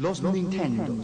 [0.00, 0.94] los Nintendo.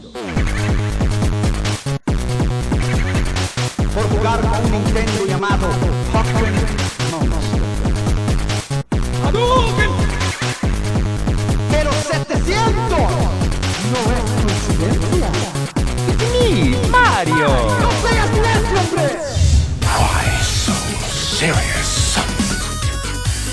[3.94, 5.68] Por jugar con un Nintendo llamado
[6.12, 7.62] Pokémon Monster.
[11.70, 12.98] Pero 700
[13.90, 15.28] no es coincidencia.
[16.32, 17.48] ¡Mi Mario!
[17.80, 19.06] ¡No seas necio, hombre!
[19.82, 20.74] Why so
[21.08, 21.88] serious?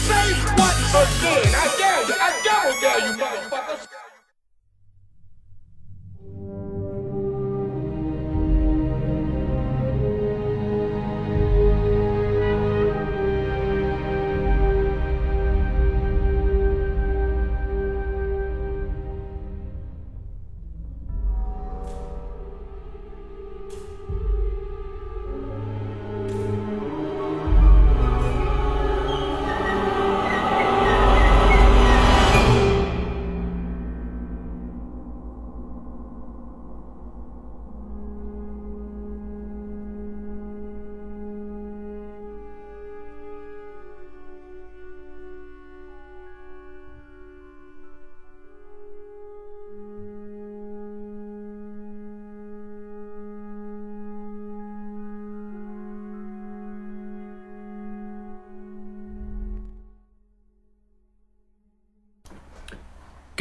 [0.08, 1.50] Say what again?
[1.56, 2.14] I dare you.
[2.14, 3.91] I double dare you, motherfuckers.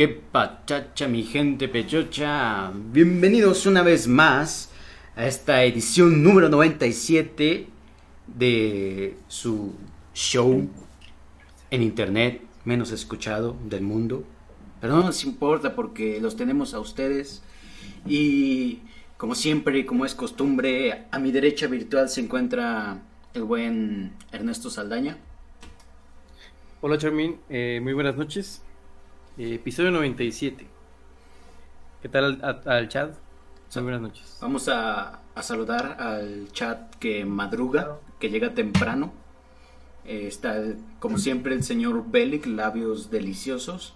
[0.00, 2.72] ¿Qué pachacha, mi gente pechocha?
[2.74, 4.70] Bienvenidos una vez más
[5.14, 7.66] a esta edición número 97
[8.26, 9.74] de su
[10.14, 10.66] show
[11.70, 14.24] en internet menos escuchado del mundo.
[14.80, 17.42] Pero no nos importa porque los tenemos a ustedes.
[18.06, 18.78] Y
[19.18, 23.02] como siempre, como es costumbre, a mi derecha virtual se encuentra
[23.34, 25.18] el buen Ernesto Saldaña.
[26.80, 28.62] Hola Charmin, Eh, muy buenas noches.
[29.38, 30.66] Eh, episodio 97.
[32.02, 33.14] ¿Qué tal al, chat?
[33.74, 34.38] Muy buenas noches.
[34.40, 39.12] Vamos a, a saludar al chat que madruga, que llega temprano.
[40.04, 40.60] Eh, está,
[40.98, 43.94] como siempre, el señor Bellic, labios deliciosos.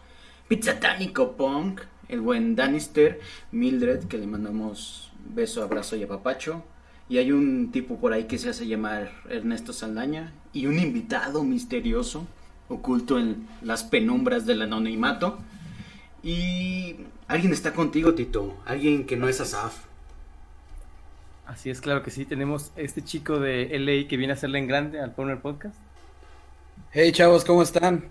[0.49, 3.21] Pizzatánico Punk, el buen Danister,
[3.51, 6.63] Mildred, que le mandamos beso, abrazo y apapacho.
[7.09, 10.33] Y hay un tipo por ahí que se hace llamar Ernesto Saldaña.
[10.53, 12.27] Y un invitado misterioso,
[12.69, 15.39] oculto en las penumbras del anonimato.
[16.23, 16.97] Y
[17.29, 18.57] alguien está contigo, Tito.
[18.65, 19.77] Alguien que no es Asaf.
[21.47, 22.25] Así es, claro que sí.
[22.25, 25.77] Tenemos este chico de LA que viene a hacerle en grande al Powner Podcast.
[26.91, 28.09] Hey chavos, ¿cómo están?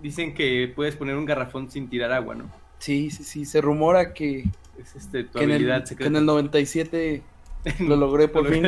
[0.00, 2.50] Dicen que puedes poner un garrafón sin tirar agua, ¿no?
[2.78, 4.44] Sí, sí, sí, se rumora que,
[4.78, 6.08] Es este, tu que en, el, que secreta.
[6.08, 7.22] en el 97
[7.80, 8.66] lo logré por Lo fin.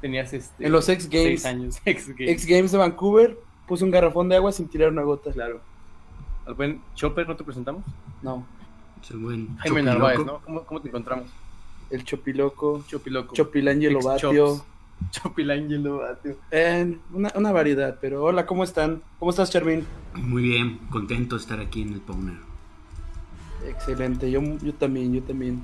[0.00, 0.66] Tenías este.
[0.66, 1.42] En los X Games.
[1.42, 1.80] seis años.
[1.84, 2.30] X Games.
[2.30, 3.36] X Games de Vancouver
[3.66, 5.32] puse un garrafón de agua sin tirar una gota.
[5.32, 5.60] Claro.
[6.46, 7.84] Al buen Chopper, ¿no te presentamos?
[8.22, 8.46] No,
[9.02, 9.98] Es el buen Jaime Chopiloco.
[9.98, 10.40] Narváez, ¿no?
[10.40, 11.30] ¿Cómo, cómo te encontramos?
[11.90, 13.34] el Chopiloco, Chopiloco.
[13.34, 14.64] Chopilangelo Batio.
[15.10, 16.36] Chopilangelo Batio.
[16.50, 19.02] Eh, una, una variedad, pero hola, ¿cómo están?
[19.18, 19.84] ¿Cómo estás, Charmin?
[20.14, 22.36] Muy bien, contento de estar aquí en el Powner.
[23.66, 25.62] Excelente, yo, yo también, yo también.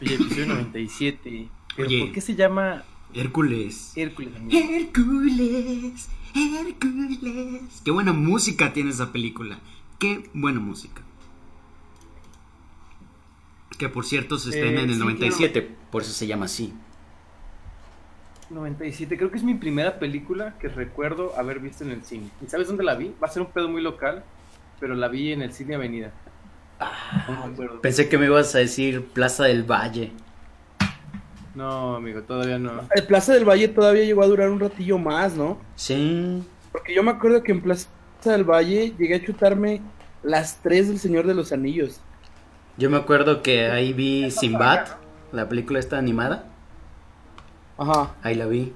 [0.00, 1.48] Oye, episodio 97.
[1.76, 2.00] Pero Oye.
[2.04, 2.82] ¿por qué se llama
[3.14, 3.92] Hércules.
[3.96, 4.32] Hércules?
[4.50, 7.82] Hércules, Hércules.
[7.84, 9.58] Qué buena música tiene esa película.
[9.98, 11.02] Qué buena música.
[13.78, 16.72] Que por cierto se estrena Eh, en el sí, 97, por eso se llama así.
[18.50, 22.28] 97, creo que es mi primera película que recuerdo haber visto en el cine.
[22.44, 23.14] ¿Y sabes dónde la vi?
[23.22, 24.24] Va a ser un pedo muy local,
[24.78, 26.12] pero la vi en el cine Avenida.
[27.28, 27.80] No me acuerdo.
[27.80, 30.12] Pensé que me ibas a decir Plaza del Valle.
[31.54, 32.72] No, amigo, todavía no.
[32.94, 35.58] El Plaza del Valle todavía llegó a durar un ratillo más, ¿no?
[35.76, 36.42] Sí.
[36.70, 37.88] Porque yo me acuerdo que en Plaza
[38.24, 39.82] del Valle llegué a chutarme
[40.22, 42.00] las tres del Señor de los Anillos.
[42.78, 44.86] Yo me acuerdo que ahí vi Sinbad,
[45.30, 46.46] la película esta animada.
[47.76, 48.14] Ajá.
[48.22, 48.72] Ahí la vi.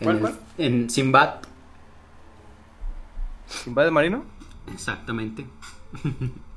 [0.00, 0.34] En, ¿Cuál, el- cuál?
[0.58, 1.34] en Sinbad,
[3.66, 4.24] ¿Invade Marino?
[4.72, 5.46] exactamente.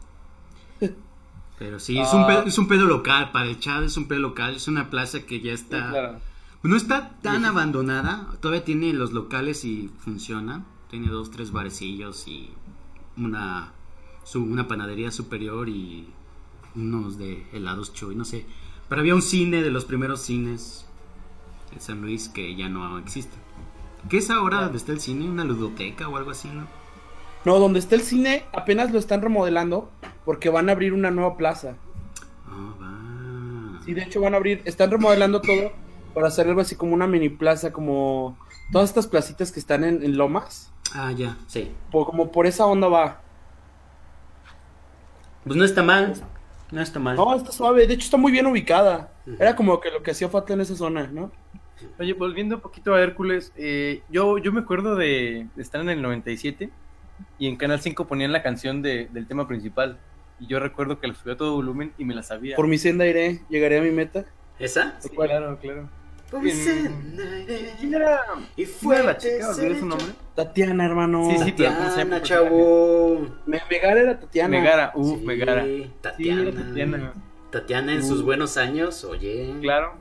[1.57, 4.19] Pero sí, es, un pedo, es un pedo local, para el chat es un pedo
[4.19, 5.84] local, es una plaza que ya está...
[5.86, 6.19] Sí, claro.
[6.63, 10.66] No está tan abandonada, todavía tiene los locales y funciona.
[10.90, 12.50] Tiene dos, tres barecillos y
[13.18, 13.72] una,
[14.24, 16.07] su- una panadería superior y
[16.75, 18.46] unos de helados chuy, no sé.
[18.90, 20.88] Pero había un cine de los primeros cines
[21.72, 23.36] en San Luis que ya no existe.
[24.10, 25.30] ¿Qué es ahora donde está el cine?
[25.30, 26.66] ¿Una ludoteca o algo así, no?
[27.46, 29.92] No, donde está el cine apenas lo están remodelando
[30.25, 31.75] porque van a abrir una nueva plaza.
[32.48, 33.81] Ah, va.
[33.86, 35.72] Sí, de hecho van a abrir, están remodelando todo
[36.13, 38.38] para hacer algo así como una mini plaza, como
[38.72, 41.72] todas estas placitas que están en, en Lomas, Ah, ya, sí.
[41.92, 43.22] po- como por esa onda va.
[45.44, 46.13] Pues no está mal.
[46.71, 47.16] No está mal.
[47.16, 47.86] No, está suave.
[47.86, 49.12] De hecho, está muy bien ubicada.
[49.39, 51.31] Era como que lo que hacía falta en esa zona, ¿no?
[52.00, 55.89] Oye, volviendo un poquito a Hércules, eh, yo, yo me acuerdo de, de estar en
[55.89, 56.69] el 97
[57.38, 60.00] y en Canal 5 ponían la canción de- del tema principal.
[60.40, 62.56] Y yo recuerdo que la subía a todo volumen y me la sabía.
[62.56, 64.26] Por mi senda iré, llegaré a mi meta.
[64.60, 64.96] ¿Esa?
[65.00, 65.90] Sí, claro, claro.
[66.30, 67.74] Por mi En- senda iré.
[67.80, 68.20] ¿Quién era?
[68.58, 69.50] Y ¿Quién era la chica?
[69.50, 70.08] ¿Olvidé su nombre?
[70.36, 71.30] Tatiana, hermano.
[71.32, 73.28] Sí, sí, pero ¿cómo se llama Tatiana, chavo.
[73.46, 74.50] Me- Megara era Tatiana.
[74.60, 75.64] Megara, uff, Sí, Megara.
[75.64, 76.42] Sí, Tatiana.
[76.42, 77.14] era Tatiana.
[77.52, 79.54] Tatiana en sus buenos años, oye.
[79.62, 79.94] Claro.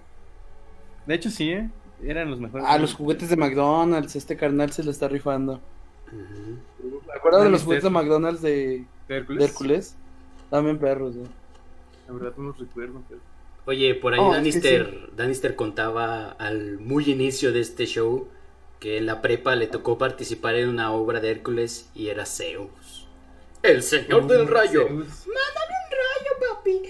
[1.07, 1.71] De hecho, sí, ¿eh?
[2.03, 2.67] Eran los mejores.
[2.69, 4.17] Ah, los juguetes de McDonald's.
[4.17, 5.61] Este carnal se lo está rifando.
[6.09, 7.01] Ujú.
[7.07, 9.39] ¿Te acuerdas de los juguetes de McDonald's de, de Hércules.
[9.39, 9.97] de Hércules?
[10.55, 11.27] También perros, ¿eh?
[12.06, 13.21] La verdad no los recuerdo, pero...
[13.67, 18.29] Oye, por ahí Oh, es que Danister, Danister contaba al muy inicio de este show
[18.79, 23.09] que en la prepa le tocó participar en una obra de Hércules y era Zeus.
[23.65, 24.87] El señor del rayo.
[24.87, 25.27] Zeus.
[25.27, 26.83] rayo, papi.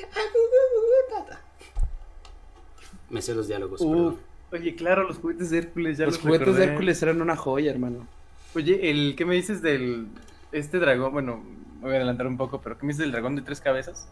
[3.08, 4.18] Me sé los diálogos, Uf, perdón.
[4.52, 6.66] Oye, claro, los juguetes de Hércules ya Los los, juguetes recordé.
[6.66, 8.06] de Hércules eran una joya, hermano.
[8.54, 10.08] Oye, el ¿qué me dices del
[10.52, 11.14] este dragón?
[11.14, 11.42] Bueno,
[11.84, 14.08] voy a adelantar un poco, pero ¿qué me dices del dragón de tres cabezas?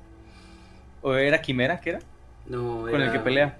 [1.02, 1.98] ¿O era Quimera, qué era?
[2.46, 3.56] No, Con el era- que pelea.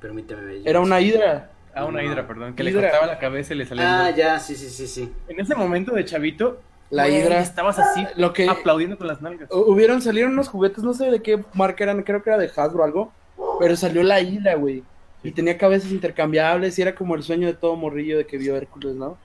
[0.00, 0.60] Permíteme.
[0.64, 1.50] Era una hidra.
[1.74, 2.08] Ah, una No.
[2.10, 2.80] hidra, perdón, que Hidra.
[2.80, 4.04] le cortaba la cabeza y le salía.
[4.04, 5.12] Ah, el- ya, sí, sí, sí, sí.
[5.28, 6.60] En ese momento de chavito,
[6.90, 7.40] La hidra.
[7.40, 9.50] estabas así Lo que aplaudiendo con las nalgas.
[9.50, 12.50] hu- hubieron, salieron unos juguetes, no sé de qué marca eran, creo que era de
[12.54, 13.12] Hasbro o algo.
[13.60, 14.82] Pero salió la hidra, güey.
[15.22, 18.54] Y tenía cabezas intercambiables y era como el sueño de todo morrillo de que vio
[18.56, 19.18] Hércules, ¿no?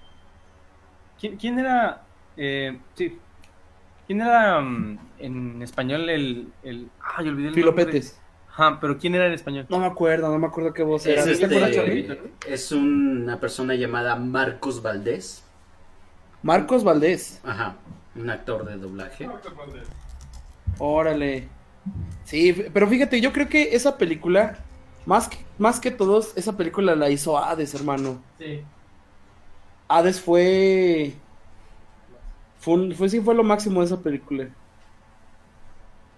[1.20, 2.02] ¿Quién, quién era?
[2.38, 3.18] Eh, sí.
[4.08, 6.90] ¿Quién era mm, en español el, el...
[7.00, 7.62] Ah, yo olvidé el nombre.
[7.62, 8.22] Filopetes.
[8.50, 9.66] Ajá, pero ¿quién era en español?
[9.70, 11.24] No me acuerdo, no me acuerdo qué voz Es, era.
[11.24, 11.76] ¿Te este?
[11.76, 12.20] Charlie?
[12.46, 15.44] es una persona llamada Marcos Valdés.
[16.44, 17.40] Marcos Valdés.
[17.46, 17.78] Ajá,
[18.16, 19.30] un actor de doblaje.
[20.80, 21.48] Órale.
[22.26, 24.60] Sí, pero fíjate, yo creo que esa película,
[25.06, 28.22] más que, más que todos, esa película la hizo Hades, hermano.
[28.38, 28.62] Sí.
[29.88, 31.14] Hades fue.
[32.62, 34.48] Fue, un- fue, sí, fue lo máximo de esa película.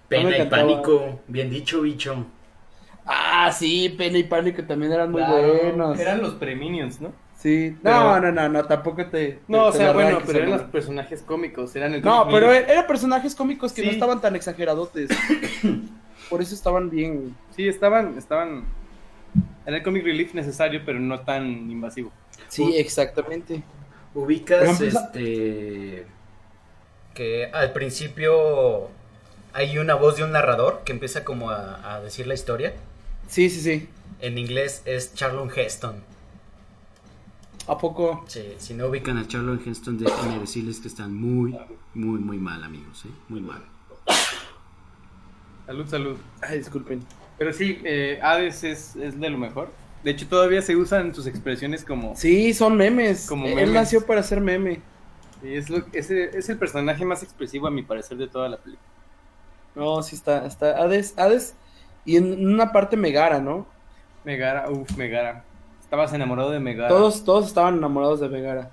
[0.07, 2.25] Pena y pánico, bien dicho, bicho.
[3.05, 5.99] Ah, sí, Pena y Pánico también eran muy Claro, buenos.
[5.99, 7.11] Eran los preminions, ¿no?
[7.37, 9.39] Sí, Pero- no, no, no, no, tampoco te.
[9.47, 12.69] No, o sea, bueno, pero eran los personajes cómicos, eran el No, pero relief.
[12.69, 15.09] eran personajes cómicos que no estaban tan exageradotes.
[16.29, 17.35] Por eso estaban bien.
[17.55, 18.63] Sí, estaban, estaban...
[19.65, 22.11] Era el comic relief necesario, pero no tan invasivo.
[22.47, 23.63] Sí, exactamente.
[24.13, 26.05] Ubicas ejemplo, este
[27.13, 28.89] que al principio
[29.53, 32.73] hay una voz de un narrador que empieza como a, a decir la historia.
[33.27, 33.89] Sí, sí, sí.
[34.19, 35.95] En inglés es Charlon Heston.
[37.67, 38.25] ¿A poco?
[38.27, 41.57] Sí, si no ubican a Charlon Heston, déjenme decirles que están muy,
[41.93, 43.09] muy, muy mal, amigos, ¿eh?
[43.29, 43.63] Muy mal.
[45.65, 46.17] Salud, salud.
[46.41, 47.05] Ay, disculpen.
[47.37, 49.71] Pero sí, eh, Hades es, es de lo mejor.
[50.03, 52.15] De hecho, todavía se usan sus expresiones como...
[52.17, 53.27] Sí, son memes.
[53.27, 53.73] Como Él memes.
[53.73, 54.81] nació para ser meme.
[55.43, 58.87] Sí, es, lo- es el personaje más expresivo, a mi parecer, de toda la película.
[59.75, 60.77] No, sí está, está.
[60.81, 61.55] Hades, Hades.
[62.05, 63.65] Y en una parte Megara, ¿no?
[64.23, 65.43] Megara, uff, Megara.
[65.81, 66.89] Estabas enamorado de Megara.
[66.89, 68.71] Todos, todos estaban enamorados de Megara.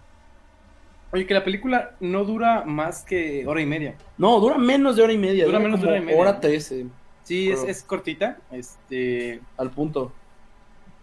[1.12, 3.96] Oye, que la película no dura más que hora y media.
[4.17, 5.44] No, dura menos de hora y media.
[5.44, 6.20] Dura Dura, menos de hora y media.
[6.20, 6.86] Hora 13,
[7.24, 8.39] Sí, es, es cortita.
[8.53, 10.12] Este, al punto.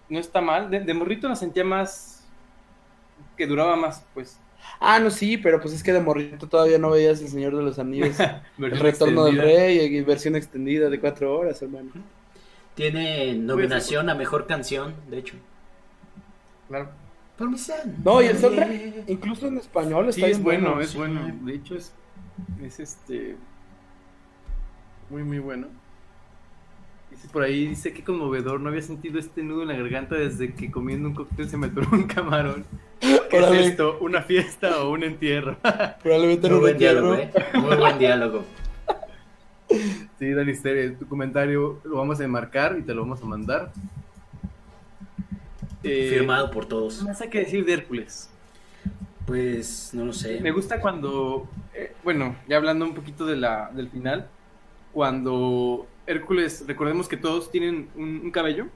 [0.10, 0.70] no está mal.
[0.70, 2.26] De, de morrito la sentía más...
[3.36, 4.40] Que duraba más, pues.
[4.80, 7.64] Ah, no, sí, pero pues es que de morrito todavía no veías El Señor de
[7.64, 8.16] los Anillos.
[8.60, 9.38] el Retorno del.
[9.38, 11.92] Rey y versión extendida de cuatro horas, hermano.
[12.76, 15.36] Tiene nominación a mejor canción, de hecho.
[16.68, 16.90] Claro.
[17.38, 17.58] Por mi
[18.04, 20.98] No, y el soundtrack, incluso en español, Sí, está es bueno, es sí.
[20.98, 21.22] bueno.
[21.42, 21.94] De hecho, es,
[22.64, 23.36] es este.
[25.10, 25.68] Muy, muy bueno.
[27.32, 28.60] Por ahí, dice que conmovedor.
[28.60, 31.68] No había sentido este nudo en la garganta desde que comiendo un cóctel se me
[31.68, 32.66] atoró un camarón.
[33.00, 33.62] ¿Qué Órale.
[33.62, 33.98] es esto?
[34.00, 35.58] ¿Una fiesta o un entierro?
[36.04, 37.40] Probablemente Muy buen diálogo, entierro.
[37.54, 37.60] ¿eh?
[37.60, 38.44] Muy buen diálogo.
[40.18, 43.72] sí, Danister, tu comentario lo vamos a enmarcar y te lo vamos a mandar.
[45.84, 47.00] Eh, Firmado por todos.
[47.00, 48.30] ¿Qué más hay que decir de Hércules?
[49.26, 50.40] Pues no lo sé.
[50.40, 54.28] Me gusta cuando, eh, bueno, ya hablando un poquito de la, del final,
[54.94, 58.68] cuando Hércules, recordemos que todos tienen un, un cabello,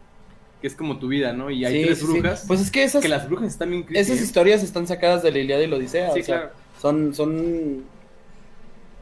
[0.62, 1.50] que es como tu vida, ¿no?
[1.50, 2.06] Y hay Sí, tres sí.
[2.06, 4.24] brujas, Pues es que esas, que las brujas están bien creepy, esas ¿eh?
[4.24, 6.12] historias están sacadas de la Ilíada y la Odisea.
[6.14, 6.52] Sí, o sea, claro.
[6.80, 7.84] son, son,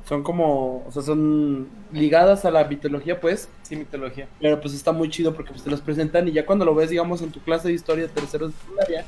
[0.07, 3.49] son como, o sea, son ligadas a la mitología, pues.
[3.63, 4.27] Sí, mitología.
[4.39, 6.89] Pero pues está muy chido porque pues te las presentan y ya cuando lo ves,
[6.89, 9.05] digamos, en tu clase de historia tercero de secundaria,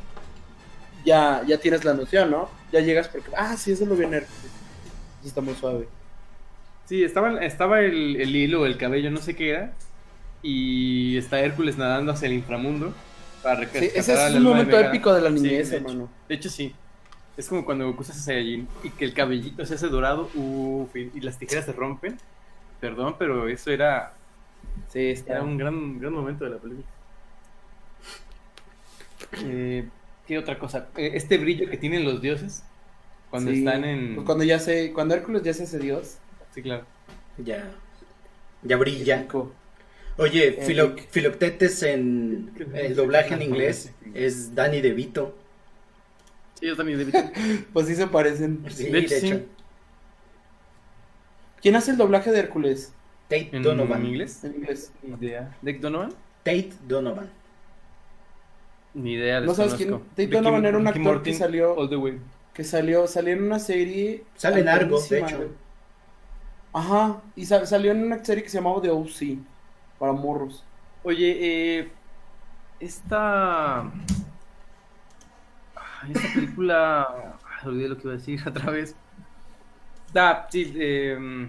[1.05, 2.49] ya, ya tienes la noción, ¿no?
[2.71, 4.17] Ya llegas porque, ah, sí, eso lo viene.
[4.17, 4.27] Eso
[5.23, 5.87] está muy suave.
[6.91, 9.77] Sí, estaba, estaba el, el hilo, el cabello, no sé qué era.
[10.41, 12.93] Y está Hércules nadando hacia el inframundo.
[13.41, 14.89] Para Sí, ese es un de momento Megara.
[14.89, 15.87] épico de la Sí, niñez, de hecho.
[15.89, 16.09] hermano.
[16.27, 16.75] De hecho, sí.
[17.37, 20.93] Es como cuando Goku se hace Saiyajin y que el cabellito se hace dorado uf,
[20.97, 22.17] y, las tijeras se rompen.
[22.81, 24.19] Perdón, pero eso era,
[24.89, 25.35] Sí, está.
[25.35, 26.87] era un gran, gran momento de la película.
[29.43, 29.89] Eh,
[30.27, 30.89] ¿Qué otra cosa?
[30.97, 32.63] Eh, este brillo que tienen los dioses
[33.29, 34.15] cuando Sí, están en...
[34.15, 36.17] pues cuando ya se, cuando Hércules ya se hace Dios.
[36.53, 36.85] Sí, claro.
[37.37, 37.71] Ya.
[38.63, 39.27] Ya brilla.
[40.17, 40.95] Oye, Eh, Filo-.
[41.09, 45.35] Filoctetes en el doblaje en inglés es Danny DeVito.
[46.59, 47.15] Sí, yo también, David.
[47.73, 48.63] Pues sí se parecen.
[48.69, 49.45] Sí, De hecho, sí.
[51.61, 52.93] ¿Quién hace el doblaje de Hércules
[53.29, 54.05] Tate ¿En Donovan.
[54.05, 54.43] inglés?
[54.43, 54.91] en inglés?
[55.01, 55.55] Ni idea.
[55.61, 56.09] ¿Dick Donovan?
[56.43, 57.29] Tate Donovan.
[58.93, 59.39] Ni idea.
[59.41, 59.91] ¿No sabes quién?
[59.91, 62.19] Tate Ricky- Donovan era un Ricky actor Martin, que salió- All the way.
[62.53, 64.23] Que salió, salió en una serie.
[64.35, 65.49] Sale en Argo, de hecho.
[66.73, 69.37] Ajá, y sa- salió en una serie que se llamaba The O.C.
[69.99, 70.63] Para morros.
[71.03, 71.37] Oye,
[71.79, 71.91] eh,
[72.79, 73.91] esta.
[76.09, 77.37] Esta película.
[77.61, 78.95] Ay, olvidé lo que iba a decir otra vez.
[80.13, 81.47] Da, sí, eh,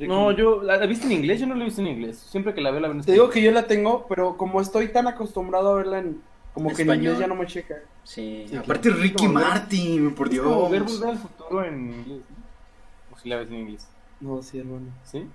[0.00, 0.62] No, yo.
[0.62, 1.40] ¿La, la viste en inglés?
[1.40, 2.18] Yo no la he visto en inglés.
[2.18, 4.60] Siempre que la veo, la veo en Te digo que yo la tengo, pero como
[4.60, 6.20] estoy tan acostumbrado a verla en.
[6.54, 7.04] Como que en Español.
[7.04, 7.76] inglés ya no me checa.
[8.04, 8.44] Sí.
[8.48, 9.02] Sí, Aparte claro.
[9.02, 10.98] Ricky ver- Martin, por Es como ver Dios.
[11.00, 12.20] volver al futuro en inglés.
[12.28, 13.14] ¿no?
[13.16, 13.88] O si la ves en inglés.
[14.22, 14.86] No, sí, hermano.
[15.04, 15.28] ¿Sí?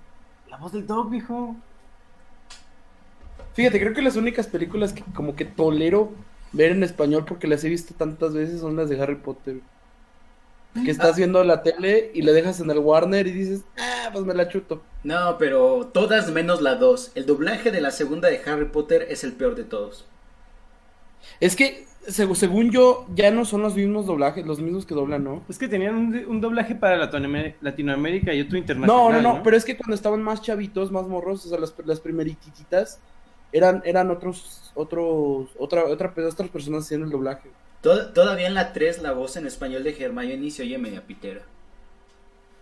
[0.48, 1.54] La voz del dog, viejo.
[3.52, 6.10] Fíjate, creo que las únicas películas que como que tolero
[6.52, 9.60] ver en español porque las he visto tantas veces son las de Harry Potter.
[10.84, 14.24] Que estás viendo la tele y la dejas en el Warner y dices, ah, pues
[14.24, 14.80] me la chuto.
[15.02, 17.12] No, pero todas menos la 2.
[17.14, 20.06] El doblaje de la segunda de Harry Potter es el peor de todos.
[21.40, 25.42] Es que, según yo, ya no son los mismos doblajes, los mismos que doblan, ¿no?
[25.48, 29.22] Es que tenían un, un doblaje para Latinoamérica, y otro No, internacional.
[29.22, 32.00] no, no, pero es que cuando estaban más chavitos, más morros, o sea, las, las
[32.00, 33.00] primerititas,
[33.52, 37.50] eran, eran otros, otros, otra, otra, otras personas haciendo el doblaje.
[37.82, 41.42] Tod- todavía en la 3 la voz en español de Hermione se oye media pitera.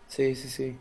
[0.09, 0.77] Sí, sí, sí.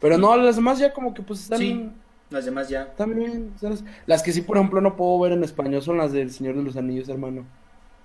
[0.00, 1.58] Pero no, las demás ya como que pues están...
[1.58, 1.90] Sí.
[2.34, 2.94] Las demás ya.
[2.96, 3.84] También, ¿sabes?
[4.06, 6.62] Las que sí, por ejemplo, no puedo ver en español son las del Señor de
[6.62, 7.50] los Anillos, hermano.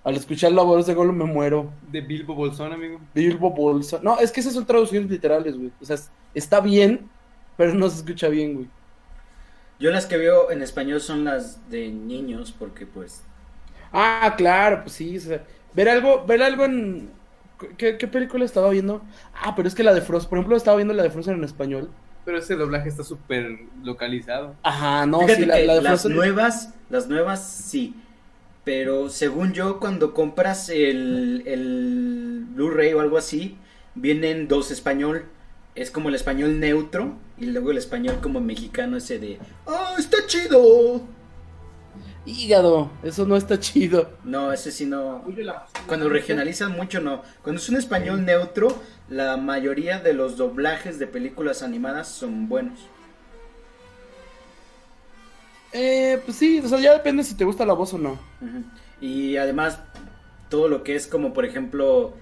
[0.04, 1.74] Al escuchar la voz de Gollum me muero.
[1.82, 3.00] De Bilbo Bolsón, amigo.
[3.14, 4.00] Bilbo Bolsa.
[4.04, 5.74] No, es que esas son traducciones literales, güey.
[5.82, 7.12] O sea, es- está bien,
[7.56, 8.72] pero no se escucha bien, güey.
[9.80, 13.24] Yo las que veo en español son las de niños porque pues...
[13.92, 15.18] Ah, claro, pues sí.
[15.18, 17.20] o sea, ver algo, ver algo en.
[17.78, 19.04] ¿Qué, qué película estaba viendo?
[19.34, 21.44] Ah, pero es que la de Frost, por ejemplo, estaba viendo la de Frozen en
[21.44, 21.98] español.
[22.30, 24.56] Pero ese doblaje está súper localizado.
[24.62, 26.16] Ajá, no, Fíjate sí, la, que la de las Frozen.
[26.16, 27.96] nuevas, las nuevas sí.
[28.64, 33.58] Pero según yo, cuando compras el, el Blu-ray o algo así,
[33.96, 35.26] vienen dos español.
[35.74, 39.40] Es como el español neutro y luego el español como mexicano ese de...
[39.66, 41.02] ¡Oh, está chido!
[42.30, 44.12] Hígado, eso no está chido.
[44.24, 45.24] No, ese sí no...
[45.88, 47.24] Cuando regionalizan mucho no.
[47.42, 52.80] Cuando es un español neutro, la mayoría de los doblajes de películas animadas son buenos.
[55.72, 58.20] Eh, pues sí, o sea, ya depende si te gusta la voz o no.
[59.02, 59.80] Y además,
[60.50, 62.14] todo lo que es como, por ejemplo,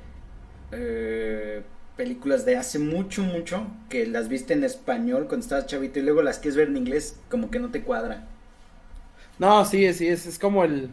[0.72, 1.64] eh,
[1.98, 6.22] películas de hace mucho, mucho, que las viste en español cuando estabas chavito y luego
[6.22, 8.28] las quieres ver en inglés, como que no te cuadra.
[9.40, 10.92] No, sí, sí, es, es como el...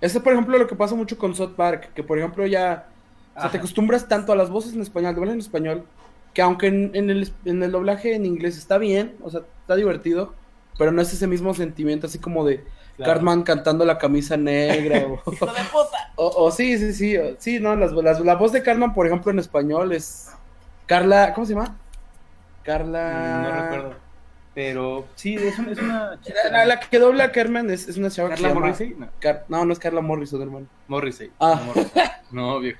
[0.00, 2.88] Ese, por ejemplo, lo que pasa mucho con South Park, que por ejemplo ya...
[3.36, 5.86] O sea, te acostumbras tanto a las voces en español, doblan en español,
[6.34, 9.76] que aunque en, en el, en el doblaje en inglés está bien, o sea, está
[9.76, 10.34] divertido,
[10.76, 12.64] pero no es ese mismo sentimiento así como de
[12.96, 13.12] Claro.
[13.14, 15.22] Cartman cantando la camisa negra o,
[16.16, 19.06] o, o sí, sí, sí, o- sí, no, las, las- la voz de Cartman, por
[19.06, 20.30] ejemplo, en español es
[20.86, 21.76] Carla, ¿cómo se llama?
[22.64, 23.40] Carla...
[23.44, 24.07] No recuerdo.
[24.58, 26.36] Pero sí, es una, es una chica.
[26.46, 28.66] La, la- la que dobla a Carmen es, es una chava que se ¿Carla llama-
[28.66, 28.92] Morrissey?
[28.98, 30.66] No, Car- no, no es Carla Morrison, hermano.
[30.88, 31.30] Morrissey.
[31.38, 31.60] Ah.
[31.60, 32.02] No, Morrissey.
[32.32, 32.78] No, viejo.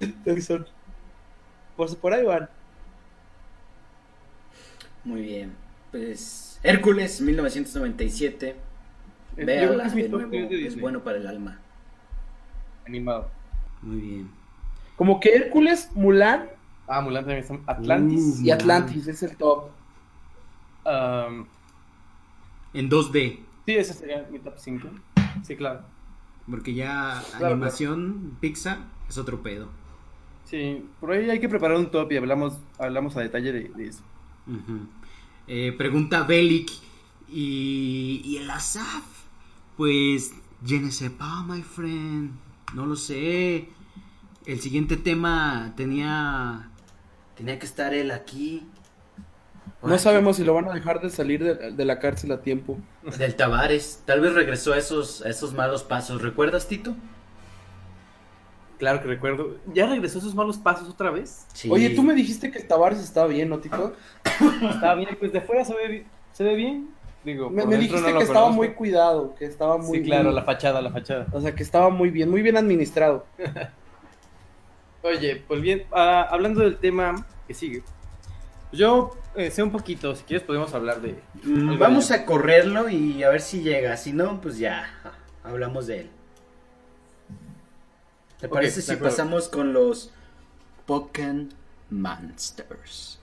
[1.76, 2.48] Por, por ahí van.
[5.04, 5.52] Muy bien.
[5.90, 8.56] Pues Hércules, 1997.
[8.56, 11.60] Yo creo que Véala de top nuevo, 10 de es bueno para el alma.
[12.86, 13.28] Animado.
[13.82, 14.30] Muy bien.
[14.96, 16.48] Como que Hércules, Mulan
[16.86, 17.58] Ah, Mulan también está.
[17.70, 18.40] Atlantis.
[18.40, 19.68] y Atlantis es el top.
[20.84, 21.46] Um,
[22.72, 24.88] En 2D, sí, ese sería mi top 5.
[25.42, 25.82] Sí, claro.
[26.50, 29.68] porque ya Claro, animación Pixar es otro pedo.
[30.44, 33.86] Sí, por ahí hay que preparar un top y hablamos, hablamos a detalle de, de
[33.88, 34.02] eso.
[35.46, 36.70] Eh, pregunta Belik
[37.28, 39.04] y, y el Asaf.
[39.76, 40.32] Pues,
[40.64, 42.30] je ne sais pas, my friend.
[42.74, 43.68] No lo sé.
[44.46, 46.70] El siguiente tema tenía
[47.36, 48.62] Tenía que estar él aquí.
[49.84, 52.78] No sabemos si lo van a dejar de salir de, de la cárcel a tiempo.
[53.18, 54.02] Del Tavares.
[54.04, 56.22] Tal vez regresó a esos, a esos malos pasos.
[56.22, 56.94] ¿Recuerdas, Tito?
[58.78, 59.56] Claro que recuerdo.
[59.72, 61.46] ¿Ya regresó a esos malos pasos otra vez?
[61.52, 61.70] Sí.
[61.70, 63.94] Oye, tú me dijiste que Tavares estaba bien, ¿no, Tito?
[64.70, 66.88] Está bien, pues de fuera se ve, se ve bien.
[67.24, 68.52] Digo, Me, dijiste no que estaba conozco.
[68.52, 70.34] muy cuidado, que estaba muy Sí, claro, bien.
[70.34, 71.26] la fachada, la fachada.
[71.32, 73.24] O sea, que estaba muy bien, muy bien administrado.
[75.02, 77.82] Oye, pues bien, ah, hablando del tema que sigue.
[78.74, 81.20] Yo eh, sé un poquito, si quieres podemos hablar de...
[81.42, 83.96] Mm, vamos a correrlo y a ver si llega.
[83.96, 84.86] Si no, pues ya
[85.42, 86.10] hablamos de él.
[88.40, 90.12] ¿Te parece si pasamos con los
[90.86, 91.48] Pokémon
[91.90, 93.20] Monsters?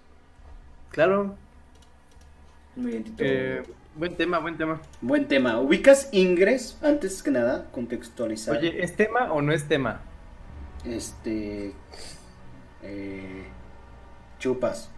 [0.90, 1.36] Claro,
[2.76, 3.24] Muy bien, Tito.
[3.24, 3.64] eh,
[3.96, 4.82] buen tema, buen tema.
[5.02, 5.60] Buen tema.
[5.60, 6.78] ¿Ubicas Ingres?
[6.82, 8.58] Antes que nada, contextualizar.
[8.58, 10.02] Oye, ¿es tema o no es tema?
[10.86, 11.74] Este.
[12.82, 13.46] eh,
[14.40, 14.90] chupas.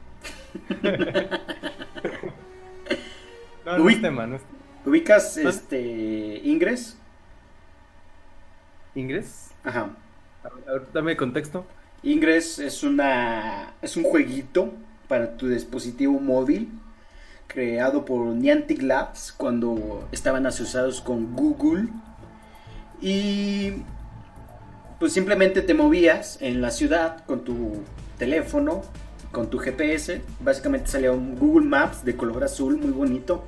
[3.65, 4.41] No, no es tema, no es
[4.85, 6.41] ¿Ubicas este.
[6.43, 6.97] Ingres?
[8.93, 9.51] ¿Ingres?
[9.63, 9.89] Ajá.
[10.43, 11.65] A ver, a ver, dame contexto.
[12.03, 14.73] Ingress es una es un jueguito
[15.07, 16.69] para tu dispositivo móvil
[17.47, 21.87] creado por Niantic Labs cuando estaban asociados con Google
[23.01, 23.73] y
[24.99, 27.83] pues simplemente te movías en la ciudad con tu
[28.17, 28.81] teléfono,
[29.33, 33.43] con tu GPS, básicamente salía un Google Maps de color azul muy bonito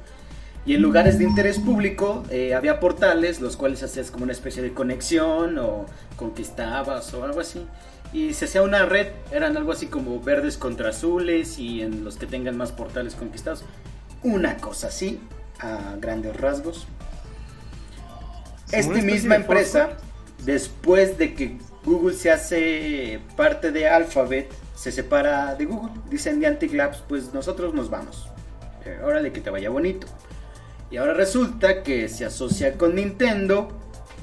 [0.66, 4.64] y en lugares de interés público eh, había portales los cuales hacías como una especie
[4.64, 5.86] de conexión o
[6.18, 7.68] conquistabas o algo así
[8.14, 12.18] y se hacía una red, eran algo así como verdes contra azules y en los
[12.18, 13.64] que tengan más portales conquistados.
[14.24, 15.20] Una cosa así,
[15.60, 16.88] a grandes rasgos.
[18.72, 19.90] Esta misma de empresa,
[20.46, 25.92] después de que Google se hace parte de Alphabet, se separa de Google.
[26.10, 28.30] Dicen Niantic Labs, pues nosotros nos vamos.
[28.86, 30.08] Eh, órale, que te vaya bonito.
[30.92, 33.70] Y ahora resulta que se asocia con Nintendo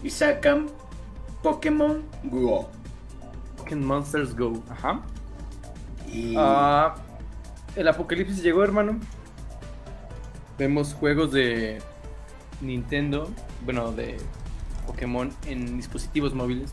[0.02, 0.66] y sacan
[1.42, 2.68] Pokémon Go.
[3.56, 4.62] Pokémon Monsters Go.
[4.70, 5.02] Ajá.
[6.06, 6.94] Y Ah,
[7.74, 9.00] el apocalipsis llegó, hermano.
[10.58, 11.82] Vemos juegos de
[12.60, 13.28] Nintendo,
[13.64, 14.18] bueno, de
[14.86, 16.72] Pokémon en dispositivos móviles.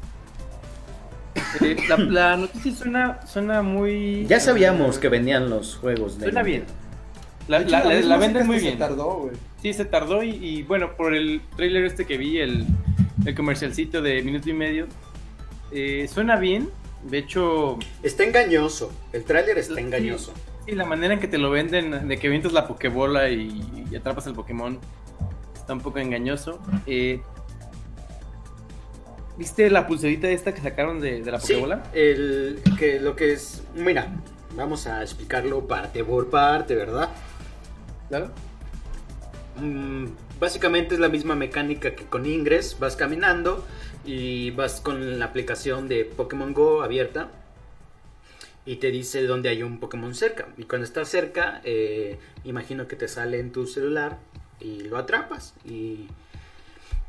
[1.88, 4.26] La, la noticia suena, suena muy...
[4.28, 6.66] ya sabíamos que venían los juegos de Suena bien.
[7.48, 8.74] La, venden muy bien.
[8.74, 9.36] Se tardó, güey.
[9.62, 12.66] Sí, se tardó y, y, bueno, por el trailer este que vi, el,
[13.26, 14.88] el comercialcito de minuto y medio,
[15.72, 16.70] eh, suena bien.
[17.04, 18.92] De hecho, Está engañoso.
[19.14, 20.34] El tráiler está engañoso.
[20.66, 23.96] sí, la manera en que te lo venden, de que avientas la pokebola y, y
[23.96, 24.78] atrapas el Pokémon,
[25.56, 26.60] está un poco engañoso.
[26.86, 27.22] Eh,
[29.40, 31.84] ¿Viste la pulserita esta que sacaron de, de la Sí, pokebola?
[31.94, 33.64] el, que lo que es.
[33.74, 34.10] Mira,
[34.56, 37.08] vamos a explicarlo parte por parte, ¿verdad?
[38.10, 38.32] Claro.
[39.56, 40.08] Mm,
[40.42, 42.78] básicamente es la misma mecánica que con Ingress.
[42.80, 43.66] Vas caminando
[44.04, 47.30] y vas con la aplicación de Pokémon Go abierta
[48.66, 50.50] y te dice dónde hay un Pokémon cerca.
[50.58, 54.18] Y cuando estás cerca, eh, imagino que te sale en tu celular
[54.60, 55.54] y lo atrapas.
[55.64, 56.08] Y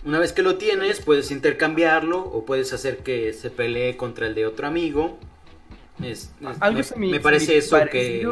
[0.04, 4.34] una vez que lo tienes, puedes intercambiarlo o puedes hacer que se pelee contra el
[4.34, 5.18] de otro amigo.
[6.02, 8.26] Es- es- Algo me, semi- me parece eso que...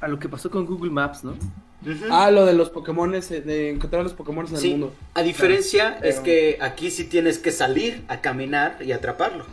[0.00, 1.30] A lo que pasó con Google Maps, ¿no?
[1.32, 2.04] Ujú.
[2.10, 4.94] Ah, lo de los Pokémon, de encontrar los Pokémon en Sí, el mundo.
[5.14, 6.06] a diferencia Claro.
[6.06, 9.44] es que aquí sí tienes que salir a caminar y atraparlo.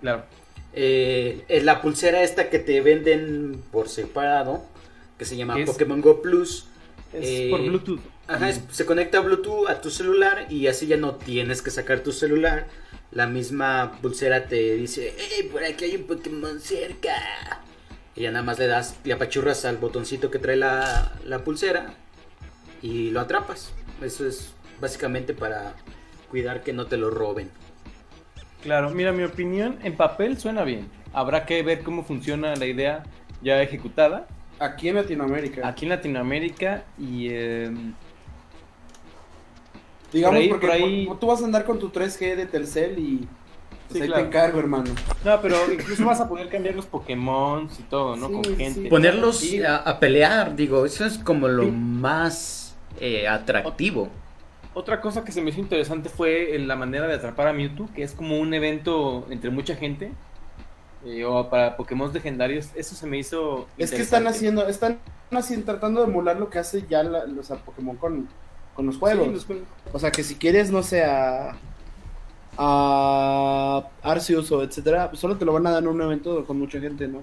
[0.00, 0.24] Claro.
[0.72, 4.62] Eh, es la pulsera esta que te venden por separado,
[5.18, 6.66] que se llama Es- Pokémon Go Plus.
[7.12, 8.00] Es Eh, por Bluetooth.
[8.28, 11.70] Ajá, es- se conecta a Bluetooth a tu celular y así ya no tienes que
[11.70, 12.66] sacar tu celular.
[13.10, 17.12] La misma pulsera te dice, ¡Ey, por aquí hay un Pokémon cerca!
[18.14, 21.94] Y ya nada más le das, le apachurras al botoncito que trae la, la pulsera
[22.80, 23.72] y lo atrapas.
[24.02, 25.74] Eso es básicamente para
[26.30, 27.50] cuidar que no te lo roben.
[28.62, 30.88] Claro, mira, mi opinión, en papel suena bien.
[31.12, 33.02] Habrá que ver cómo funciona la idea
[33.42, 34.26] ya ejecutada
[34.64, 35.66] Aquí en Latinoamérica.
[35.66, 37.70] aquí en Latinoamérica y eh,
[40.12, 42.46] Digamos por ahí- porque por ahí- por- tú vas a andar con tu 3G de
[42.46, 43.16] Telcel y
[43.88, 44.22] pues, Sí, ahí claro.
[44.22, 44.84] te encargo, hermano.
[45.24, 48.28] no, pero incluso vas a poder cambiar los Pokémon y todo, ¿no?
[48.28, 48.56] Sí, Con sí.
[48.56, 48.88] gente.
[48.88, 49.62] Ponerlos Sí.
[49.62, 51.70] a, a pelear, digo, eso es como lo Sí.
[51.70, 54.10] más eh, atractivo.
[54.74, 57.88] Otra cosa que se me hizo interesante fue en la manera de atrapar a Mewtwo,
[57.94, 60.12] que es como un evento entre mucha gente.
[61.04, 63.66] Eh, o para Pokémon legendarios, eso se me hizo.
[63.78, 64.98] Es que están haciendo, están
[65.30, 68.28] haciendo, tratando de emular lo que hace ya la- los a Pokémon con,
[68.74, 69.28] con los Sí, juegos.
[69.28, 69.64] los juegos.
[69.92, 71.56] O sea que si quieres, no sé, a,
[72.58, 76.78] a Arceus o etcétera, solo te lo van a dar en un evento con mucha
[76.80, 77.22] gente, ¿no?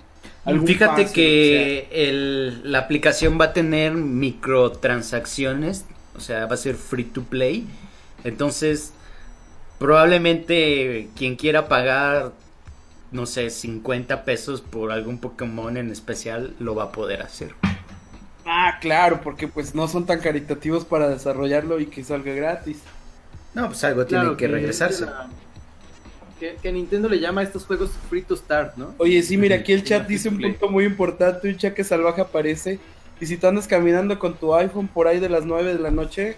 [0.66, 7.04] Fíjate que el- la aplicación va a tener microtransacciones, o sea, va a ser free
[7.04, 7.68] to play.
[8.24, 8.94] Entonces,
[9.78, 12.32] probablemente quien quiera pagar,
[13.12, 17.54] no sé, 50 pesos por algún Pokémon en especial, lo va a poder hacer.
[18.46, 22.80] Ah, claro, porque pues no son tan caritativos para desarrollarlo y que salga gratis.
[23.54, 25.06] No, pues algo tiene que regresarse.
[26.40, 28.94] Que, que Nintendo le llama a estos juegos free to start, ¿no?
[28.98, 32.80] Oye, sí, mira, aquí el chat dice un punto muy importante, un chaque salvaje aparece.
[33.20, 35.92] Y si tú andas caminando con tu iPhone por ahí de las 9 de la
[35.92, 36.38] noche,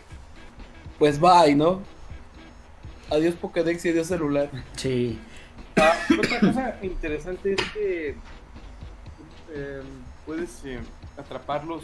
[0.97, 1.81] pues bye, ¿no?
[3.11, 4.49] Adiós Pokédex y adiós celular.
[4.75, 5.19] Sí.
[5.77, 8.15] Ah, otra cosa interesante es que
[9.53, 9.81] eh,
[10.25, 10.79] puedes eh,
[11.17, 11.83] atraparlos,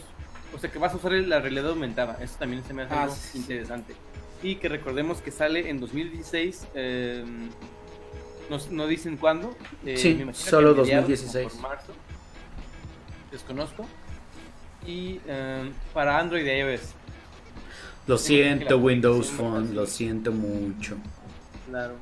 [0.55, 3.03] o sea que vas a usar la realidad aumentada, eso también se me hace Ah,
[3.03, 3.37] algo sí, sí.
[3.39, 3.95] interesante.
[4.43, 7.23] Y que recordemos que sale en 2016, eh,
[8.49, 9.55] no, no dicen cuándo.
[9.85, 11.49] eh, Sí, solo a mediados, 2016.
[11.49, 11.93] como por marzo,
[13.31, 13.85] desconozco.
[14.85, 16.81] Y eh, para Android y iOS,
[18.05, 20.95] Lo siento, Windows Phone, lo siento mucho.
[21.67, 21.95] claro.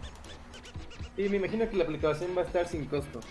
[1.18, 3.22] Y me imagino que la aplicación va a estar sin costo.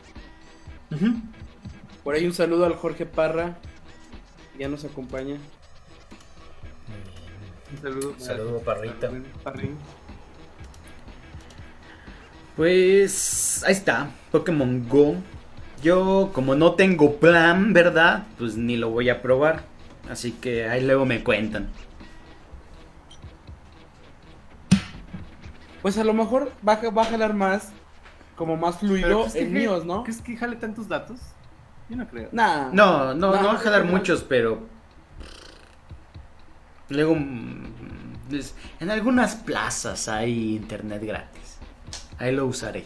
[2.03, 3.57] Por ahí un saludo al Jorge Parra,
[4.53, 5.37] que ya nos acompaña.
[7.73, 8.15] Un saludo.
[8.19, 9.11] Saludo, Parrita.
[9.43, 9.77] Parrín.
[12.57, 15.17] Pues ahí está, Pokémon Go.
[15.83, 18.27] Yo como no tengo plan, ¿verdad?
[18.39, 19.65] Pues ni lo voy a probar.
[20.09, 21.69] Así que ahí luego me cuentan.
[25.85, 27.69] Pues a lo mejor va, a- va a jalar más,
[28.37, 30.03] como más fluido ¿crees que en míos, ¿no?
[30.03, 31.21] ¿Crees que jale tantos datos?
[31.91, 32.31] Yo no creo.
[32.33, 32.71] Nah.
[32.73, 33.93] No, no, no, No, va a jalar no.
[33.93, 34.67] muchos, pero...
[36.89, 37.15] Luego...
[37.17, 37.65] mm,
[38.31, 41.59] pues, en algunas plazas hay internet gratis.
[42.17, 42.85] Ahí lo usaré.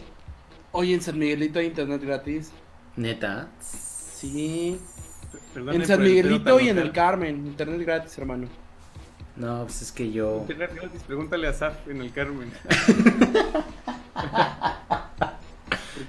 [0.73, 2.51] Oye, en San Miguelito hay internet gratis.
[2.97, 3.47] Neta.
[3.61, 4.77] Sí.
[5.53, 6.91] Perdón en San el Miguelito y en el.
[6.91, 7.47] Carmen.
[7.47, 8.49] Internet gratis, hermano.
[9.39, 10.45] No, pues es que yo...
[11.07, 12.51] Pregúntale a Zaf en el Carmen.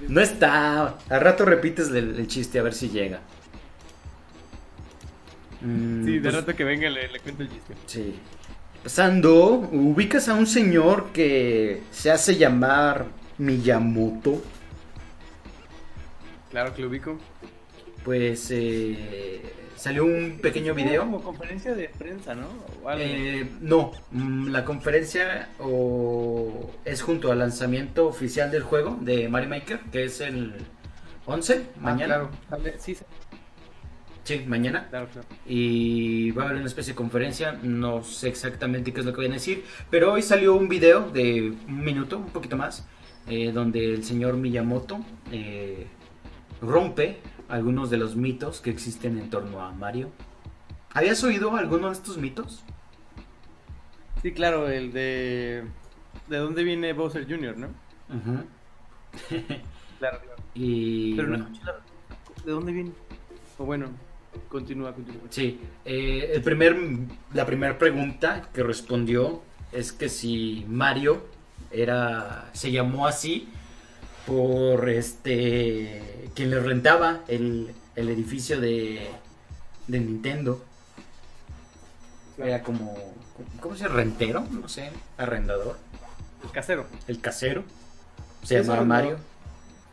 [0.07, 0.97] No está.
[1.09, 3.21] Al rato repites el, el chiste a ver si llega.
[5.61, 7.75] Mm, Sí, de pues, rato que venga le, le cuento el chiste.
[7.85, 8.15] Sí.
[8.83, 13.05] Pasando, ubicas a un señor que se hace llamar
[13.37, 14.41] Miyamoto.
[16.49, 17.17] Claro que lo ubico.
[18.03, 21.01] Pues eh, salió un pequeño video.
[21.01, 22.47] Como conferencia de prensa, ¿no?
[22.97, 29.49] Eh, no, mm, la conferencia o, es junto al lanzamiento oficial del juego de Mario
[29.49, 30.53] Maker, que es el
[31.25, 32.05] 11, Ah, mañana.
[32.05, 32.29] claro.
[32.49, 33.03] Sale- Sí, sí,
[34.23, 34.87] Sí, mañana.
[34.91, 35.27] claro, claro.
[35.47, 39.21] y va a haber una especie de conferencia, no sé exactamente qué es lo que
[39.23, 42.87] van a decir, pero hoy salió un video de un minuto, un poquito más,
[43.27, 44.99] eh, donde el señor Miyamoto
[45.31, 45.87] eh,
[46.61, 47.17] rompe
[47.51, 50.09] algunos de los mitos que existen en torno a Mario.
[50.93, 52.63] ¿Habías oído alguno de estos mitos?
[54.21, 55.63] Sí, claro, el de.
[56.27, 57.67] ¿De dónde viene Bowser Jr., no?
[58.09, 58.43] Ujú.
[59.99, 60.41] Claro, claro.
[60.53, 62.91] Y Pero no bueno, escuché la- ¿De dónde viene?
[63.57, 63.87] O bueno,
[64.49, 65.21] continúa, continúa.
[65.29, 66.75] Sí, eh, el primer,
[67.33, 71.23] la primera pregunta que respondió es que si Mario
[71.71, 73.47] era, se llamó así
[74.25, 79.09] por este quien le rentaba el, el edificio de,
[79.87, 80.63] de Nintendo.
[82.37, 82.95] Era como,
[83.59, 83.95] ¿cómo se llama?
[83.95, 84.41] ¿Rentero?
[84.49, 85.77] No sé, arrendador.
[86.43, 86.87] El casero.
[87.07, 87.63] El casero.
[88.43, 89.03] Se llamaba arrendador.
[89.03, 89.17] Mario.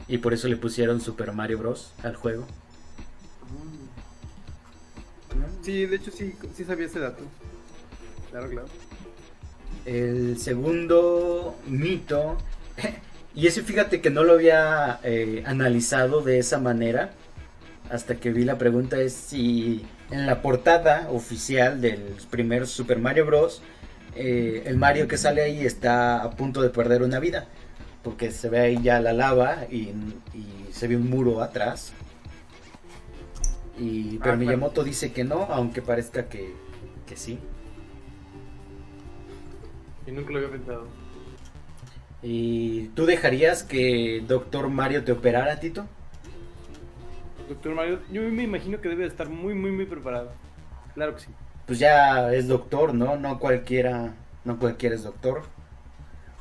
[0.06, 1.92] Y por eso le pusieron Super Mario Bros.
[2.02, 2.46] al juego.
[5.62, 7.22] Sí, de hecho sí, sí sabía ese dato.
[8.30, 8.68] Claro, claro.
[9.84, 12.38] El segundo mito,
[13.38, 17.10] y ese fíjate que no lo había eh, analizado de esa manera,
[17.90, 23.26] hasta que vi la pregunta es si en la portada oficial del primer Super Mario
[23.26, 23.62] Bros.
[24.16, 27.46] eh, el Mario que sale ahí está a punto de perder una vida,
[28.02, 29.92] porque se ve ahí ya la lava y,
[30.34, 31.94] y se ve un muro atrás.
[33.78, 34.38] Y, pero Ah, claro.
[34.38, 36.54] Miyamoto dice que no, aunque parezca que,
[37.06, 37.38] que sí.
[40.06, 40.97] Y nunca lo había pensado.
[42.22, 45.86] ¿Y tú dejarías que Doctor Mario te operara, Tito?
[47.48, 50.38] Doctor Mario, yo me imagino que debe de estar muy, muy, muy preparado.
[50.94, 51.34] Claro que sí.
[51.66, 53.16] Pues ya es doctor, ¿no?
[53.16, 55.44] No cualquiera, no cualquiera es doctor.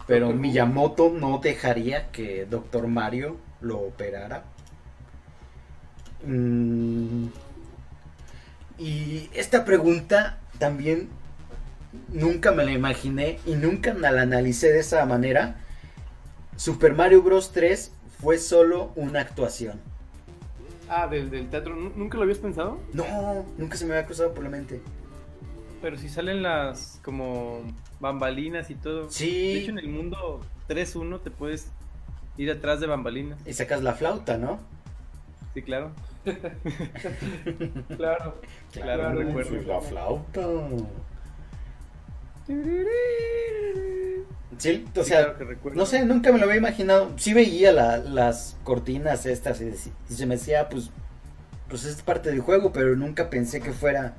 [0.07, 0.33] Pero Doctor.
[0.33, 4.45] Miyamoto no dejaría que Doctor Mario lo operara.
[6.25, 7.29] Mm,
[8.77, 11.09] Y esta pregunta también
[12.09, 15.57] nunca me la imaginé y nunca la analicé de esa manera.
[16.57, 17.51] Super Mario Bros.
[17.53, 17.91] 3
[18.21, 19.79] fue solo una actuación.
[20.89, 21.75] Ah, del, del teatro.
[21.75, 22.79] ¿Nu- ¿Nunca lo habías pensado?
[22.93, 23.05] No,
[23.57, 24.81] nunca se me había cruzado por la mente.
[25.81, 27.61] Pero si salen las como
[27.99, 29.09] bambalinas y todo.
[29.09, 29.53] Sí.
[29.53, 31.67] De hecho, en el mundo 3-1 te puedes
[32.37, 33.37] ir atrás de bambalinas.
[33.45, 34.59] Y sacas la flauta, ¿no?
[35.53, 35.91] Sí, claro.
[37.95, 38.41] Claro.
[38.71, 39.61] Claro, recuerdo.
[39.67, 40.41] La flauta.
[44.57, 47.11] Sí, o Sí, sea, claro no sé, nunca me lo había imaginado.
[47.17, 49.71] Sí veía la- las cortinas estas y,
[50.11, 50.89] se me decía, pues,
[51.69, 54.15] pues es parte del juego, pero nunca pensé que fuera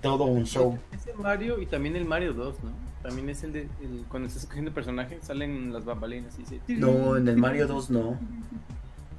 [0.00, 0.78] todo un show.
[0.92, 2.70] Ese Mario y también el Mario 2, ¿no?
[3.02, 3.60] También es el de.
[3.82, 6.60] el- cuando estás escogiendo personaje, salen las bambalinas y dice.
[6.68, 8.18] No, en el Mario 2 no.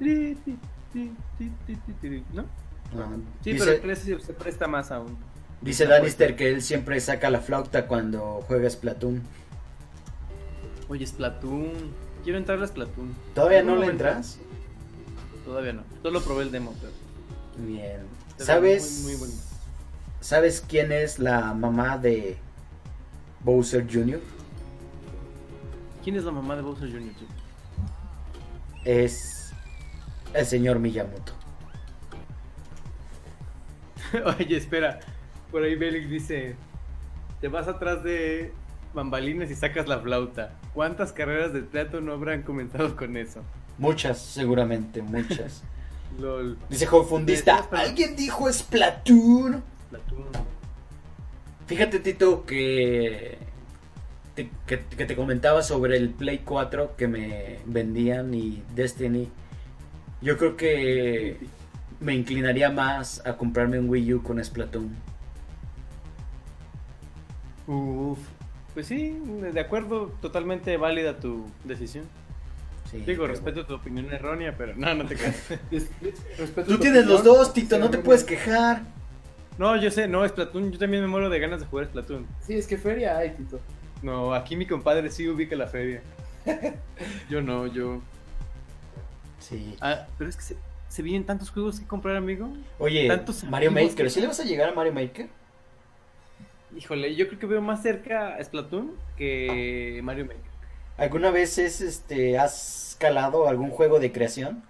[2.32, 2.42] ¿No?
[2.94, 3.06] No.
[3.42, 5.16] Sí, pero el 3 se se presta más aún.
[5.64, 9.22] Dice Lannister que él siempre saca la flauta cuando juega Splatoon.
[10.88, 11.72] Oye, Splatoon.
[12.22, 13.14] Quiero entrar a Splatoon.
[13.34, 14.38] ¿Todavía no le entras?
[15.44, 15.82] Todavía no.
[16.02, 16.92] Solo probé el demo, pero.
[17.66, 18.02] Bien.
[18.36, 19.00] pero ¿Sabes?
[19.02, 19.42] Muy, muy bonito.
[20.20, 22.38] ¿Sabes quién es la mamá de
[23.40, 24.20] Bowser Jr.?
[26.02, 27.12] ¿Quién es la mamá de Bowser Jr.?
[28.84, 29.52] Es
[30.34, 31.32] el señor Miyamoto.
[34.38, 35.00] Oye, espera.
[35.54, 36.56] Por ahí Belix dice:
[37.40, 38.50] Te vas atrás de
[38.92, 40.50] bambalinas y sacas la flauta.
[40.74, 43.40] ¿Cuántas carreras de teatro no habrán comenzado con eso?
[43.78, 45.62] Muchas, seguramente, muchas.
[46.18, 46.58] LOL.
[46.68, 49.62] Dice Fundista, ¿alguien dijo Splatoon?
[49.86, 50.26] Splatoon.
[51.68, 53.38] Fíjate, Tito, que
[54.34, 59.28] te, que, que te comentaba sobre el Play 4 que me vendían y Destiny.
[60.20, 61.38] Yo creo que
[62.00, 65.13] me inclinaría más a comprarme un Wii U con Splatoon.
[67.66, 68.18] Uf.
[68.74, 69.16] Pues sí,
[69.52, 72.04] de acuerdo, totalmente válida tu decisión.
[72.90, 75.36] Sí, Digo, respeto tu opinión errónea, pero no, no te creas.
[76.38, 78.82] Respeto Tú tienes los dos, Tito, no te puedes quejar.
[79.58, 82.26] No, yo sé, no, Splatoon, yo también me muero de ganas de jugar Splatoon.
[82.44, 83.60] Sí, es que feria hay, Tito.
[84.02, 86.02] No, aquí mi compadre sí ubica la feria.
[87.30, 88.02] Yo no, yo...
[89.40, 89.76] Sí.
[89.80, 90.56] Ah, pero es que se,
[90.88, 92.52] se vienen tantos juegos que comprar, amigo.
[92.78, 95.28] Oye, Tantos Mario amigos Maker, que- ¿sí le vas a llegar a Mario Maker?
[96.76, 100.40] Híjole, yo creo que veo más cerca a Splatoon que Mario Maker.
[100.96, 104.62] ¿Alguna vez es, este, has calado algún juego de creación?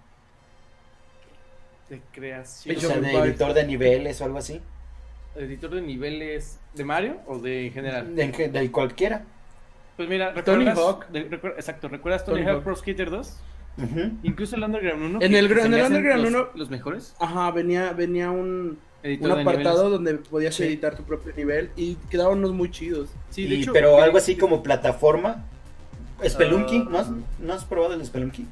[1.88, 2.76] De creación.
[2.76, 4.60] O sea, de editor de niveles o algo así.
[5.36, 8.14] ¿Editor de niveles de Mario o de en general?
[8.14, 9.24] De, de- cualquiera.
[9.96, 10.66] Pues mira, Tony.
[10.68, 11.08] Hawk.
[11.08, 11.20] de-
[11.56, 12.64] exacto, ¿recuerdas Tony, Tony Hawk Hawk.
[12.64, 13.40] Pro Skater 2?
[13.76, 14.10] Ujú.
[14.22, 15.18] Incluso el Underground 1.
[15.20, 17.14] En el- en el Underground los- 1 Los mejores.
[17.18, 19.90] Ajá, venía, venía un, un apartado niveles.
[19.92, 20.64] donde podías Sí.
[20.64, 23.10] editar tu propio nivel y quedaban unos muy chidos.
[23.30, 25.44] Sí, de Y- hecho, pero eh, algo así como plataforma.
[26.26, 26.78] Spelunky.
[26.78, 27.08] ¿no, has,
[27.40, 28.46] ¿no has probado el Spelunky?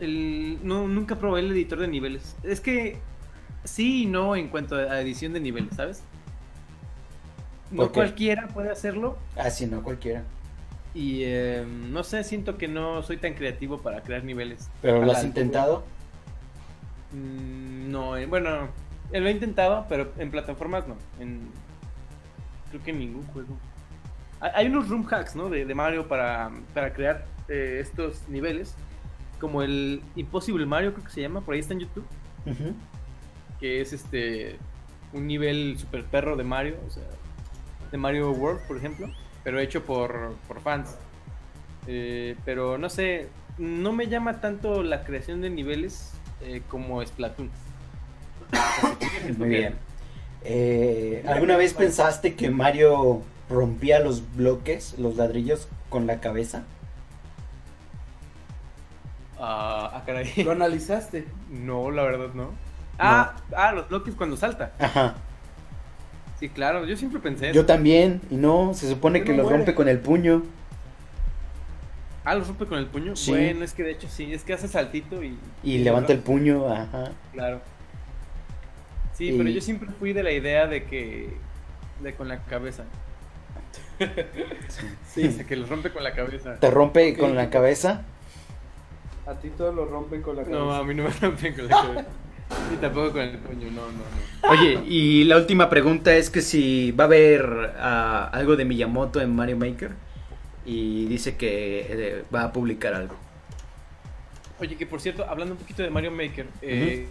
[0.00, 2.34] el- no, nunca probé el editor de niveles.
[2.42, 2.98] Es que
[3.64, 6.02] sí y no en cuanto a edición de niveles, ¿sabes?
[7.70, 10.22] No cualquiera puede hacerlo Ah, sí, no cualquiera.
[10.94, 14.68] y eh, no sé, siento que no soy tan creativo para crear niveles.
[14.82, 15.84] Pero lo has intentado.
[17.12, 18.68] Mm, No, eh, bueno,
[19.12, 20.96] eh, lo he intentado, pero en plataformas no.
[21.20, 21.50] En,
[22.70, 23.56] creo que en ningún juego.
[24.40, 25.48] Hay, unos room hacks, ¿no?
[25.48, 28.74] De, de Mario para, para crear eh, estos niveles.
[29.40, 32.06] Como el Impossible Mario, creo que se llama, por ahí está en YouTube.
[33.60, 34.58] Que es este
[35.12, 37.04] un nivel super perro de Mario, o sea,
[37.90, 39.08] de Mario World, por ejemplo,
[39.44, 40.96] pero hecho por, por fans.
[41.86, 47.50] Eh, pero no sé, no me llama tanto la creación de niveles eh, como Splatoon.
[49.36, 49.74] Muy bien.
[50.44, 56.64] Eh, ¿Alguna vez pensaste que Mario rompía los bloques, los ladrillos, con la cabeza?
[59.38, 60.32] Ah, ah, caray.
[60.44, 61.26] ¿Lo analizaste?
[61.50, 62.50] No, la verdad no.
[62.98, 64.72] Ah, ah, los bloques cuando salta.
[64.78, 65.14] Ajá.
[66.40, 67.66] Sí, claro, yo siempre pensé Yo eso.
[67.66, 69.56] también, y no, se supone No que los muere.
[69.58, 70.42] rompe con el puño.
[72.24, 73.16] Ah, los rompe con el puño.
[73.16, 73.30] Sí.
[73.32, 75.38] Bueno, es que de hecho sí, es que hace saltito y.
[75.62, 77.12] Y levanta el puño, ajá.
[77.32, 77.60] Claro.
[79.18, 81.28] Sí, Y- pero yo siempre fui de la idea de que.
[82.00, 82.84] de con la cabeza.
[85.12, 86.56] Sí, o sea, que los rompe con la cabeza.
[86.60, 88.04] Te rompe con la cabeza.
[89.26, 90.60] A ti todo lo rompen con la cabeza.
[90.60, 92.06] No, a mí no me rompen con la cabeza.
[92.72, 94.50] Y tampoco con el puño, no, no, no.
[94.50, 99.20] Oye, y la última pregunta es que si va a haber ah, algo de Miyamoto
[99.20, 99.90] en Mario Maker.
[100.64, 103.16] Y dice que eh, va a publicar algo.
[104.60, 107.06] Oye, que por cierto, hablando un poquito de Mario Maker, eh,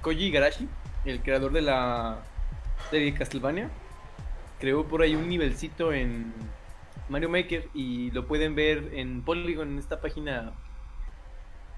[0.00, 0.68] Koji Igarashi,
[1.04, 2.18] el creador de la
[2.90, 3.70] serie Castlevania,
[4.58, 6.32] creó por ahí un nivelcito en,
[7.08, 10.52] Mario Maker y lo pueden ver en Polygon, en esta página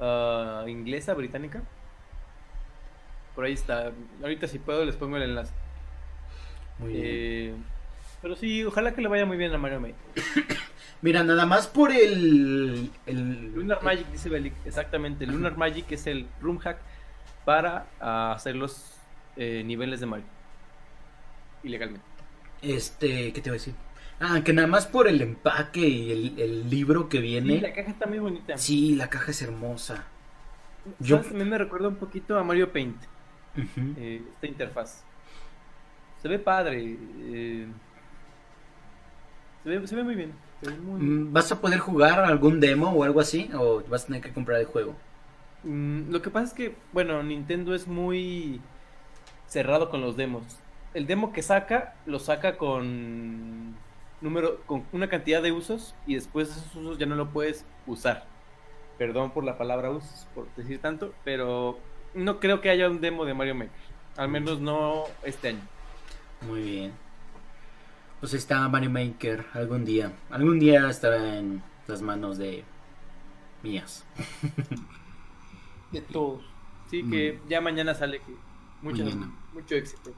[0.01, 1.63] ah, inglesa, británica.
[3.35, 3.93] Por ahí está.
[4.23, 5.53] Ahorita si puedo les pongo el enlace.
[6.79, 7.05] Muy bien.
[7.05, 7.55] Eh,
[8.23, 9.97] pero sí, ojalá que le vaya muy bien a Mario Maker.
[11.03, 12.91] Mira, nada más por el.
[13.05, 15.27] el Lunar Magic, dice Belic, exactamente.
[15.27, 16.79] Lunar Magic es el room hack
[17.45, 18.96] para ah, hacer los
[19.37, 20.27] eh, niveles de Mario.
[21.63, 22.07] Ilegalmente.
[22.63, 23.75] Este, ¿qué te voy a decir?
[24.21, 27.61] Ah, que nada más por el empaque y el, el libro que Sí, viene.
[27.61, 28.57] la caja está muy bonita.
[28.57, 30.05] Sí, la caja es hermosa.
[31.01, 31.21] yo-.
[31.21, 32.97] También me recuerda un poquito a Mario Paint,
[33.97, 35.03] eh, esta interfaz.
[36.23, 36.97] Se ve padre.
[37.21, 37.67] eh,
[39.65, 40.33] se, ve, se ve muy bien.
[40.63, 43.51] se ve muy- Mm, ¿Vas a poder jugar algún demo o algo así?
[43.55, 44.95] ¿O vas a tener que comprar el juego?
[45.65, 48.61] Mm, lo que pasa es que, bueno, Nintendo es muy
[49.47, 50.43] cerrado con los demos.
[50.95, 53.75] El demo que saca, lo saca con
[54.21, 58.25] número, con una cantidad de usos y después esos usos ya no lo puedes usar.
[58.99, 61.79] Perdón por la palabra usos, por decir tanto, pero
[62.15, 63.73] no creo que haya un demo de Mario Maker.
[64.17, 65.61] Al menos no este año.
[66.49, 66.93] Muy bien.
[68.21, 70.13] Pues está Mario Maker algún día.
[70.31, 72.65] Algún día estará en las manos de
[73.63, 74.07] mías.
[75.93, 76.43] De todos.
[76.91, 78.33] Sí, que ya mañana sale que
[78.83, 79.31] mucho, Mañana.
[79.55, 80.13] mucho éxito.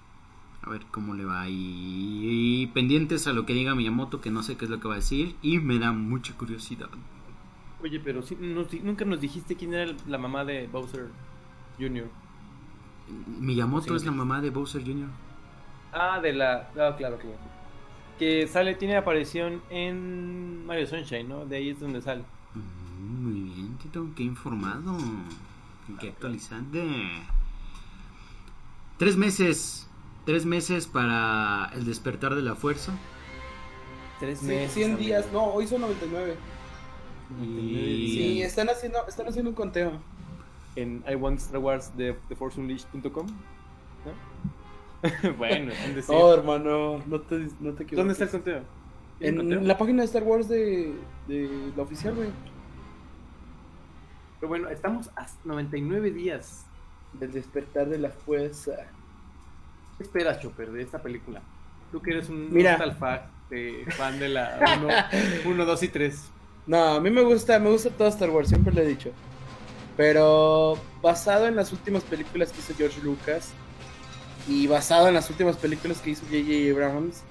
[0.63, 1.49] A ver cómo le va.
[1.49, 4.89] Y, y pendientes a lo que diga Miyamoto, que no sé qué es lo que
[4.89, 5.37] va a decir.
[5.43, 6.89] Y me da mucha curiosidad.
[7.83, 11.09] Oye, pero di- nunca nos dijiste quién era la mamá de Bowser
[11.79, 12.09] Jr.
[13.41, 13.95] Miyamoto Sí.
[13.97, 15.09] es la mamá de Bowser Jr.
[15.93, 16.71] Ah, de la.
[16.79, 17.37] Ah, claro, claro.
[18.19, 21.47] Que sale, tiene aparición en Mario Sunshine, ¿no?
[21.47, 22.25] De ahí es donde sale.
[22.55, 24.99] Mm, Muy bien, Tito, qué informado.
[26.01, 26.83] Qué actualizante.
[28.99, 29.87] Tres meses.
[30.25, 32.93] Tres meses para el despertar de la fuerza.
[34.21, 34.73] Tres Sí, meses.
[34.73, 34.99] 100 amigo.
[35.01, 36.35] días, no, hoy son 99.
[37.43, 38.13] Y...
[38.15, 39.93] Sí, están haciendo, están haciendo un conteo.
[40.77, 43.27] En I Want Star Wars de TheForceUnleashed.com.
[43.27, 45.33] ¿no?
[45.39, 46.15] bueno, han de ser.
[46.15, 47.97] No, hermano, no te, no te equivoques.
[47.97, 48.63] ¿Dónde está el conteo?
[49.19, 49.61] ¿Tiene En conteo?
[49.63, 50.95] la página de Star Wars de,
[51.27, 52.29] de la oficial, güey.
[54.41, 56.65] Pero bueno, estamos a 99 días.
[57.15, 58.73] Del despertar de la fuerza.
[59.97, 61.43] ¿Qué esperas, Chopper, de esta película?
[61.91, 62.77] Tú que eres un Mira.
[63.51, 64.79] de fan de la
[65.45, 66.31] 1, 2 y 3.
[66.67, 69.11] No, a mí me gusta, me gusta todo Star Wars, siempre lo he dicho.
[69.97, 73.53] Pero basado en las últimas películas que hizo George Lucas
[74.47, 76.71] y basado en las últimas películas que hizo J.J.
[76.71, 77.25] Abrams,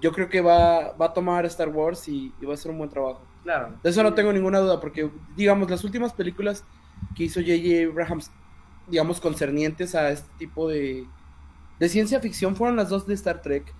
[0.00, 2.78] yo creo que va, va a tomar Star Wars y, y va a hacer un
[2.78, 3.22] buen trabajo.
[3.42, 3.74] Claro.
[3.82, 6.64] De eso no tengo ninguna duda, porque, digamos, las últimas películas
[7.16, 7.90] que hizo J.J.
[7.90, 8.30] Abrams,
[8.90, 11.06] digamos, concernientes a este tipo de,
[11.78, 13.72] de ciencia ficción, fueron las dos de Star Trek,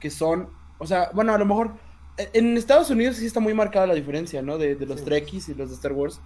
[0.00, 0.48] que son,
[0.78, 1.72] o sea, bueno, a lo mejor
[2.18, 4.58] eh, en Estados Unidos sí está muy marcada la diferencia, ¿no?
[4.58, 5.06] De, de los Sí.
[5.06, 6.20] Trekkies y los de Star Wars.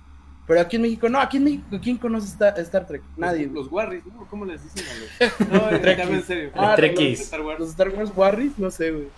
[0.46, 3.02] Pero aquí en México, no, aquí en México, ¿quién conoce Star, Star Trek?
[3.16, 3.46] Nadie.
[3.46, 4.26] Los, los Warris, ¿no?
[4.28, 5.48] ¿Cómo les dicen a los.?
[5.50, 6.50] No, en en serio.
[6.54, 7.18] Ah, Los Trekkies.
[7.18, 7.58] de Star Wars.
[7.58, 9.08] Los Star Wars Warriors, no sé, güey.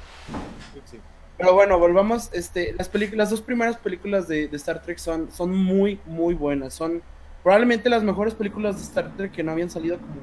[0.87, 0.98] Sí.
[1.37, 5.31] Pero bueno, volvamos, este, las películas, las dos primeras películas de, de Star Trek son,
[5.31, 6.72] son muy, muy buenas.
[6.72, 7.02] Son
[7.42, 10.14] probablemente las mejores películas de Star Trek que no habían salido como,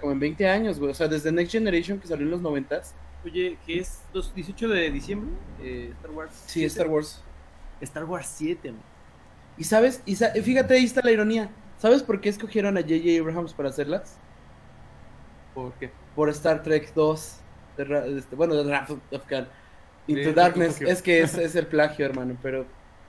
[0.00, 0.90] como en 20 años, güey.
[0.90, 2.80] O sea, desde Next Generation que salió en los 90
[3.24, 6.32] Oye, que es los 18 de diciembre, eh, Star Wars.
[6.46, 6.66] Sí, 7.
[6.66, 7.22] Star Wars.
[7.80, 8.80] Star Wars 7, man.
[9.58, 11.50] Y sabes, y sa- fíjate, ahí está la ironía.
[11.78, 13.20] ¿Sabes por qué escogieron a J.J.
[13.20, 14.16] Abrams para hacerlas?
[15.54, 15.90] ¿Por qué?
[16.14, 17.40] Por Star Trek 2.
[17.76, 19.48] de Ra- este, bueno, de Wrath of Khan.
[20.06, 20.80] Into De- Darkness.
[20.80, 22.64] Es que es, es el plagio, hermano, pero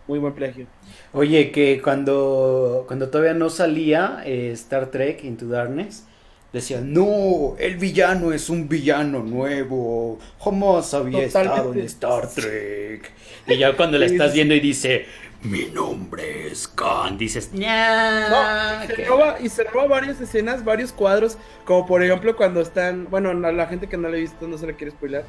[0.08, 0.68] muy buen plagio.
[1.14, 6.06] Oye, que cuando, cuando todavía no salía eh, Star Trek Into Darkness,
[6.54, 11.86] decían, no, el villano es un villano nuevo, jamás había estado en Totalmente.
[11.88, 13.12] Star Trek.
[13.48, 15.06] Y ya cuando la estás viendo y dice,
[15.44, 19.06] mi nombre es Khan, dices, No, "Ña, y se ¿qué?".
[19.06, 23.52] roba, y se roba varias escenas, varios cuadros, como por ejemplo cuando están, bueno, a
[23.52, 25.24] la gente que no la ha visto no se la quiere spoiler.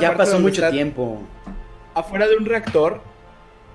[0.00, 1.20] Ya pasó mucho tiempo.
[1.94, 3.00] Afuera de un reactor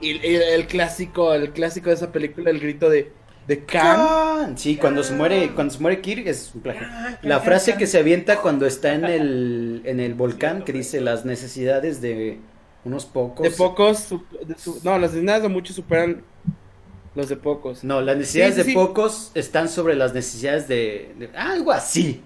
[0.01, 3.11] y, y el clásico, el clásico de esa película, el grito de,
[3.47, 4.57] de Khan.
[4.57, 6.87] Sí, cuando se muere, cuando se muere Kirk es un plagio.
[7.21, 11.25] La frase que se avienta cuando está en el, en el volcán que dice las
[11.25, 12.39] necesidades de
[12.83, 13.43] unos pocos.
[13.43, 16.23] De pocos, su- de su- no, las necesidades de muchos superan
[17.13, 17.83] los de pocos.
[17.83, 18.75] No, las necesidades Sí, sí, de sí.
[18.75, 22.21] pocos están sobre las necesidades de, de- algo así.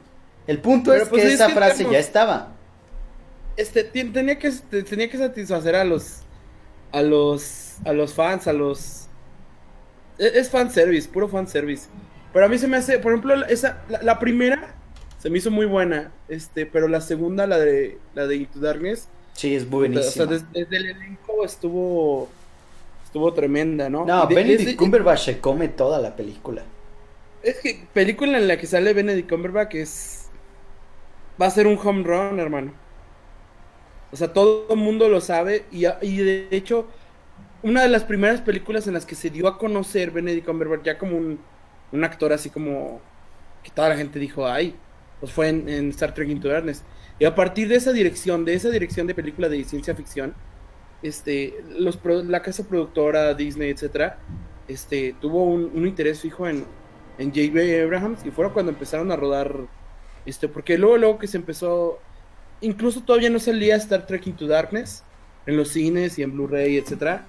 [0.47, 2.51] El punto Pero es pues que es esa que frase ya estaba.
[3.57, 6.17] Este, tenía que, te- tenía que satisfacer a los,
[6.91, 9.07] a los, a los fans, a los...
[10.17, 11.87] Es, es fanservice, puro fanservice.
[12.33, 14.75] Pero a mí se me hace, por ejemplo, la- esa, la, la primera
[15.19, 19.09] se me hizo muy buena, este, pero la segunda, la de, la de Into Darkness,
[19.33, 20.11] Sí, es O buenísimo.
[20.11, 22.29] sea, des- desde, el elenco estuvo
[23.03, 24.05] estuvo tremenda, ¿no?
[24.05, 26.63] No, de- Benedict desde- Cumberbatch se come toda la película.
[27.43, 30.29] Es que película en la que sale Benedict Cumberbatch es
[31.41, 32.73] va a ser un home run, hermano.
[34.11, 36.87] O sea, todo el mundo lo sabe y, y de hecho
[37.65, 40.99] una de las primeras películas en las que se dio a conocer Benedict Cumberbatch ya
[40.99, 41.39] como un,
[41.91, 43.01] un actor así como
[43.63, 44.75] que toda la gente dijo, ay,
[45.19, 46.83] pues fue en, Star Trek Into Darkness.
[47.17, 50.35] Y a partir de esa dirección, de esa dirección de película de ciencia ficción,
[51.01, 54.19] este, la casa productora, Disney, etcétera,
[54.67, 56.65] este, tuvo un, un interés fijo en,
[57.17, 57.81] en J.B.
[57.81, 59.51] Abrahams y fueron cuando empezaron a rodar,
[60.27, 61.97] este, porque luego, luego que se empezó,
[62.61, 65.03] incluso todavía no salía Star Trek Into Darkness
[65.47, 67.25] en los cines y en Blu-ray, etcétera,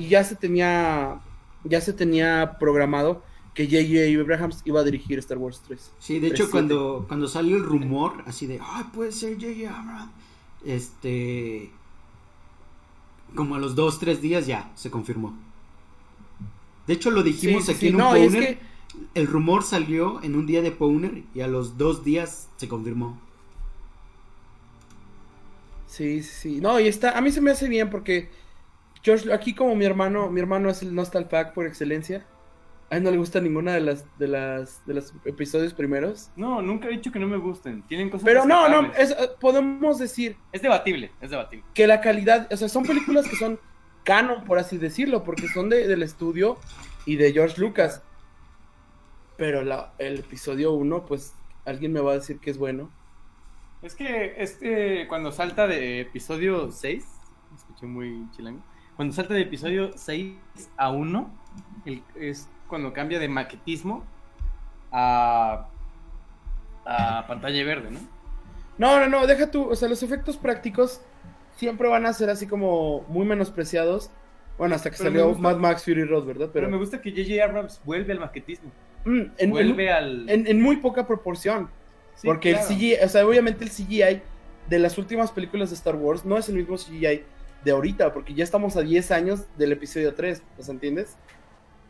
[0.00, 1.20] y ya se tenía,
[1.64, 3.22] ya se tenía programado
[3.54, 4.20] que J.J.
[4.20, 5.92] Abrahams iba a dirigir Star Wars 3.
[5.98, 9.68] Sí, de hecho, cuando, cuando salió el rumor, así de, ah, puede ser J.J.
[9.78, 10.12] Abrams,
[10.64, 11.70] este.
[13.34, 15.36] Como a los dos, tres días ya se confirmó.
[16.86, 18.58] De hecho, lo dijimos Sí, aquí sí, en un no, es que-
[19.14, 23.20] El rumor salió en un día de Powner y a los dos días se confirmó.
[25.86, 26.60] Sí, sí.
[26.60, 28.30] No, y está, a mí se me hace bien porque
[29.02, 32.26] George, aquí como mi hermano, mi hermano es el Nostalpack por excelencia.
[32.90, 36.30] A él no le gusta ninguna de las, de las, de los episodios primeros.
[36.34, 37.82] No, nunca he dicho que no me gusten.
[37.82, 41.64] Tienen cosas Pero no, no, es, podemos decir Es debatible, es debatible.
[41.72, 43.60] que la calidad, o sea, son películas que son
[44.02, 46.58] canon, por así decirlo, porque son de, del estudio
[47.06, 48.02] y de George Lucas.
[49.36, 51.34] Pero la, el episodio 1, pues,
[51.64, 52.90] alguien me va a decir que es bueno.
[53.82, 57.06] Es que este, cuando salta de episodio 6,
[57.50, 58.62] me escuché muy chilango,
[59.00, 60.34] cuando salta de episodio 6
[60.76, 61.30] a 1,
[61.86, 64.04] el- es cuando cambia de maquetismo
[64.92, 65.68] a,
[66.84, 68.00] a pantalla verde, ¿no?
[68.76, 71.00] No, no, no, deja tú, o sea, los efectos prácticos
[71.56, 74.10] siempre van a ser así como muy menospreciados.
[74.58, 76.50] Bueno, hasta que Pero salió gusta- Mad Max Fury Road, ¿verdad?
[76.52, 77.42] Pero Pero, me gusta que J.J.
[77.42, 78.70] Abrams vuelve al maquetismo,
[79.06, 80.28] Mm, en, en- vuelve al...
[80.28, 81.70] en- en muy poca proporción.
[82.16, 82.68] Sí, porque claro.
[82.68, 84.20] el CGI, o sea, obviamente el CGI
[84.68, 87.22] de las últimas películas de Star Wars no es el mismo CGI
[87.64, 91.16] de ahorita, porque ya estamos a 10 años del episodio 3, ¿los entiendes?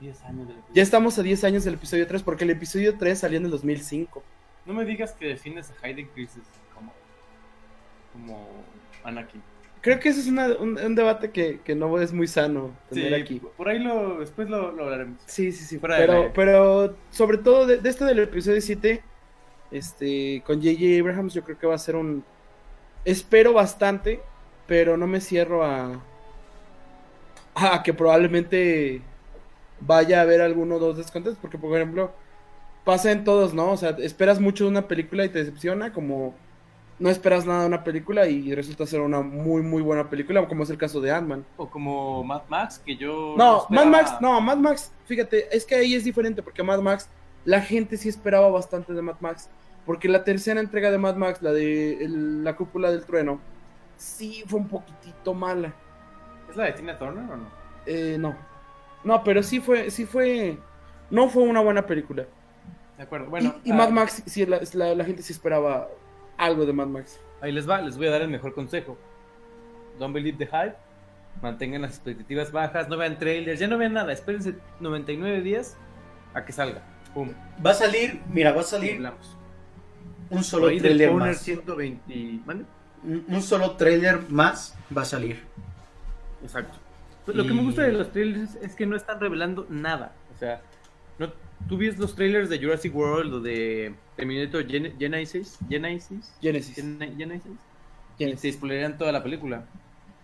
[0.00, 0.74] 10 años del episodio.
[0.74, 3.50] Ya estamos a 10 años del episodio 3, porque el episodio 3 salió en el
[3.50, 4.22] 2005.
[4.66, 6.92] No me digas que defiendes a Hayden Christensen como,
[8.12, 8.48] como
[9.04, 9.42] Anakin.
[9.82, 13.14] Creo que ese es una- un, un debate que, que no es muy sano tener
[13.14, 13.40] Sí, aquí.
[13.56, 15.22] por ahí lo, después lo, lo hablaremos.
[15.24, 15.78] Sí, sí, sí.
[15.78, 19.02] Pero, pero sobre todo de, de este del episodio 7,
[19.70, 21.00] este, con J.J.
[21.00, 22.22] Abrahams, yo creo que va a ser un.
[23.06, 24.20] Espero bastante,
[24.70, 26.00] pero no me cierro a.
[27.56, 29.02] a que probablemente
[29.80, 32.12] vaya a haber alguno o dos descontentos, porque por ejemplo,
[32.84, 33.72] pasa en todos, ¿no?
[33.72, 36.34] O sea, esperas mucho de una película y te decepciona, como
[37.00, 40.62] no esperas nada de una película y resulta ser una muy, muy buena película, como
[40.62, 41.44] es el caso de Ant-Man.
[41.56, 43.34] O como Mad Max, que yo...
[43.36, 47.08] No, Mad Max, no, Mad Max, fíjate, es que ahí es diferente porque Mad Max,
[47.44, 49.48] la gente sí esperaba bastante de Mad Max,
[49.84, 53.40] porque la tercera entrega de Mad Max, la de el- la cúpula del trueno,
[54.00, 55.72] sí fue un poquitito mala.
[56.48, 57.46] ¿Es la de Tina Turner o no?
[57.86, 58.34] Eh, no,
[59.04, 60.58] no, pero sí fue, sí fue,
[61.10, 62.24] no fue una buena película.
[62.96, 63.54] De acuerdo, bueno.
[63.64, 65.88] y, ah, Mad Max, sí, la, la- la gente sí esperaba
[66.36, 67.20] algo de Mad Max.
[67.40, 68.98] Ahí les va, les voy a dar el mejor consejo.
[69.98, 70.76] Don't believe the hype.
[71.42, 74.12] Mantengan las expectativas bajas, no vean trailers, ya no vean nada.
[74.12, 75.76] Espérense 99 días
[76.34, 76.82] a que salga.
[77.14, 77.30] Pum.
[77.64, 79.36] Va a salir, mira, va a salir hablamos.
[80.28, 81.38] un solo trailer más.
[81.38, 82.40] 120.
[82.44, 82.64] ¿Mande?
[83.02, 85.40] Un, solo trailer más va a salir.
[86.42, 86.78] Exacto.
[87.24, 90.12] Pues Lo que me Y- gusta de los trailers es que no están revelando nada.
[90.34, 90.62] O sea,
[91.18, 91.32] no,
[91.68, 96.74] tú ves los trailers de Jurassic World o de Terminator Gen- Genesis, Genesis, Genesis.
[96.76, 97.52] Gen- Genesis,
[98.18, 98.42] y Genesis.
[98.42, 99.64] te spoileran toda la película.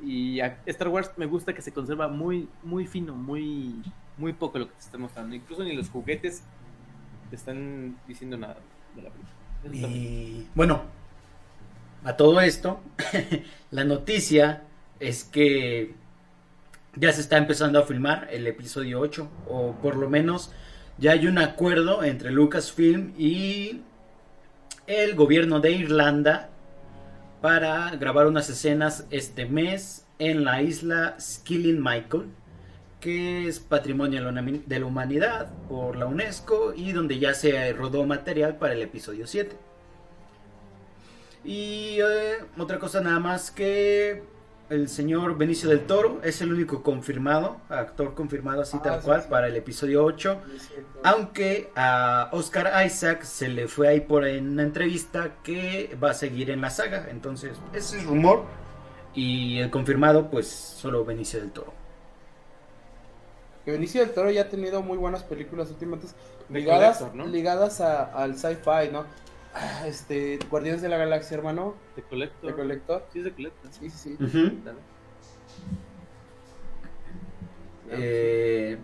[0.03, 3.75] Y a Star Wars me gusta que se conserva muy, muy fino, muy,
[4.19, 5.35] muy poco lo que te están mostrando.
[5.35, 6.43] Incluso ni los juguetes
[7.31, 8.59] te están diciendo nada
[8.95, 9.89] de la película.
[9.89, 10.83] Y bueno,
[12.07, 12.81] a todo esto,
[13.73, 14.63] la noticia
[15.01, 15.93] es que
[16.95, 20.53] ya se está empezando a filmar el episodio 8, o por lo menos
[20.99, 23.81] ya hay un acuerdo entre Lucasfilm y
[24.87, 26.49] el gobierno de Irlanda
[27.43, 32.27] para grabar unas escenas este mes en la isla Skilling Michael,
[33.01, 38.59] que es patrimonio de la humanidad por la UNESCO y donde ya se rodó material
[38.59, 39.57] para el episodio 7.
[41.47, 44.23] Y eh, otra cosa nada más que
[44.69, 49.05] el señor Benicio del Toro es el único confirmado, actor confirmado así Ah, tal sí,
[49.07, 49.29] cual sí.
[49.31, 50.41] para el episodio 8.
[51.05, 56.15] Aunque a Oscar Isaac se le fue ahí por en una entrevista que va a
[56.15, 57.07] seguir en la saga.
[57.11, 58.43] Entonces, ese es rumor.
[59.15, 61.73] Y el confirmado, pues solo Benicio del Toro.
[63.65, 66.09] Que Benicio del Toro ya ha tenido muy buenas películas últimamente
[66.51, 67.27] ligadas, Collector, ¿no?
[67.33, 69.05] ligadas a- al sci-fi, ¿no?
[69.59, 72.51] Ah, Este, Guardianes de la Galaxia, hermano, De Collector.
[72.51, 73.07] de Collector.
[73.13, 73.73] Sí, es de Collector.
[73.73, 74.59] Sí, sí, sí.
[74.63, 74.79] Claro.
[77.91, 78.79] Eh,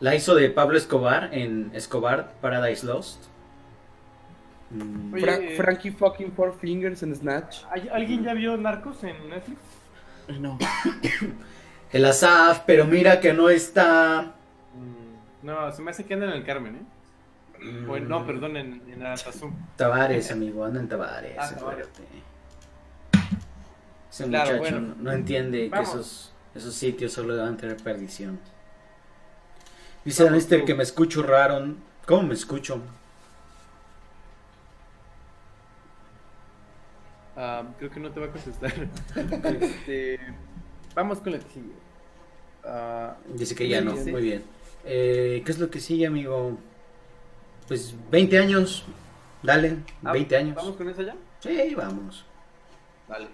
[0.00, 3.24] la hizo de Pablo Escobar en Escobar Paradise Lost.
[4.70, 7.58] Mm, Oye, Fra- eh, Frankie fucking Four Fingers en Snatch.
[7.70, 9.60] ¿Hay- ¿Alguien ya vio Narcos en Netflix?
[10.40, 10.58] No.
[11.92, 14.32] El Asaf, pero mira que no está.
[14.74, 16.82] Mm, No, se me hace que anda en el Carmen, ¿eh?
[17.62, 19.50] Mm, O en- no, perdón, en, en Aratazú.
[19.76, 21.36] Tavares, amigo, anda en Tavares.
[21.38, 21.88] Ah, Tavares.
[24.10, 24.94] Ese Claro, muchacho bueno.
[24.96, 25.88] no, no entiende Vamos.
[25.88, 28.40] que esos, esos sitios solo van a tener perdición.
[30.04, 31.74] Dice Mister que me escucho raro.
[32.06, 32.80] ¿Cómo me escucho?
[37.36, 38.72] Ah, creo que no te va a contestar.
[39.60, 40.18] Este,
[40.94, 41.72] vamos con la que sigue.
[42.64, 44.42] Ah, Dice que ya no, muy bien.
[44.84, 46.58] Eh, ¿Qué es lo que sigue, amigo?
[47.70, 48.84] Pues 20 años.
[49.44, 50.56] Dale, ah, 20 años.
[50.56, 51.14] ¿Vamos con esa ya?
[51.38, 52.26] Sí, vamos.
[53.08, 53.28] Vale.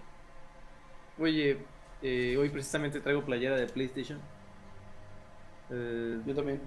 [1.18, 1.57] Oye,
[2.03, 4.20] eh, hoy precisamente traigo playera de PlayStation.
[5.70, 6.61] Eh, Yo también.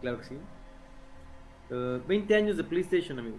[0.00, 0.36] Claro que sí.
[1.70, 3.38] Eh, 20 años de PlayStation, amigo.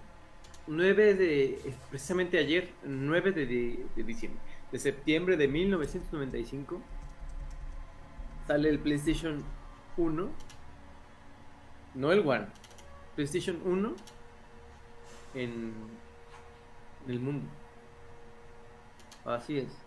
[0.67, 1.43] 9 de.
[1.55, 4.39] eh, Precisamente ayer, 9 de, de- de diciembre.
[4.71, 6.81] De septiembre de 1995.
[8.47, 9.43] Sale el PlayStation
[9.97, 10.29] 1.
[11.95, 12.47] No el One.
[13.18, 13.95] PlayStation 1.
[15.36, 15.74] En.
[17.09, 17.45] El mundo.
[19.26, 19.78] Así es.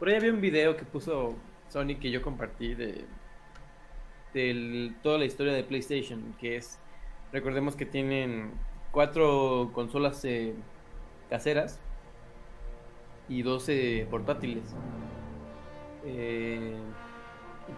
[0.00, 1.36] Por ahí había un video que puso
[1.68, 3.04] Sony que yo compartí de
[4.34, 6.78] de toda la historia de PlayStation, que es,
[7.32, 8.50] recordemos que tienen
[8.90, 10.54] cuatro consolas eh,
[11.30, 11.80] caseras
[13.28, 14.74] y 12 portátiles.
[16.04, 16.76] Eh,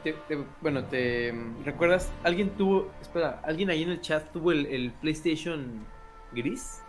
[0.05, 1.35] te- te- bueno, te
[1.65, 5.85] recuerdas, alguien tuvo, espera, alguien ahí en el chat tuvo el, el PlayStation
[6.33, 6.81] gris,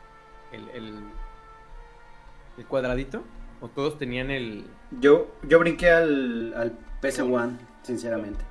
[0.52, 0.94] el, el,
[2.58, 3.24] el cuadradito,
[3.62, 4.66] o todos tenían el,
[5.00, 8.42] Yo, yo brinqué al, al PS1, sinceramente.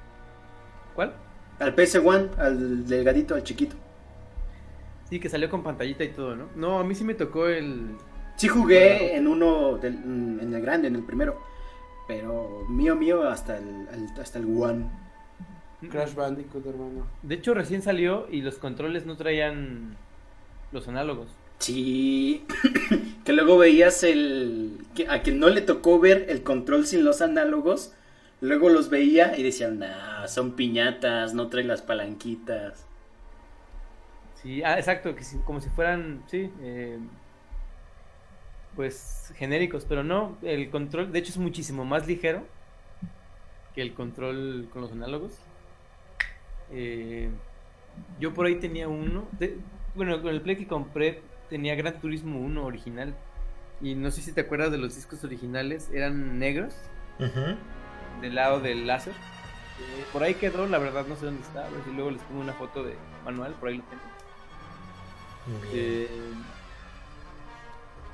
[0.95, 1.15] ¿cuál?
[1.59, 3.77] Al PS1, al delgadito, al chiquito.
[5.09, 6.47] Sí, que salió con pantallita y todo, ¿no?
[6.55, 7.97] No, a mí sí me tocó el,
[8.37, 9.95] Sí jugué en uno, del-
[10.41, 11.39] en el grande, en el primero.
[12.11, 13.87] Pero mío, mío, hasta el,
[14.21, 14.87] hasta el One.
[15.91, 17.07] Crash Bandicoot, hermano.
[17.23, 19.97] De hecho, recién salió y los controles no traían
[20.73, 21.29] los análogos.
[21.59, 22.45] Sí,
[23.25, 24.79] que luego veías el...
[24.93, 27.93] Que a quien no le tocó ver el control sin los análogos,
[28.41, 32.87] luego los veía y decían, nah, son piñatas, no trae las palanquitas.
[34.43, 36.99] Sí, ah, exacto, que como si fueran, sí, eh,
[38.81, 42.47] pues genéricos, pero no, el control, de hecho es muchísimo más ligero
[43.75, 45.35] que el control con los análogos.
[46.73, 47.29] Eh,
[48.19, 49.59] yo por ahí tenía uno, de-
[49.95, 51.21] bueno, con el Play que compré
[51.51, 53.15] tenía Gran Turismo 1 original.
[53.83, 56.75] Y no sé si te acuerdas de los discos originales, eran negros,
[58.23, 59.13] del lado del láser.
[59.13, 62.23] Eh, por ahí quedó, la verdad no sé dónde está, a ver si luego les
[62.23, 62.95] pongo una foto de
[63.27, 64.03] manual, por ahí lo tengo.
[65.75, 66.09] Eh,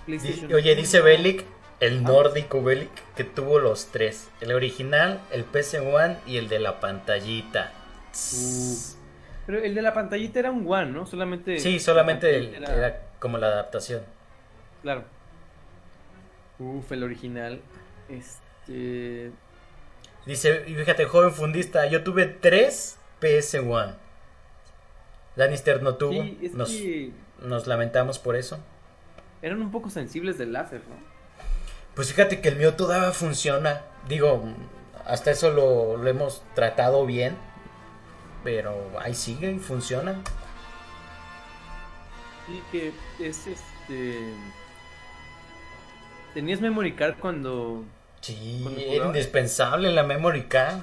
[0.06, 1.04] PlayStation Oye, dice 1.
[1.04, 1.44] Belic,
[1.80, 4.28] el nórdico Belic, que tuvo los tres.
[4.40, 7.72] El original, el PS1 y el de la pantallita.
[9.46, 11.06] Pero el de la pantallita era un One, ¿no?
[11.06, 11.58] Solamente.
[11.60, 14.02] Sí, solamente la el- era como la adaptación.
[14.82, 15.04] Claro.
[16.58, 17.60] Uf, el original.
[18.08, 19.30] Este.
[20.24, 23.94] Dice, y fíjate, joven fundista, yo tuve tres PS1.
[25.36, 26.22] Lannister no tuvo.
[26.22, 27.10] Sí, es nos, que
[27.42, 28.58] nos lamentamos por eso.
[29.42, 30.96] Eran un poco sensibles del láser, ¿no?
[31.94, 33.82] Pues fíjate que el mío todavía funciona.
[34.08, 34.44] Digo,
[35.06, 37.36] hasta eso lo, lo hemos tratado bien.
[38.44, 40.16] Pero ahí sigue y funciona.
[42.46, 44.32] Sí, que es este.
[46.34, 47.84] Tenías memory card cuando.
[48.20, 50.78] Sí, ¿Cuándo era indispensable la memory card.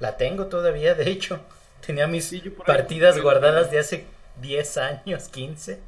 [0.00, 1.40] La tengo todavía, de hecho.
[1.86, 4.06] Tenía mis Sí, partidas guardadas de hace
[4.40, 5.78] 10 años, 15.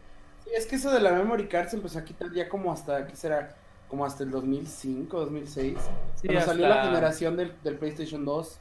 [0.56, 3.16] Es que eso de la memory card se empezó a quitar ya como hasta, ¿qué
[3.16, 3.54] será?
[3.88, 5.78] Como hasta el 2005, 2006.
[6.16, 8.58] Sí, cuando salió la generación del, del PlayStation 2.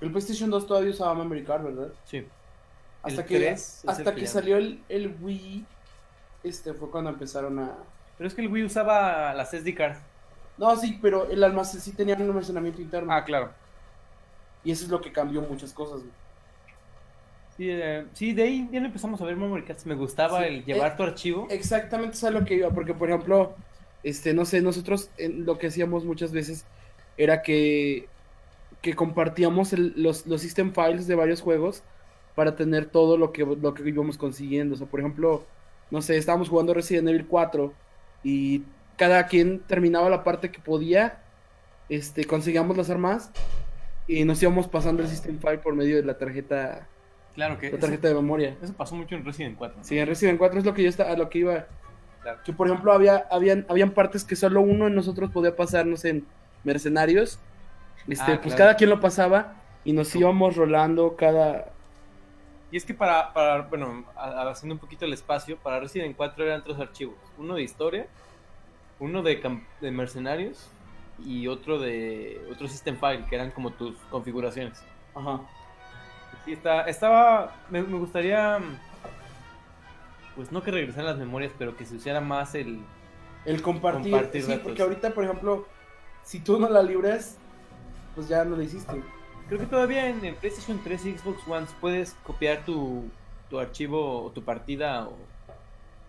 [0.00, 1.92] El PlayStation 2 todavía usaba memory card, ¿verdad?
[2.04, 2.26] Sí.
[3.02, 5.64] Hasta El que, 3 es el hasta que salió el, el Wii,
[6.44, 7.74] este fue cuando empezaron a...
[8.16, 9.96] Pero es que el Wii usaba las SD card.
[10.58, 13.12] No, sí, pero el almacén sí tenía un almacenamiento interno.
[13.12, 13.50] Ah, claro.
[14.62, 16.00] Y eso es lo que cambió muchas cosas.
[16.00, 16.12] güey.
[17.60, 19.84] Sí, eh, sí, de ahí ya empezamos a ver memory cards.
[19.84, 21.46] Me gustaba Sí, el llevar eh, tu archivo.
[21.50, 23.54] Exactamente es a lo que iba, porque por ejemplo,
[24.02, 26.64] este, no sé, nosotros en- lo que hacíamos muchas veces
[27.18, 28.08] era que,
[28.80, 31.82] que compartíamos el- los, los system files de varios juegos
[32.34, 34.74] para tener todo lo que, lo que íbamos consiguiendo.
[34.74, 35.44] O sea, por ejemplo,
[35.90, 37.74] no sé, estábamos jugando Resident Evil 4
[38.24, 38.62] y
[38.96, 41.18] cada quien terminaba la parte que podía,
[41.90, 43.30] este, conseguíamos las armas
[44.06, 46.88] y nos íbamos pasando el system file por medio de la tarjeta,
[47.34, 48.56] Claro que la eso, tarjeta de memoria.
[48.60, 49.78] eso pasó mucho en Resident 4.
[49.78, 49.84] ¿no?
[49.84, 51.66] Sí, en Resident 4 es lo que yo está, a lo que iba.
[52.22, 52.38] Claro.
[52.44, 56.26] Que por ejemplo había, habían, habían partes que solo uno de nosotros podía pasarnos en
[56.64, 57.38] mercenarios.
[58.08, 58.58] Este, Ah, pues claro.
[58.58, 59.54] cada quien lo pasaba
[59.84, 61.66] y nos íbamos rolando cada.
[62.72, 66.62] Y es que para, para bueno, haciendo un poquito el espacio, para Resident 4 eran
[66.62, 67.16] tres archivos.
[67.38, 68.06] Uno de historia,
[68.98, 70.68] uno de, de mercenarios
[71.24, 74.82] y otro de otro system file, que eran como tus configuraciones.
[75.14, 75.40] Ajá.
[76.50, 78.58] Sí, está, estaba, me, me gustaría,
[80.34, 82.80] pues no que regresaran las memorias, pero que se usara más el...
[83.44, 84.10] El compartir.
[84.10, 84.64] Compartir sí, datos.
[84.64, 85.68] porque ahorita, por ejemplo,
[86.24, 87.36] si tú no la libras,
[88.16, 89.00] pues ya no lo hiciste.
[89.46, 93.04] Creo que todavía en, en PlayStation 3 y Xbox One puedes copiar tu,
[93.48, 95.14] tu archivo o tu partida o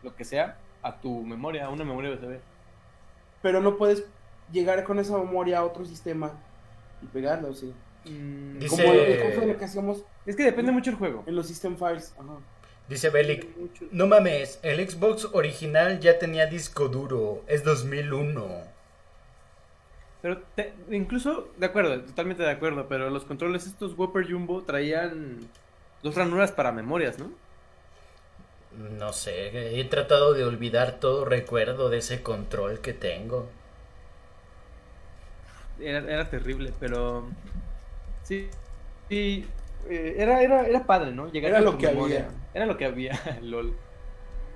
[0.02, 2.40] lo que sea a tu memoria, a una memoria USB.
[3.44, 4.06] Pero no puedes
[4.52, 6.32] llegar con esa memoria a otro sistema
[7.04, 7.72] y pegarla, sí.
[8.06, 9.00] Mm, Dice- Como el
[9.40, 11.24] de lo que hacíamos Es que depende mucho el juego.
[11.28, 12.14] en los system files.
[12.20, 12.38] Ajá.
[12.90, 13.48] Dice Belic,
[13.92, 18.48] no mames, el Xbox original ya tenía disco duro, es 2001.
[20.22, 25.40] Pero te- incluso, de acuerdo, totalmente de acuerdo, pero los controles estos Whopper Jumbo traían
[26.04, 27.32] dos ranuras para memorias, ¿no?
[28.98, 33.48] No sé, he tratado de olvidar todo recuerdo de ese control que tengo.
[35.80, 37.28] Era, era terrible, pero
[38.24, 38.50] sí,
[39.10, 39.46] sí
[39.90, 41.32] eh, era, era, era padre, ¿no?
[41.32, 42.26] Llegar Era con lo que memoria.
[42.26, 42.32] había.
[42.54, 43.76] Era lo que había, lol.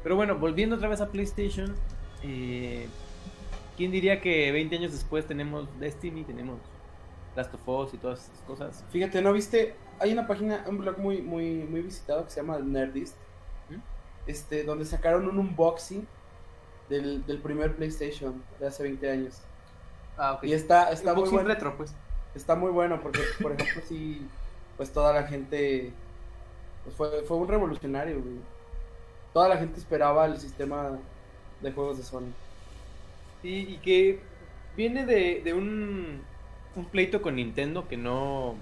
[0.04, 1.76] Pero bueno, volviendo otra vez a PlayStation,
[2.24, 2.88] eh,
[3.76, 6.60] ¿quién diría que 20 años después tenemos Destiny, tenemos
[7.36, 8.84] Last of Us y todas esas cosas?
[8.92, 9.76] Fíjate, ¿no viste?
[10.00, 13.16] Hay una página, un blog muy, muy, muy visitado que se llama Nerdist.
[13.70, 13.80] ¿Mm?
[14.28, 16.08] Este, donde sacaron un unboxing
[16.90, 19.42] del, del primer PlayStation de hace 20 años.
[20.18, 20.44] Ah, ok.
[20.44, 21.96] Y está, está muy retro, pues.
[22.36, 24.22] Está muy bueno porque, por ejemplo, sí,
[24.78, 25.92] pues toda la gente,
[26.84, 28.36] pues fue, fue un revolucionario, güey.
[29.34, 31.00] Toda la gente esperaba el sistema
[31.62, 32.34] de juegos de Sony.
[33.44, 34.20] Y que
[34.76, 36.22] viene de, de un,
[36.76, 38.56] un pleito con Nintendo que no...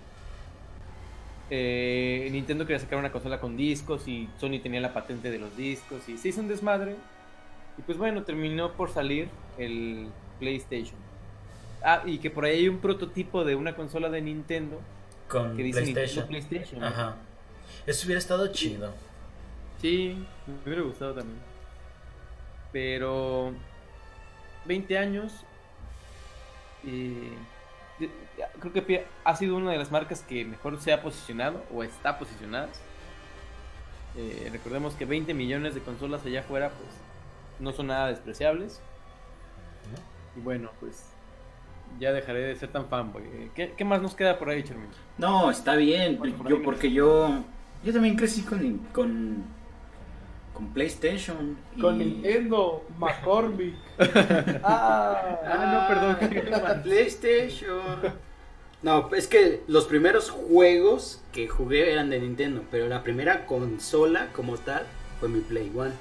[1.50, 5.56] eh, Nintendo quería sacar una consola con discos y Sony tenía la patente de los
[5.56, 6.96] discos y se hizo un desmadre.
[7.78, 10.10] Y pues bueno, terminó por salir el
[10.40, 11.03] PlayStation.
[11.84, 14.80] Ah, y que por ahí hay un prototipo de una consola de Nintendo
[15.28, 16.30] Con que dice PlayStation.
[16.30, 16.84] Nintendo PlayStation.
[16.84, 17.16] Ajá.
[17.86, 18.94] Eso hubiera estado chido.
[19.82, 21.40] Sí, me hubiera gustado también.
[22.72, 23.54] Pero
[24.66, 25.34] 20 años.
[26.86, 27.34] eh,
[28.60, 32.18] creo que ha sido una de las marcas que mejor se ha posicionado o está
[32.18, 32.70] posicionada.
[34.16, 36.90] Eh, recordemos que 20 millones de consolas allá afuera, pues
[37.60, 38.80] no son nada despreciables.
[40.36, 41.13] Y bueno, pues
[42.00, 43.24] ya dejaré de ser tan fanboy.
[43.24, 44.88] Eh, ¿Qué, qué más nos queda por ahí, Charmin?
[45.18, 46.18] No, está bien.
[46.18, 47.44] Bueno, por yo, porque yo.
[47.84, 48.78] Yo también crecí con.
[48.94, 49.44] con,
[50.54, 51.58] con PlayStation.
[51.80, 53.76] Con y- Nintendo, McCormick.
[54.64, 56.82] Ah, Ah, no, perdón.
[56.84, 57.98] PlayStation.
[58.82, 64.28] No, es que los primeros juegos que jugué eran de Nintendo, pero la primera consola
[64.36, 64.86] como tal
[65.20, 65.94] fue mi Play One.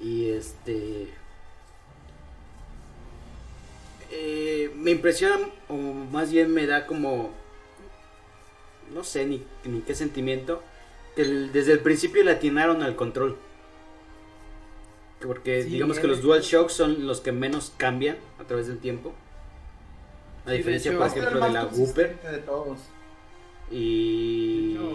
[0.00, 1.08] Y este.
[4.10, 7.30] Eh, me impresiona, o más bien me da como.
[8.94, 10.62] No sé ni, ni qué sentimiento.
[11.14, 13.36] Que el- desde el principio le atinaron al control.
[15.20, 16.10] Porque Sí, digamos que eh.
[16.10, 19.12] los DualShock son los que menos cambian a través del tiempo.
[20.46, 22.78] A diferencia, hecho, por ejemplo, de la consistente de todos.
[23.70, 24.74] Y.
[24.74, 24.88] De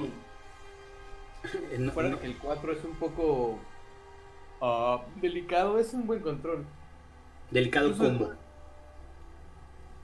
[1.77, 3.59] No- Fuera no- que el 4 es un poco
[4.61, 6.65] ah, delicado, es un buen control.
[7.51, 8.33] delicado Incluso- combo.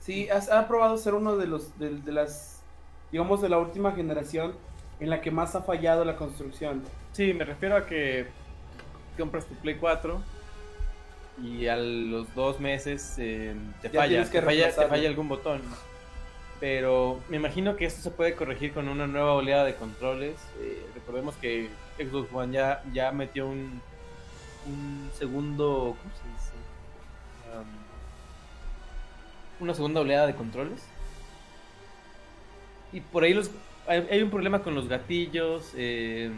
[0.10, 2.64] Sí, has- ha probado ser uno de los de, de las
[3.12, 4.56] digamos de la última generación
[5.00, 6.82] en la que más ha fallado la construcción.
[7.14, 8.26] Sí, me refiero a que
[9.20, 10.20] compras tu Play 4
[11.44, 15.62] y a los dos meses eh, te, falla, que te, falla, te falla algún botón.
[16.60, 20.38] Pero me imagino que esto se puede corregir con una nueva oleada de controles.
[20.60, 23.80] Eh, recordemos que Xbox One ya, ya metió un,
[24.66, 25.96] un segundo...
[26.02, 26.54] ¿Cómo se dice?
[27.56, 27.89] Um,
[29.60, 30.84] una segunda oleada de controles.
[32.92, 33.52] Y por ahí los,
[33.88, 35.74] hay, hay un problema con los gatillos.
[35.76, 36.32] eh,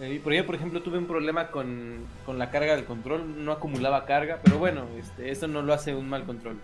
[0.00, 3.44] Eh, y por ejemplo, por ejemplo, tuve un problema con, con la carga del control,
[3.44, 6.56] no acumulaba carga, pero bueno, este, eso no lo hace un mal control.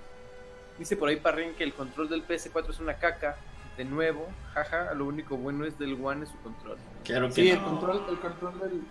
[0.80, 3.36] Dice por ahí Parrín que el control del PS4 es una caca,
[3.76, 6.76] de nuevo, jaja, lo único bueno es del One es su control.
[7.04, 8.82] Claro que Sí, el control, el control del.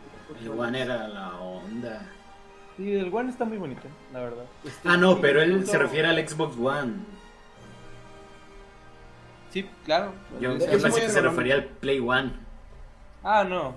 [0.41, 2.09] El One era la onda.
[2.79, 3.81] Sí, el One está muy bonito,
[4.13, 4.45] la verdad.
[4.63, 6.93] Este, Ah, no, pero él se refiere al Xbox One.
[9.51, 10.13] Sí, claro.
[10.39, 12.31] Yo, yo pensé que se refería al Play One.
[13.21, 13.75] Ah, no.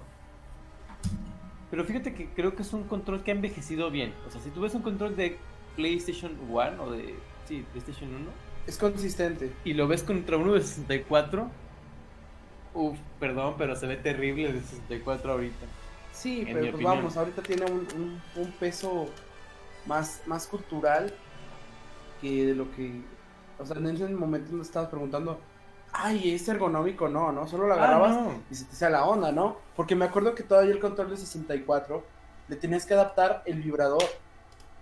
[1.68, 4.14] Pero fíjate que creo que es un control que ha envejecido bien.
[4.28, 5.36] O sea, si tú ves un control de
[5.74, 7.16] PlayStation 1 o de
[7.48, 8.30] sí, PlayStation 1
[8.68, 9.52] Es consistente.
[9.64, 11.50] y lo ves contra uno de 64,
[12.74, 15.66] uff, perdón, pero se ve terrible el de 64 ahorita.
[16.12, 16.96] Sí, pero pues opinión.
[16.96, 19.08] vamos, ahorita tiene un, un- un peso
[19.86, 21.12] más, más cultural
[22.20, 23.02] que de lo que.
[23.58, 25.40] O sea, en ese momento no estabas preguntando,
[25.92, 27.46] ay, es ergonómico, no, ¿no?
[27.48, 28.42] Solo lo Ah, agarrabas no.
[28.50, 29.56] y se te hacía la onda, ¿no?
[29.76, 32.04] Porque me acuerdo que todavía el control de 64
[32.48, 34.04] le tenías que adaptar el vibrador.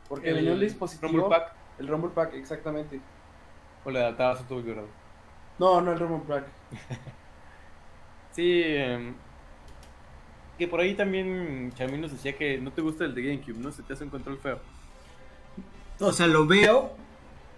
[0.09, 1.13] Porque El venía un dispositivo.
[1.13, 1.55] Rumble Pack.
[1.79, 3.01] El Rumble Pack, exactamente.
[3.85, 4.89] O le adaptabas a tu vibrador.
[5.59, 6.45] No, no el Rumble Pack.
[8.33, 9.15] Sí, em,
[10.61, 13.73] que por ahí también Charmin nos decía que no te gusta el de GameCube, ¿no?
[13.73, 14.59] Se te hace un control feo.
[15.99, 16.91] O sea, lo veo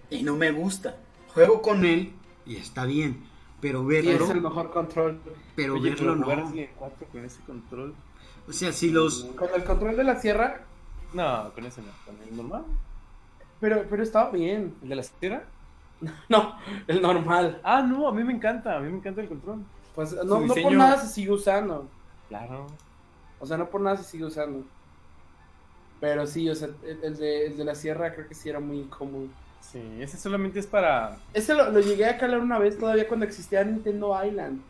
[0.09, 0.96] y no me gusta.
[1.34, 2.12] Juego con él
[2.46, 3.24] y está bien.
[3.61, 5.20] Pero Y verlo, es el mejor control.
[5.57, 6.26] pero Oye, verlo no.
[6.26, 7.94] Resident 4 con ese control.
[8.48, 9.24] O sea, si los...
[9.36, 10.61] Con el control de la sierra,
[11.12, 12.64] No, con ese no, con el normal.
[13.61, 14.74] pero, pero estaba bien.
[14.82, 15.42] ¿El de la sierra?
[16.28, 17.61] No, el normal.
[17.64, 19.64] Ah, no, a mí me encanta, a mí me encanta el control.
[19.96, 21.88] Pues no, no por nada se sigue usando.
[22.28, 22.68] Claro.
[23.43, 24.64] O sea, no por nada se sigue usando.
[26.01, 28.61] Pero sí, o sea, el, el de, el de la sierra creo que sí era
[28.61, 29.26] muy incómodo.
[29.61, 31.18] Sí, ese solamente es para.
[31.34, 34.61] Ese lo, lo llegué a calar una vez todavía cuando existía Nintendo Island.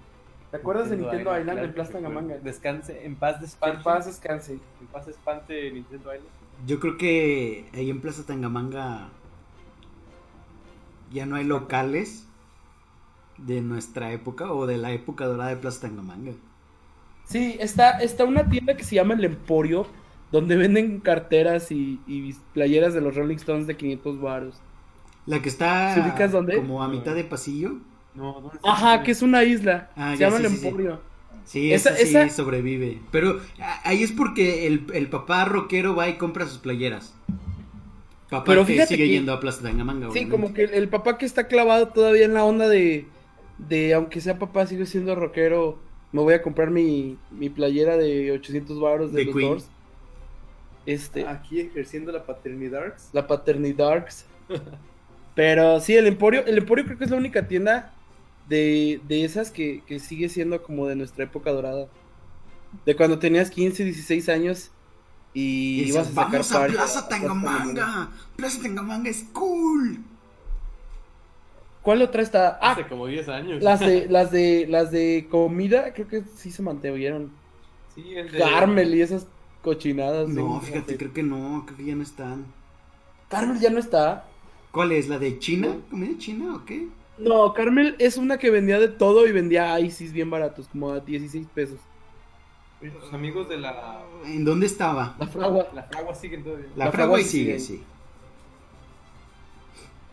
[0.50, 2.08] ¿Te acuerdas de Nintendo Island, claro en que Plaza recuerdo.
[2.08, 2.38] Tangamanga?
[2.38, 3.76] Descanse, en paz descanse.
[3.76, 4.52] En paz descanse.
[4.80, 6.30] En paz espante Nintendo Island.
[6.66, 9.08] Yo creo que ahí en Plaza Tangamanga
[11.10, 12.26] ya no hay locales
[13.38, 16.32] de nuestra época o de la época dorada de Plaza Tangamanga.
[17.32, 19.86] Sí, está, está una tienda que se llama El Emporio,
[20.30, 24.56] donde venden carteras y, y playeras de los Rolling Stones de 500 baros.
[25.26, 26.56] La que está ¿Se ubicas dónde?
[26.56, 27.74] como a mitad de pasillo.
[28.14, 28.70] No, ¿dónde está?
[28.72, 29.90] Ajá, que es una isla.
[29.96, 30.66] Ah, se ya, llama sí, El sí, sí.
[30.66, 31.00] Emporio.
[31.44, 33.00] Sí, Esa- esa, sí esa- sobrevive.
[33.10, 33.40] Pero
[33.84, 37.14] ahí es porque el, el papá rockero va y compra sus playeras.
[38.30, 40.06] Papá Pero que sigue que- yendo a Plaza Tangamanga.
[40.06, 40.30] Sí, obviamente.
[40.30, 43.06] como que el, el papá que está clavado todavía en la onda de,
[43.58, 45.78] de aunque sea papá, sigue siendo rockero,
[46.12, 49.48] me voy a comprar mi, mi playera de 800 baros de, De los Queen.
[49.48, 49.68] Doors.
[50.84, 52.94] Este, Aquí ejerciendo la paternidad.
[53.12, 54.26] la Paternidarks.
[55.34, 57.94] Pero sí, el Emporio, el Emporio creo que es la única tienda
[58.48, 61.88] de, de esas que, que sigue siendo como de nuestra época dorada.
[62.84, 64.70] De cuando tenías 15, 16 años
[65.34, 68.10] y, Y ibas a sacar vamos a Plaza Tangamanga.
[68.36, 70.00] Plaza Tangamanga es cool.
[71.82, 72.58] ¿Cuál otra está?
[72.60, 73.62] Ah, Hace como 10 años.
[73.62, 77.32] las de, las de, las de comida, creo que sí se mantuvieron.
[77.94, 78.38] Sí, el de.
[78.38, 79.26] Carmel y esas
[79.62, 80.28] cochinadas.
[80.28, 82.46] No, fíjate, creo que no, creo que ya no están.
[83.28, 84.24] Carmel ya no está.
[84.70, 85.08] ¿Cuál es?
[85.08, 85.76] ¿La de China?
[85.90, 86.88] ¿Comida china o qué?
[87.18, 91.00] No, Carmel es una que vendía de todo y vendía ICs bien baratos, como a
[91.00, 91.78] 16 pesos.
[92.80, 94.02] Tus amigos de la.
[94.24, 95.14] ¿En dónde estaba?
[95.18, 95.68] La fragua.
[95.72, 96.66] La fragua siguen todavía.
[96.74, 97.60] La, La fragua fragua y sigue, sigue.
[97.60, 97.82] sí.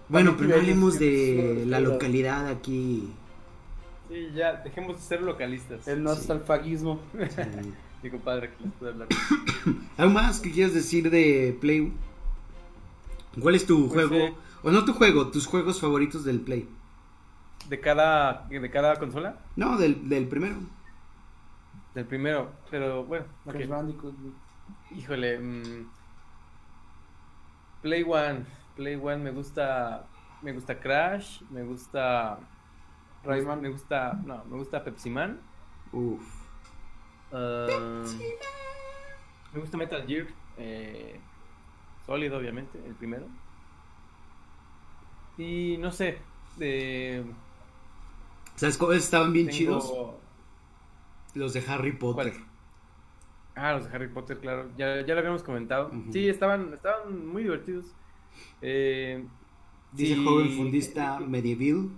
[0.09, 3.09] Bueno, pero no hablemos de la localidad aquí.
[4.09, 5.87] Sí, ya, dejemos de ser localistas.
[5.87, 6.99] El nostalfagismo.
[7.13, 7.73] Sí.
[8.01, 9.07] Mi compadre aquí les puede hablar.
[9.97, 11.93] ¿Algo más que quieras decir de Play?
[13.39, 14.35] ¿Cuál es tu Pues, juego?
[14.63, 16.67] O no tu juego, tus juegos favoritos del Play.
[17.69, 19.37] ¿De cada, de cada consola?
[19.55, 20.55] No, del, del primero.
[21.93, 23.25] Del primero, pero bueno.
[24.91, 25.39] Híjole.
[25.39, 25.87] mm,
[27.81, 28.45] Play One.
[28.79, 30.07] Play One me gusta.
[30.41, 31.41] Me gusta Crash.
[31.51, 32.39] Me gusta.
[33.25, 33.59] Rayman.
[33.61, 34.13] Me gusta.
[34.25, 35.37] No, me gusta Pepsi Man.
[35.91, 36.23] Uf.
[39.53, 40.27] me gusta Metal Gear.
[40.57, 41.19] Eh,
[42.05, 43.25] sólido, obviamente, el primero.
[45.37, 46.17] Y no sé.
[46.55, 47.25] De,
[48.55, 49.93] ¿Sabes cuáles estaban bien tengo- chidos?
[51.35, 52.33] Los de Harry Potter.
[53.55, 54.69] Ah, los de Harry Potter, claro.
[54.77, 55.91] Ya, ya lo habíamos comentado.
[56.11, 57.85] Sí, estaban, estaban muy divertidos.
[58.61, 59.25] Eh,
[59.91, 61.89] Dice si- joven fundista medieval.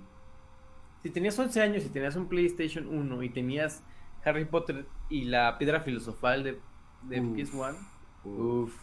[1.03, 3.81] Si tenías 11 años y tenías un PlayStation 1 y tenías
[4.23, 6.59] Harry Potter y la piedra filosofal de,
[7.03, 7.35] de Uf.
[7.37, 7.75] PS1,
[8.23, 8.39] Uf.
[8.39, 8.73] uff.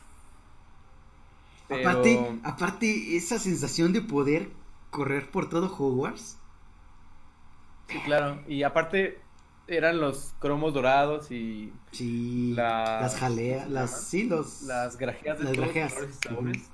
[1.68, 4.48] Pero- Aparte, aparte, esa sensación de poder
[4.90, 6.38] correr por todo Hogwarts.
[7.88, 8.42] Sí, claro.
[8.48, 9.20] Y aparte,
[9.66, 12.52] eran los cromos dorados y Sí.
[12.56, 16.16] La- las jaleas, ¿cómo se las sí, los las grajeas de Las todos grajeas, colores
[16.24, 16.70] y sabores.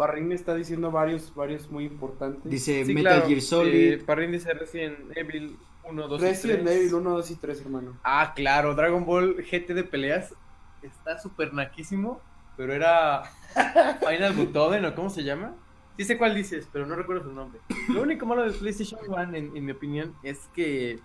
[0.00, 2.50] Parrín está diciendo varios, varios muy importantes.
[2.50, 3.92] dice Sí, Metal claro, Gear Solid.
[3.92, 6.76] eh, Parrín dice Resident Evil 1, 2 y Resident 3.
[6.76, 7.98] Evil 1, 2 y 3, hermano.
[8.02, 10.32] Ah, claro, Dragon Ball GT de peleas
[10.80, 12.18] está súper naquísimo,
[12.56, 13.24] pero era
[14.08, 15.54] Final Butoden o cómo se llama.
[15.98, 17.60] Sí sé cuál dices, pero no recuerdo su nombre.
[17.88, 20.98] Lo único malo de PlayStation 1, en, en mi opinión, es que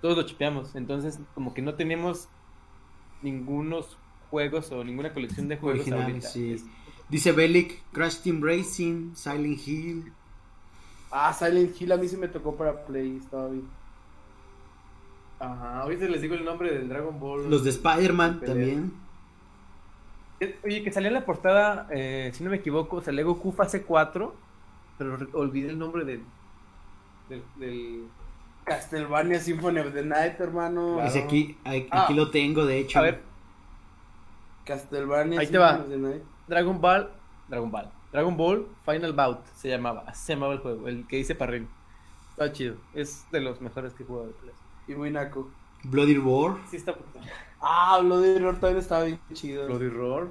[0.00, 2.30] todos lo chipeamos, entonces como que no tenemos
[3.20, 3.98] ningunos
[4.30, 6.28] juegos o ninguna colección de juegos Originales, ahorita.
[6.28, 6.64] sí.
[7.12, 10.12] Dice Bellic, Crash Team Racing, Silent Hill.
[11.10, 13.68] Ah, Silent Hill a mí sí me tocó para Play, estaba bien.
[15.38, 17.50] Ajá, ahorita les digo el nombre del Dragon Ball.
[17.50, 18.92] Los de Spider-Man también.
[20.40, 23.82] Eh, Oye, que salía en la portada, eh, si no me equivoco, salía Goku fase
[23.82, 24.34] 4,
[24.96, 26.22] pero olvidé el nombre del...
[27.28, 28.04] del, del-
[28.64, 30.94] Castlevania Symphony of the Night, hermano.
[30.94, 31.24] Claro.
[31.24, 32.06] Aquí, aquí Ah.
[32.14, 33.00] lo tengo, de hecho.
[33.00, 33.20] A ver,
[34.64, 35.82] Castlevania Ahí te Symphony va.
[35.82, 36.22] of the Night.
[36.52, 37.08] Dragon Ball...
[37.48, 37.90] Dragon Ball.
[38.12, 41.66] Dragon Ball Final Bout se llamaba, así se llamaba el juego, el que dice Parrin.
[42.28, 44.52] Está chido, es de los mejores que he jugado de Play.
[44.86, 45.50] Y muy naco.
[45.84, 46.58] Bloody Roar.
[46.70, 46.94] Sí está
[47.58, 49.66] Ah, Bloody Roar también estaba bien chido.
[49.66, 50.28] Bloody Roar.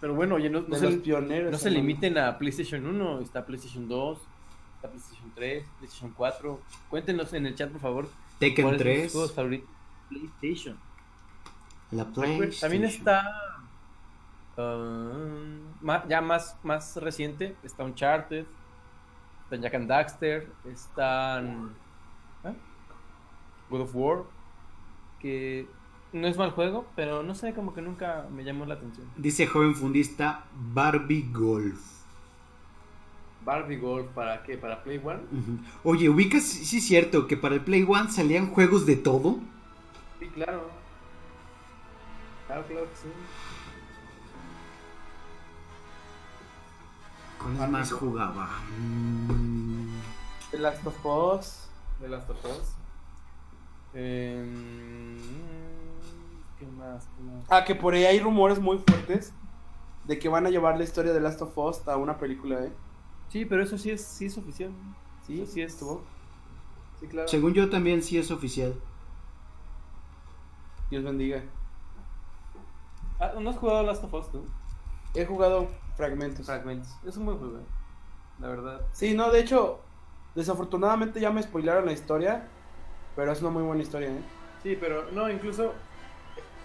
[0.00, 1.50] Pero bueno, oye, no, no se, pioneros.
[1.50, 4.18] no se limiten a PlayStation 1, está PlayStation 2,
[4.76, 6.60] está PlayStation 3, PlayStation 4.
[6.88, 9.02] Cuéntenos en el chat, por favor, Tekken cuáles son 3.
[9.02, 9.68] sus juegos favoritos
[10.08, 10.78] PlayStation.
[11.90, 12.60] La PlayStation.
[12.60, 13.51] También está.
[14.56, 15.18] Ah,
[15.80, 17.56] ma- ya más, más reciente.
[17.62, 18.44] Está Uncharted.
[19.44, 20.48] Está Jack and Daxter.
[20.64, 21.70] Están.
[22.44, 22.54] ¿eh?
[23.70, 24.22] God of War.
[25.20, 25.66] Que
[26.12, 29.06] no es mal juego, pero no sé, como que nunca me llamó la atención.
[29.16, 30.44] Dice joven fundista
[30.74, 31.80] Barbie Golf.
[33.44, 34.56] Barbie Golf, ¿para qué?
[34.56, 35.20] ¿Para Play One?
[35.82, 39.40] Oye, ubicas, sí es cierto, que para el Play One salían juegos de todo.
[40.20, 40.68] Sí, claro.
[42.46, 43.08] Claro, claro que sí.
[47.42, 48.48] ¿Cuáles más jugaba?
[50.50, 51.68] The Last of Us.
[52.00, 52.74] De Last of Us.
[53.94, 55.18] Em,
[56.58, 57.06] ¿Qué más?
[57.16, 57.44] ¿Qué más?
[57.50, 59.32] Ah, que por ahí hay rumores muy fuertes
[60.04, 62.72] de que van a llevar la historia de Last of Us a una película, ¿eh?
[63.28, 64.70] Sí, pero eso sí es, sí es oficial.
[65.26, 65.72] Sí, Eso sí es.
[65.74, 66.02] estuvo.
[67.00, 67.28] Sí, claro.
[67.28, 68.74] Según yo también sí es oficial.
[70.90, 71.42] Dios bendiga.
[73.18, 74.44] Ah, ¿No has jugado Last of Us tú?
[75.14, 76.46] He jugado fragmentos.
[76.46, 76.96] Fragments.
[77.06, 77.64] Es un buen juego, eh,
[78.40, 78.80] la verdad.
[78.92, 79.80] Sí, no, de hecho,
[80.34, 82.46] desafortunadamente ya me spoilaron la historia,
[83.16, 84.22] pero es una muy buena historia, ¿eh?
[84.62, 85.72] Sí, pero no, incluso.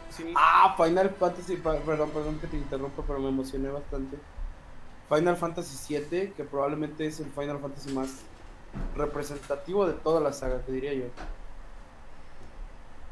[0.09, 4.17] sí, Ah, Final Fantasy, perdón, perdón que te interrumpa, pero me emocioné bastante.
[5.09, 8.21] Final Fantasy VII, que probablemente es el Final Fantasy más
[8.95, 11.05] representativo de toda la saga, te diría yo.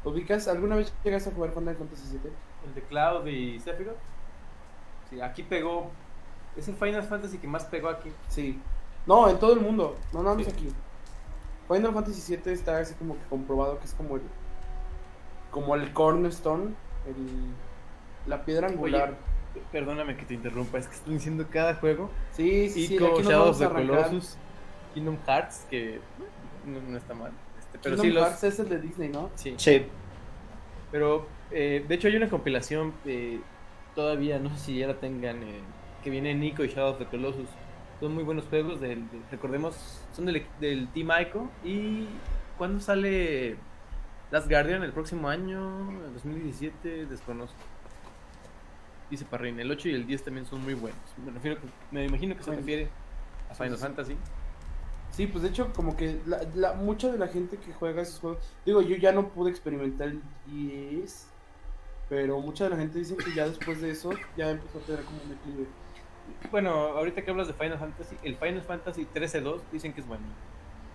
[0.04, 0.46] ¿Ubicas?
[0.46, 2.30] ¿Alguna vez llegaste a jugar Final Fantasy VII?
[2.66, 3.96] el de Cloud y Sephiroth.
[5.10, 5.90] Sí, aquí pegó.
[6.56, 8.10] Es el Final Fantasy que más pegó aquí.
[8.28, 8.58] Sí.
[9.06, 10.52] No, en todo el mundo, no nada más Sí.
[10.52, 10.68] aquí.
[11.68, 14.22] Final Fantasy VII está así como que comprobado que es como el
[15.50, 16.74] como el cornerstone,
[17.06, 17.54] el,
[18.28, 19.16] la piedra angular.
[19.72, 22.10] Perdóname que te interrumpa, es que estoy diciendo cada juego.
[22.32, 23.86] sí, sí, sí, Shadow of the arrancar.
[24.10, 24.36] Colossus,
[24.92, 25.98] Kingdom Hearts, que
[26.66, 27.32] no, no está mal.
[27.58, 29.30] Este, pero Kingdom sí, los, Hearts es el de Disney, ¿no?
[29.34, 29.54] sí.
[29.56, 29.86] Sí.
[30.92, 33.40] Pero, eh, de hecho, hay una compilación eh,
[33.94, 35.60] todavía, no sé si ya la tengan, eh,
[36.06, 37.48] que viene Nico y Shadow of the Colossus.
[37.98, 39.74] Son muy buenos juegos, del, del- recordemos,
[40.12, 41.50] son del, del Team Ico.
[41.64, 42.06] ¿Y
[42.56, 43.56] cuándo sale
[44.30, 44.84] Last Guardian?
[44.84, 45.90] ¿El próximo año?
[46.06, 47.06] ¿El 2017?
[47.06, 47.56] Desconozco.
[49.10, 51.00] Dice Parrin, el 8 y el 10 también son muy buenos.
[51.24, 52.88] Me, refiero que- me imagino que se refiere
[53.50, 54.16] a Final Fantasy.
[55.10, 58.20] Sí, pues de hecho como que la, la- mucha de la gente que juega esos
[58.20, 61.26] juegos, digo, yo ya no pude experimentar el 10,
[62.08, 65.02] pero mucha de la gente dice que ya después de eso ya empezó a tener
[65.02, 65.66] como un declive.
[66.50, 70.24] Bueno, ahorita que hablas de Final Fantasy, el Final Fantasy 13-2 dicen que es bueno.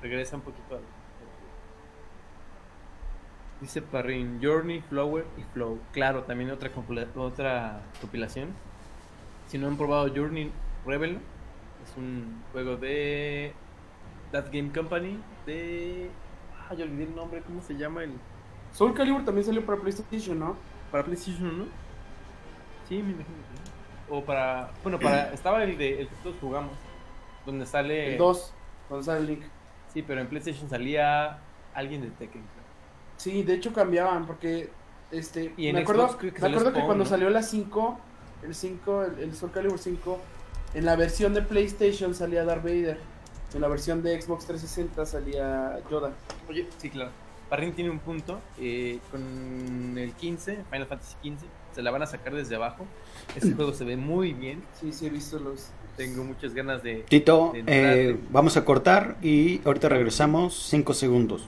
[0.02, 0.82] Regresa un poquito al.
[3.60, 5.80] Dice Parrin, Journey, Flower y Flow.
[5.92, 6.72] Claro, también otra,
[7.16, 8.50] otra compilación.
[9.48, 10.52] Si no han probado Journey,
[10.84, 11.20] pruébenlo.
[11.84, 13.54] Es un juego de
[14.32, 15.20] That Game Company.
[15.46, 16.10] De.
[16.70, 18.04] Ah, yo olvidé el nombre, ¿cómo se llama?
[18.04, 18.14] el
[18.74, 20.56] Soul Calibur también salió para PlayStation, ¿no?
[20.92, 21.66] ¿Para PlayStation 1?
[22.88, 23.61] Sí, me imagino.
[24.12, 24.70] O para.
[24.84, 25.34] Bueno, para.
[25.34, 26.74] Estaba el de el que todos jugamos.
[27.46, 28.12] Donde sale.
[28.12, 28.54] El 2,
[28.88, 29.44] cuando sale Link.
[29.92, 31.40] Sí, pero en PlayStation salía
[31.74, 32.44] alguien de Tekken.
[33.18, 34.70] Sí, de hecho cambiaban porque
[35.12, 37.10] este Y en me acuerdo, que me acuerdo que cuando ¿no?
[37.10, 38.00] salió la 5,
[38.44, 40.20] el 5, el, el Soul Calibur 5,
[40.76, 42.98] en la versión de PlayStation salía Darth Vader.
[43.54, 46.12] En la versión de Xbox 360 salía Yoda.
[46.50, 47.12] Oye, sí, claro.
[47.50, 48.40] Parrin tiene un punto.
[48.58, 52.86] eh, con el 15, Final Fantasy 15, se la van a sacar desde abajo.
[53.36, 54.64] Ese juego se ve muy bien.
[54.80, 55.68] Sí, sí, he visto los.
[55.98, 57.04] Tengo muchas ganas de.
[57.10, 61.48] Tito, de eh, vamos a cortar y ahorita regresamos 5 segundos.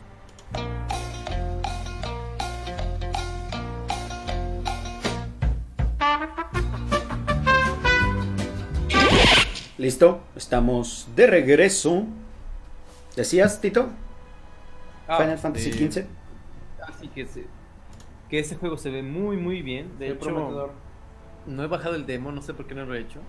[9.78, 12.04] Listo, estamos de regreso.
[13.16, 13.90] ¿Decías, Tito?
[15.08, 16.06] Ah, Final Fantasy eh, XV.
[16.88, 17.46] Así que, se-
[18.34, 20.00] que ese juego se ve muy, muy bien.
[20.00, 20.72] De hecho, prometedor.
[21.46, 23.20] no he bajado el demo, no sé por qué no lo he hecho.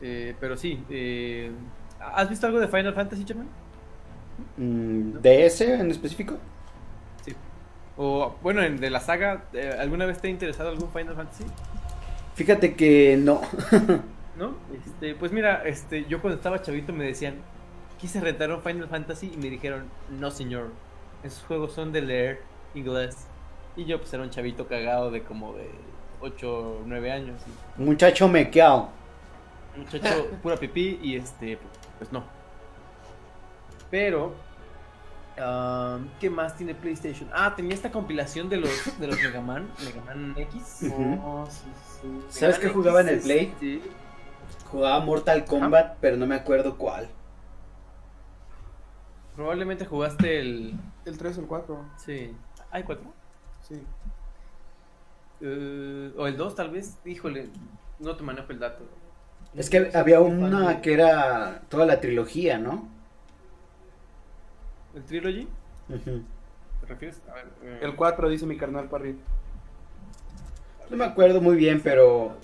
[0.00, 1.52] Eh, pero sí, eh,
[2.00, 3.46] ¿has visto algo de Final Fantasy, German?
[4.56, 6.36] Mm, ¿De ese en específico?
[7.24, 7.36] Sí.
[7.96, 11.44] O, bueno, en- de la saga, eh, ¿alguna vez te ha interesado algún Final Fantasy?
[12.34, 13.40] Fíjate que no.
[14.34, 14.56] ¿No?
[14.84, 17.36] Este, pues mira, este, yo cuando estaba chavito me decían,
[17.98, 20.72] quise rentar un Final Fantasy y me dijeron, no señor,
[21.22, 22.42] esos juegos son de leer
[22.74, 23.28] inglés.
[23.76, 25.70] Y yo pues era un chavito cagado de como de
[26.20, 27.40] 8 o 9 años.
[27.78, 28.88] y Muchacho mequeado.
[29.76, 31.58] muchacho pura pipí y este,
[31.98, 32.24] pues no.
[33.90, 34.34] Pero,
[35.38, 37.28] um, ¿qué más tiene PlayStation?
[37.32, 40.90] Ah, tenía esta compilación de los, de los Mega Man, Mega Man X.
[41.22, 41.66] Oh, sí,
[42.00, 42.38] sí.
[42.40, 43.54] ¿Sabes qué jugaba en el Play?
[43.60, 43.82] Sí.
[44.70, 47.08] Jugaba Mortal Kombat, pero no me acuerdo cuál.
[49.36, 50.74] Probablemente jugaste el...
[51.04, 51.84] El 3 o el 4.
[51.98, 52.34] Sí.
[52.70, 53.12] ¿Hay cuatro?
[53.68, 53.82] Sí.
[55.40, 57.48] Eh, o el 2 tal vez, híjole,
[57.98, 58.84] no te manejo el dato.
[59.54, 62.88] Es que había una que era toda la trilogía, ¿no?
[64.94, 65.48] ¿El Trilogy?
[65.88, 67.20] ¿Te refieres?
[67.30, 69.16] A ver, eh, El 4 dice mi carnal Parry.
[70.90, 72.36] No me acuerdo muy bien, pero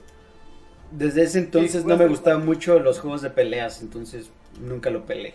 [0.90, 5.04] desde ese entonces Sí, no me gustaban mucho los juegos de peleas, entonces nunca lo
[5.06, 5.34] peleé.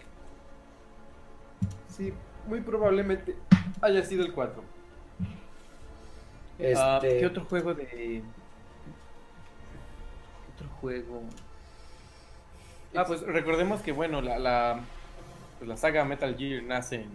[1.89, 2.13] Sí,
[2.47, 3.35] muy probablemente
[3.81, 4.61] haya sido el 4.
[6.59, 7.85] Este, Ah, ¿Qué otro juego de...?
[7.87, 8.23] ¿Qué
[10.55, 11.21] otro juego?
[12.95, 14.79] Ah, pues recordemos que, bueno, la, la,
[15.59, 17.09] pues, la saga Metal Gear nace en...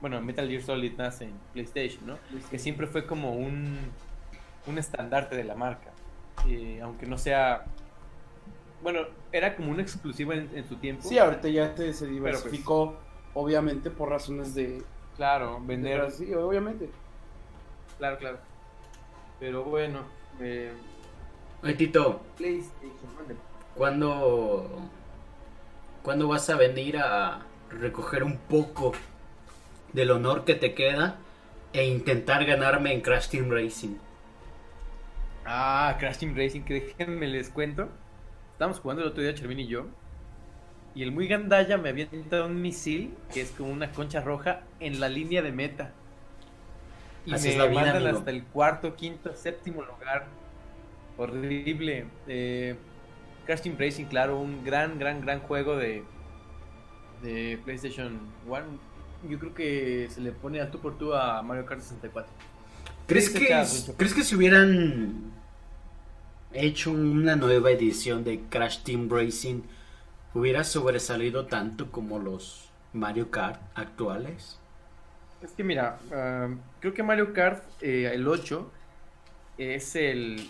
[0.00, 2.18] Bueno, Metal Gear Solid nace en PlayStation, ¿no?
[2.50, 3.78] Que siempre fue como un,
[4.66, 5.90] un estandarte de la marca.
[6.48, 7.64] Eh, aunque no sea...
[8.82, 11.08] Bueno, era como una exclusiva en, en su tiempo.
[11.08, 12.96] Sí, ahorita ya te, se pues, diversificó,
[13.32, 14.82] obviamente, por razones de.
[15.14, 16.10] Claro, vender...
[16.10, 16.90] Sí, obviamente.
[17.98, 18.38] Claro, claro.
[19.42, 20.04] Pero bueno,
[20.38, 20.70] eh,
[21.64, 22.22] Oye, Tito.
[23.74, 24.88] ¿cuándo,
[26.04, 28.92] ¿cuándo vas a venir a recoger un poco
[29.92, 31.16] del honor que te queda
[31.72, 33.96] e intentar ganarme en Crash Team Racing?
[35.44, 37.88] Ah, Crash Team Racing, que déjenme les cuento.
[38.52, 39.86] Estábamos jugando el otro día, Chervin y yo.
[40.94, 44.60] Y el muy gandalla me había intentado un misil, que es como una concha roja,
[44.78, 45.94] en la línea de meta.
[47.24, 48.18] Y Así me es la vida, mandan amigo.
[48.18, 50.26] hasta el cuarto, quinto, séptimo lugar.
[51.16, 52.06] Horrible.
[52.26, 52.76] Eh,
[53.46, 56.04] Crash Team Racing, claro, un gran, gran, gran juego de,
[57.22, 58.80] de PlayStation 1.
[59.28, 62.32] Yo creo que se le pone al tú por tú a Mario Kart 64.
[63.06, 63.46] ¿Crees que.
[63.96, 65.32] ¿Crees que si hubieran
[66.52, 69.62] hecho una nueva edición de Crash Team Racing
[70.34, 74.61] hubiera sobresalido tanto como los Mario Kart actuales?
[75.42, 76.48] Es que mira, ah,
[76.80, 78.70] creo que Mario Kart, eh, el 8,
[79.58, 80.48] es el.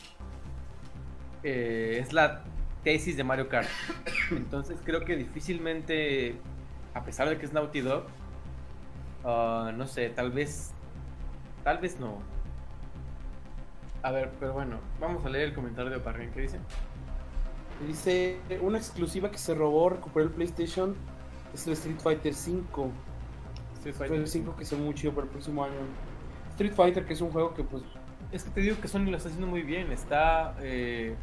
[1.43, 2.45] eh, es la
[2.84, 3.68] tesis de Mario Kart.
[4.30, 6.36] Entonces creo que difícilmente,
[6.95, 8.05] a pesar de que es Naughty Dog,
[9.24, 10.72] ah, no sé, tal vez.
[11.64, 12.18] Tal vez no.
[14.03, 16.30] A ver, pero bueno, vamos a leer el comentario de Parrin.
[16.32, 16.59] ¿Qué dice?
[17.86, 20.97] Dice, una exclusiva que se robó, recuperó el PlayStation,
[21.55, 22.90] es el Street Fighter 5.
[23.83, 24.18] Street Fighter.
[24.18, 25.74] el 5 que se ve muy chido para el próximo año.
[26.51, 27.83] Street Fighter, que es un juego que pues...
[28.30, 29.91] Es que te digo que Sony lo está haciendo muy bien.
[29.91, 31.16] Está, eh,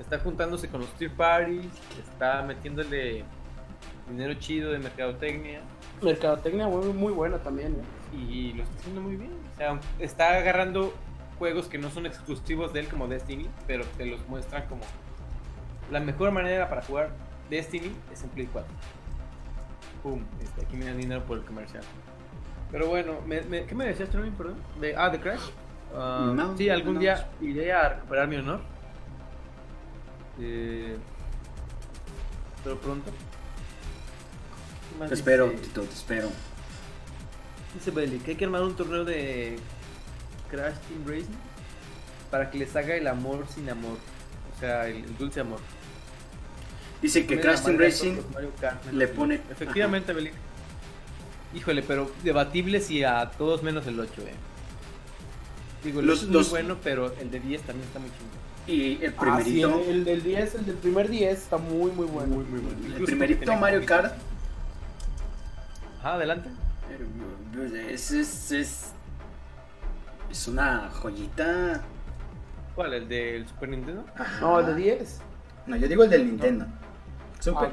[0.00, 3.24] está juntándose con los tier parties, está metiéndole
[4.10, 5.60] dinero chido de mercadotecnia
[6.02, 7.72] Mercadotecnia muy, muy buena también.
[7.72, 8.16] ¿eh?
[8.16, 9.32] y lo está haciendo muy bien.
[9.52, 10.92] O sea, está agarrando
[11.38, 14.82] juegos que no son exclusivos de él como Destiny, pero te los muestran como
[15.90, 17.10] la mejor manera para jugar
[17.50, 18.72] Destiny es en Play 4.
[20.04, 21.82] Pum, este, aquí me dan dinero por el comercial.
[22.70, 24.30] Pero bueno, me, me- ¿qué me decías, Charlie?
[24.30, 24.56] Perdón.
[24.80, 25.40] De, ah, de Crash.
[25.92, 28.60] No, sí, algún no, día iré a recuperar mi honor.
[30.40, 30.96] Eh,
[32.62, 33.10] pero pronto.
[34.92, 35.62] ¿Qué más Te espero, dice?
[35.62, 36.28] Tito, te espero.
[37.74, 39.56] Dice Belly que hay que armar un torneo de
[40.50, 41.36] Crash Team Racing
[42.30, 43.96] para que les haga el amor sin amor.
[44.54, 45.60] O sea, el, el dulce amor.
[47.04, 48.14] Dice que Crash Team Racing
[48.58, 49.34] Kart, le pone...
[49.50, 50.30] Efectivamente, Belly.
[51.54, 54.32] Híjole, pero debatible si a todos menos el 8, eh.
[55.84, 58.08] Digo, el Los- 8 es los- muy bueno, pero el de 10 también está muy
[58.08, 58.44] chingón.
[58.66, 61.90] Y el Ah, sí, primerito, el, el del 10, el del primer 10 está muy,
[61.90, 62.36] muy bueno.
[62.36, 62.96] Muy, muy bueno.
[62.96, 63.84] el primerito Mario.
[63.84, 64.14] Kart,
[66.00, 66.48] Ajá, adelante.
[67.90, 68.84] es, es, es,
[70.30, 71.82] es una joyita.
[72.74, 72.94] ¿Cuál?
[72.94, 74.06] ¿El del Super Nintendo?
[74.16, 74.40] Ajá.
[74.40, 75.20] No, el de 10.
[75.66, 76.64] No, yo digo el del Nintendo.
[76.64, 76.83] Super.
[77.46, 77.72] Ah, ok.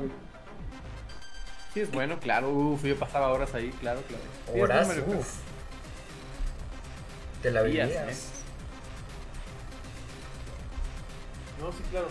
[1.74, 2.50] Sí, es bueno, claro.
[2.50, 4.24] Uf, yo pasaba horas ahí, claro, claro.
[4.54, 5.36] Sí, Horas, uff.
[7.42, 8.08] Te la Días, veías.
[8.10, 8.16] ¿eh?
[11.62, 12.08] No, sí, claro.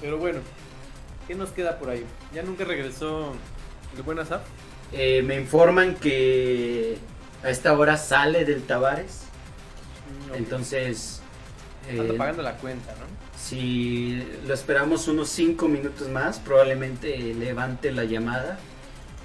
[0.00, 0.40] Pero bueno,
[1.26, 2.04] ¿qué nos queda por ahí?
[2.34, 3.32] Ya nunca regresó
[3.96, 4.42] el buen Asaf.
[4.92, 6.98] Eh, me informan que
[7.42, 9.22] a esta hora sale del Tavares.
[10.34, 11.20] Entonces,
[11.88, 13.19] Anda eh, pagando la cuenta, ¿no?
[13.40, 18.58] Si lo esperamos unos 5 minutos más, probablemente levante la llamada.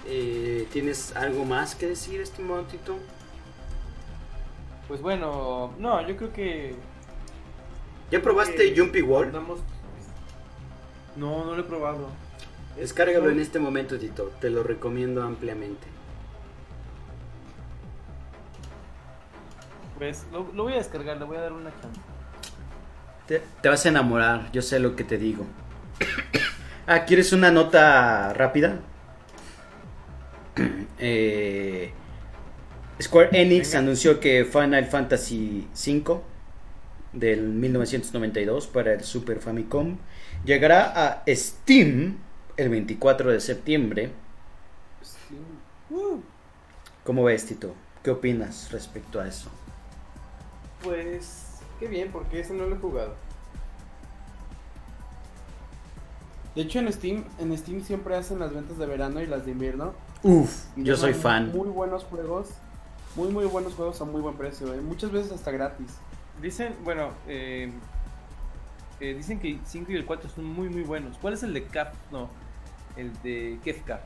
[0.07, 2.97] Eh, ¿Tienes algo más que decir, estimado Tito?
[4.87, 6.75] Pues bueno, no, yo creo que
[8.11, 9.25] ¿Ya probaste Jumpy Wall?
[9.27, 9.59] andamos...
[11.15, 12.09] No, no lo he probado.
[12.77, 13.31] Descárgalo No.
[13.31, 14.31] en este momento, Tito.
[14.39, 15.87] Te lo recomiendo ampliamente.
[19.97, 22.01] Pues lo, lo voy a descargar, le voy a dar una chance.
[23.27, 25.45] Te, te vas a enamorar, yo sé lo que te digo.
[26.87, 28.79] ah, ¿quieres una nota rápida?
[30.97, 31.91] Eh,
[33.01, 33.79] Square Enix Venga.
[33.79, 36.21] anunció que Final Fantasy V
[37.11, 39.97] del 1992 para el Super Famicom
[40.45, 42.17] llegará a Steam
[42.55, 44.11] el 24 de septiembre.
[45.01, 45.37] Sí.
[47.03, 47.75] ¿Cómo ves, Tito?
[48.01, 49.49] ¿Qué opinas respecto a eso?
[50.81, 51.44] Pues
[51.85, 53.13] qué bien, porque ese no lo he jugado.
[56.55, 59.51] De hecho, en Steam, en Steam siempre hacen las ventas de verano y las de
[59.51, 59.93] invierno.
[60.23, 61.51] Uf, Y yo soy fan.
[61.51, 62.49] Muy buenos juegos.
[63.15, 64.73] Muy, muy buenos juegos a muy buen precio.
[64.73, 64.81] ¿eh?
[64.81, 65.91] Muchas veces hasta gratis.
[66.41, 67.71] Dicen, bueno, eh,
[68.99, 71.17] eh, dicen que el 5 y el 4 son muy, muy buenos.
[71.19, 71.93] ¿Cuál es el de Cap?
[72.11, 72.29] No,
[72.95, 74.01] el de Kefka.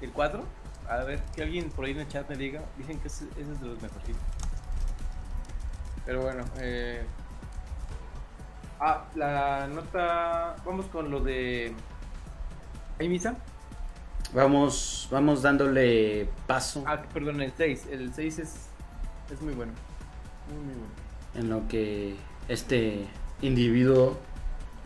[0.00, 0.44] ¿El 4?
[0.88, 2.62] A ver, que alguien por ahí en el chat me diga.
[2.76, 4.22] Dicen que ese, ese es de los mejorcitos.
[6.08, 7.02] Pero bueno, eh...
[8.80, 10.56] Ah, la nota...
[10.64, 11.74] Vamos con lo de...
[12.98, 13.36] ¿Hay misa?
[14.32, 16.82] Vamos, vamos dándole paso.
[16.86, 17.88] Ah, perdón, el 6.
[17.90, 18.54] El 6 es,
[19.30, 19.72] es muy bueno.
[20.48, 20.94] Muy, muy bueno.
[21.34, 22.16] en lo que
[22.48, 23.06] este
[23.42, 24.18] individuo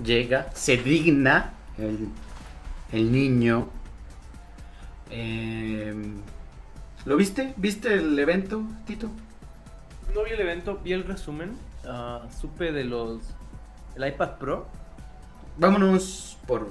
[0.02, 2.08] llega, se digna, el,
[2.90, 3.68] el niño.
[5.08, 5.94] Eh,
[7.04, 7.54] ¿Lo viste?
[7.58, 9.08] ¿Viste el evento, Tito?
[10.14, 11.56] No vi el evento, vi el resumen.
[11.86, 13.20] ah, supe de los.
[13.96, 14.66] El iPad Pro.
[15.58, 16.68] Vámonos por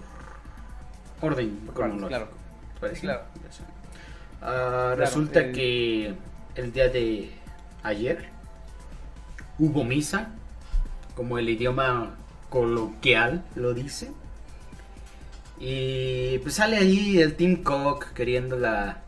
[1.21, 2.07] orden Claro, cronológico.
[2.79, 2.95] claro.
[2.95, 3.21] Sí, claro.
[4.41, 6.15] Ah, resulta el- que
[6.55, 7.31] el día de
[7.83, 8.29] ayer
[9.59, 10.29] hubo misa,
[11.15, 12.15] como el idioma
[12.49, 14.11] coloquial lo dice.
[15.59, 19.01] Y pues sale ahí el Team Cook queriéndola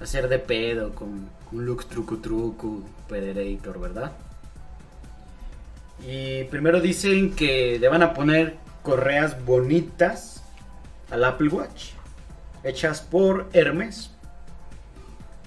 [0.00, 4.12] hacer de pedo con un look truco truco, Pederator, ¿verdad?
[6.06, 10.42] Y primero dicen que le van a poner correas bonitas
[11.10, 11.90] al Apple Watch,
[12.62, 14.10] hechas por Hermes.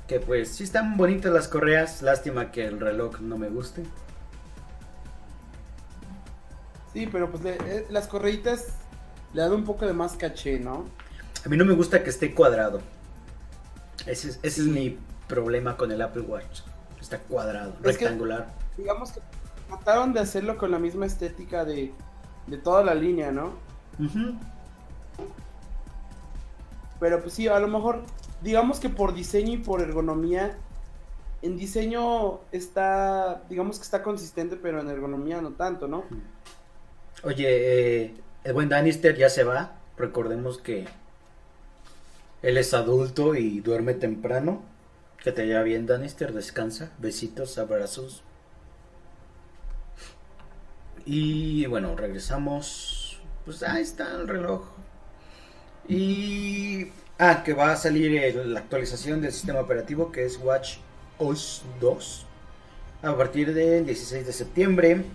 [0.07, 3.83] Que pues sí están bonitas las correas, lástima que el reloj no me guste.
[6.91, 8.67] Sí, pero pues le- eh, las correitas
[9.33, 10.85] le dan un poco de más caché, ¿no?
[11.45, 12.81] A mí no me gusta que esté cuadrado.
[14.05, 14.97] Ese es, ese es mi
[15.35, 16.61] problema con el Apple Watch.
[16.99, 18.53] Está cuadrado, Es que- rectangular.
[18.77, 19.21] Digamos que
[19.67, 21.93] trataron de hacerlo con la misma estética de,
[22.47, 23.53] de toda la línea, ¿no?
[26.99, 28.03] Pero pues sí, a lo mejor,
[28.43, 30.57] digamos que por diseño y por ergonomía,
[31.41, 36.03] en diseño está, digamos que está consistente, pero en ergonomía no tanto, ¿no?
[37.23, 37.45] Oye,
[38.03, 38.13] eh,
[38.43, 39.71] el buen Danister ya se va.
[39.97, 40.85] Recordemos que
[42.41, 44.61] él es adulto y duerme temprano.
[45.23, 46.33] Que te vaya bien, Danister.
[46.33, 46.91] Descansa.
[46.97, 48.23] Besitos, abrazos.
[51.05, 53.19] Y bueno, regresamos.
[53.45, 54.63] Pues ahí está el reloj.
[55.87, 56.87] Y.
[57.19, 60.77] Ah, que va a salir la actualización del sistema operativo que es Watch
[61.19, 62.25] OS 2
[63.03, 65.05] a partir del 16 de septiembre.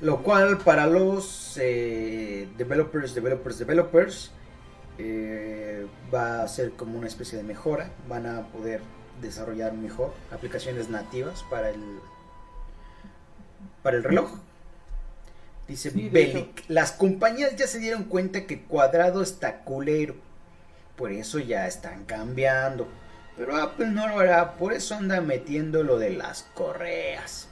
[0.00, 4.30] Lo cual para los eh, developers, developers, developers
[4.96, 7.90] eh, va a ser como una especie de mejora.
[8.08, 8.80] Van a poder
[9.20, 12.00] desarrollar mejor aplicaciones nativas para el
[13.82, 14.40] para el reloj.
[15.68, 16.10] Dice Sí,
[16.68, 20.16] las compañías ya se dieron cuenta que cuadrado está culero.
[20.96, 22.88] por eso ya están cambiando.
[23.36, 27.48] Pero Apple no lo hará, por eso anda metiendo lo de las correas.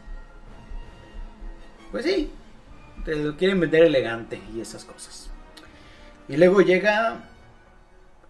[1.90, 2.32] Pues sí,
[3.04, 5.30] te lo quieren vender elegante y esas cosas.
[6.28, 7.30] Y luego llega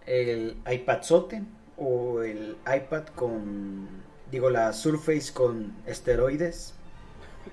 [0.05, 1.43] el iPad Sote
[1.79, 3.87] o el iPad con,
[4.31, 6.73] digo, la Surface con esteroides.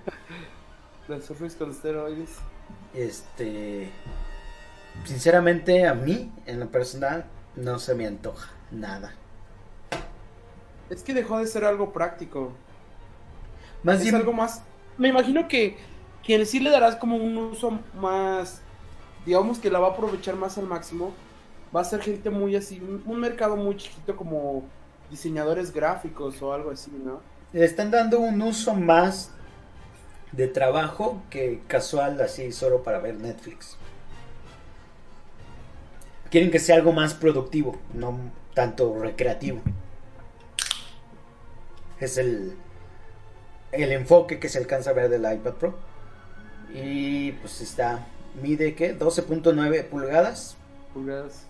[1.09, 2.31] La Surface con esteroides.
[2.93, 3.90] Este,
[5.05, 9.15] sinceramente a mí, en lo personal, no se me antoja nada.
[10.90, 12.53] Es que dejó de ser algo práctico.
[13.85, 14.62] Más es bien, algo más.
[14.98, 15.77] Me imagino que,
[16.24, 18.62] que sí le darás como un uso más.
[19.24, 21.15] Digamos que la va a aprovechar más al máximo.
[21.74, 22.80] Va a ser gente muy así.
[22.80, 24.64] Un, un mercado muy chiquito como
[25.10, 27.20] diseñadores gráficos o algo así, ¿no?
[27.52, 29.30] le están dando un uso más
[30.32, 33.76] de trabajo que casual, así solo para ver Netflix.
[36.30, 38.18] Quieren que sea algo más productivo, no
[38.52, 39.60] tanto recreativo.
[41.98, 42.56] Es el,
[43.72, 45.74] el enfoque que se alcanza a ver del iPad Pro.
[46.74, 48.06] Y pues está,
[48.43, 50.56] mide que 12.9 pulgadas.
[50.93, 51.47] Pulgadas.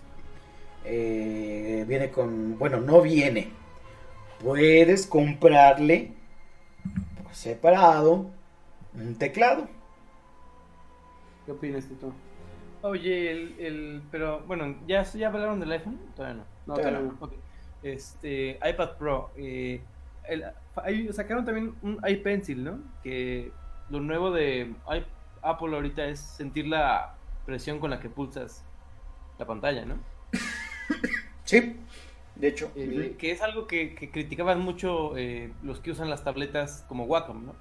[0.85, 3.49] Eh, viene con, bueno, no viene.
[4.43, 6.13] Puedes comprarle
[7.23, 8.29] por separado
[8.93, 9.67] un teclado.
[11.45, 12.13] ¿Qué opinas, Tito?
[12.81, 15.99] Oye, el, el, pero bueno, ¿ya, ¿ya hablaron del iPhone?
[16.15, 16.43] Todavía no.
[16.67, 17.29] No, Todavía no.
[17.83, 19.31] Este, iPad Pro.
[19.37, 19.81] eh,
[20.27, 20.43] el-
[20.75, 22.79] ahí sacaron también un iPencil, ¿no?
[23.03, 23.51] Que
[23.89, 24.73] lo nuevo de
[25.41, 28.63] Apple ahorita es sentir la presión con la que pulsas
[29.39, 29.95] la pantalla, ¿no?
[31.45, 31.75] Sí,
[32.35, 32.71] de hecho.
[32.75, 37.05] Eh, Que es algo que, que criticaban mucho eh, los que usan las tabletas como
[37.05, 37.55] Wacom, ¿no?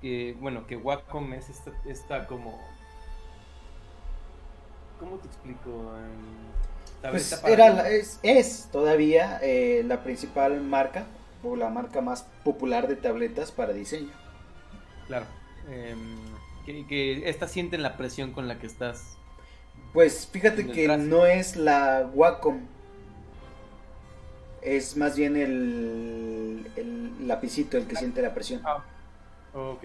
[0.00, 2.60] Que, bueno, que Wacom es esta, esta como...
[5.00, 5.92] ¿Cómo te explico?
[7.10, 11.06] Pues para- era la- es, es todavía eh, la principal marca
[11.44, 14.10] o la marca más popular de tabletas para diseño.
[15.06, 15.26] Claro.
[15.68, 16.16] Em,
[16.64, 19.15] que, que esta sienten la presión con la que estás.
[19.96, 22.60] Pues fíjate que no es la Wacom.
[24.60, 28.60] Es más bien el, el lapicito el que siente la presión.
[28.64, 28.84] Ah,
[29.54, 29.84] ok,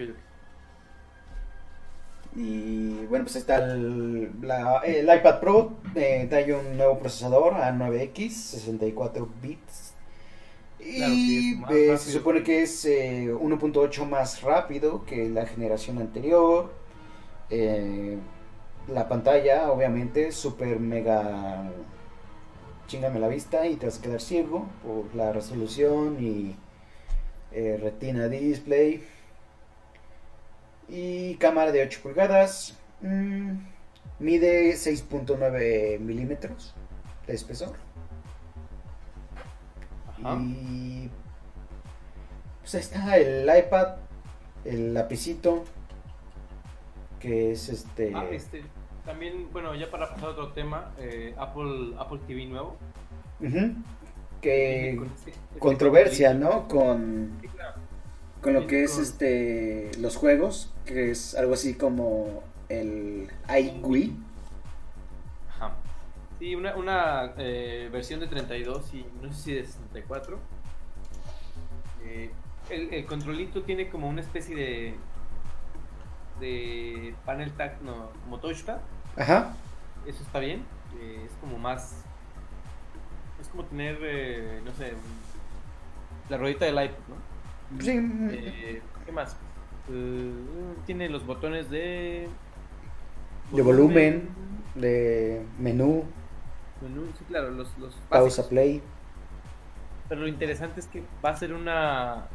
[2.34, 5.78] Y bueno, pues está el, la- el iPad Pro.
[5.94, 9.94] eh, trae un nuevo procesador A9X, 64 bits.
[10.78, 16.72] Claro, Y eh, se supone que es eh, 1.8 más rápido que la generación anterior.
[17.50, 18.18] Eh,
[18.88, 21.70] la pantalla, obviamente, super mega.
[22.86, 26.56] Chingame la vista y te vas a quedar ciego por la resolución y
[27.52, 29.04] eh, retina display.
[30.88, 32.76] Y cámara de 8 pulgadas.
[33.00, 33.52] mm,
[34.18, 36.74] mide 6.9 milímetros
[37.26, 37.76] de espesor.
[40.18, 40.38] Ajá.
[40.40, 41.10] Y
[42.60, 43.96] pues ahí está el iPad,
[44.64, 45.64] el lapicito,
[47.22, 48.12] que es este...
[48.14, 48.62] Ah, este,
[49.06, 52.76] también, bueno, ya para pasar a otro tema, eh, Apple, Apple TV nuevo.
[53.40, 53.74] ujú,
[54.40, 56.66] que Con controversia, ¿no?
[56.68, 57.80] Con, Sí, claro.
[58.40, 64.16] con lo que es este los juegos, que es algo así como el iWii.
[65.48, 65.74] Ajá.
[66.40, 70.38] Sí, una, una eh, versión de 32 y no sé si de 64.
[72.04, 72.30] Eh,
[72.70, 74.94] el, el controlito tiene como una especie de
[76.42, 78.78] de panel tacto, como touchpad.
[79.16, 79.54] Ajá.
[80.06, 80.64] Eso está bien.
[81.00, 82.04] eh, es como más.
[83.40, 84.92] Es como tener, eh, no sé,
[86.28, 87.80] la ruedita del iPod, ¿no?
[87.82, 87.90] Sí,
[88.32, 89.36] Eh, ¿Qué más?
[90.86, 92.28] Tiene los botones de.
[93.52, 94.28] de volumen,
[94.74, 96.04] de menú,
[96.80, 98.80] menú, sí, claro, los, los pausa, play.
[100.08, 102.26] Pero lo interesante es que va a ser una.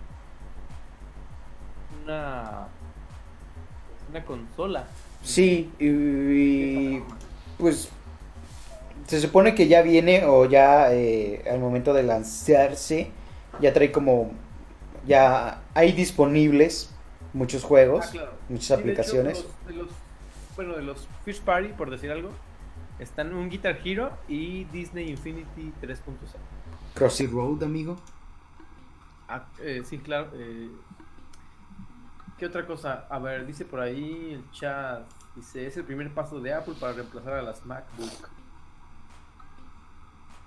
[2.03, 2.67] Una.
[4.09, 4.85] Una consola.
[5.23, 7.03] Sí, y, y,
[7.57, 7.89] pues
[9.07, 13.09] se supone que ya viene o ya eh, al momento de lanzarse
[13.59, 14.31] ya trae como
[15.07, 16.91] ya hay disponibles
[17.33, 18.31] muchos juegos, Ah, claro.
[18.49, 19.37] muchas Sí, de hecho, aplicaciones.
[19.43, 19.89] los- de los-
[20.55, 22.29] bueno, de los Fish Party, por decir algo,
[22.99, 26.39] están un Guitar Hero y Disney Infinity 3.0.
[26.95, 27.95] Crossy Road, amigo.
[29.29, 30.29] Ah, eh, sí, claro.
[30.35, 30.69] eh,
[32.37, 33.07] ¿Qué otra cosa?
[33.09, 35.03] A ver, dice por ahí el chat.
[35.35, 38.29] Dice, es el primer paso de Apple para reemplazar a las MacBook.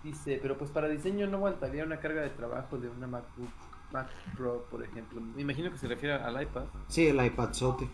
[0.04, 3.50] Dice, pero pues para diseño no aguantaría una carga de trabajo de una MacBook
[3.92, 5.20] Mac Pro, por ejemplo.
[5.20, 6.64] Me imagino que se refiere al iPad.
[6.88, 7.88] Sí, el iPad Sote.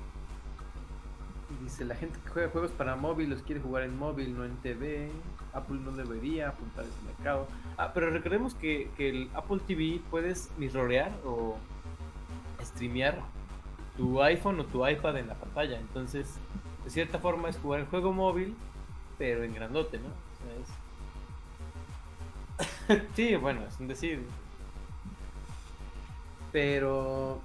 [1.63, 4.57] Dice, la gente que juega juegos para móvil los quiere jugar en móvil, no en
[4.59, 5.11] TV.
[5.55, 7.47] Apple no debería apuntar ese mercado.
[7.79, 11.57] Ah, pero recordemos que, que el Apple TV puedes mirrorear o
[12.63, 13.21] streamear
[13.97, 15.79] tu iPhone o tu iPad en la pantalla.
[15.81, 16.27] Entonces,
[16.85, 18.55] de cierta forma es jugar el juego móvil,
[19.19, 20.09] pero en grandote, ¿no?
[20.09, 20.37] O
[22.89, 24.23] sea, es- sí, bueno, es un decir.
[26.53, 27.41] Pero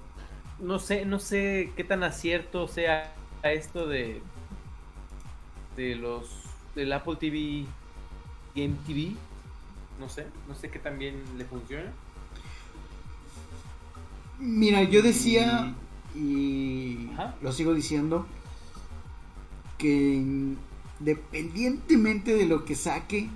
[0.58, 3.12] no sé, no sé qué tan acierto sea
[3.42, 4.22] esto de
[5.76, 6.28] de los
[6.74, 7.66] del Apple TV
[8.54, 9.14] Game TV.
[9.98, 11.92] No sé, no sé qué tan bien le funciona.
[14.38, 15.74] Mira, yo decía,
[16.14, 17.34] y Ajá.
[17.40, 18.26] lo sigo diciendo,
[19.78, 20.48] que
[21.00, 23.28] independientemente de lo que saque,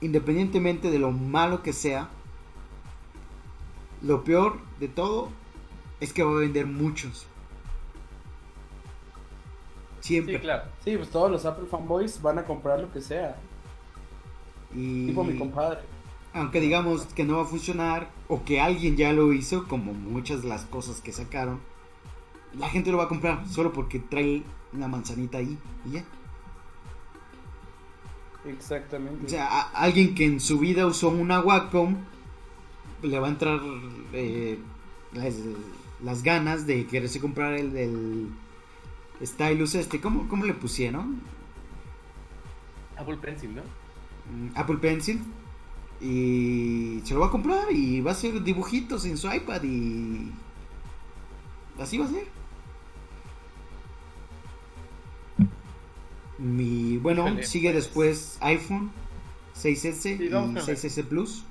[0.00, 2.08] independientemente de lo malo que sea,
[4.02, 5.28] lo peor de todo
[6.00, 7.26] es que va a vender muchos.
[10.00, 10.34] Siempre.
[10.34, 10.64] Sí, claro.
[10.84, 13.36] Sí, pues todos los Apple fanboys van a comprar lo que sea.
[14.74, 15.80] Y Tipo mi compadre.
[16.34, 20.42] Aunque digamos que no va a funcionar o que alguien ya lo hizo, como muchas
[20.42, 21.60] de las cosas que sacaron,
[22.58, 24.42] la gente lo va a comprar solo porque trae
[24.72, 26.04] una manzanita ahí y ya.
[28.46, 29.26] Exactamente.
[29.26, 31.96] O sea, a- alguien que en su vida usó una Wacom
[33.02, 33.60] le va a entrar
[34.12, 34.58] eh,
[35.12, 35.34] las,
[36.02, 38.28] las ganas de quererse comprar el del
[39.22, 40.00] Stylus este.
[40.00, 41.20] ¿Cómo, cómo le pusieron?
[42.96, 43.62] Apple Pencil, ¿no?
[43.62, 45.20] Mm, Apple Pencil.
[46.02, 50.32] Y se lo va a comprar y va a hacer dibujitos en su iPad y
[51.80, 52.26] así va a ser.
[56.38, 58.90] Mi, bueno, sigue después iPhone
[59.56, 61.44] 6S Sí, vamos y con el- 6S Plus.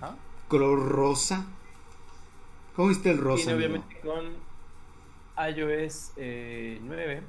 [0.00, 0.16] Ajá.
[0.48, 1.46] Color rosa.
[2.76, 3.52] ¿Cómo viste el rosa?
[3.52, 3.56] Amigo?
[3.76, 4.24] obviamente con
[5.56, 7.22] iOS eh, 9.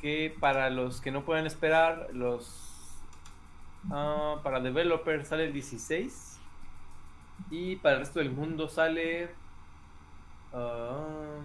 [0.00, 2.67] Que para los que no puedan esperar, los
[3.90, 6.38] ah, para developers sale el 16.
[7.50, 9.30] Y para el resto del mundo sale.
[10.52, 11.38] ah,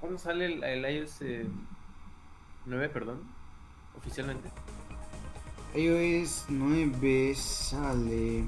[0.00, 1.46] ¿Cuándo sale el, el iOS eh,
[2.66, 3.22] 9, perdón?
[3.96, 4.48] Oficialmente.
[5.74, 8.44] iOS 9 sale.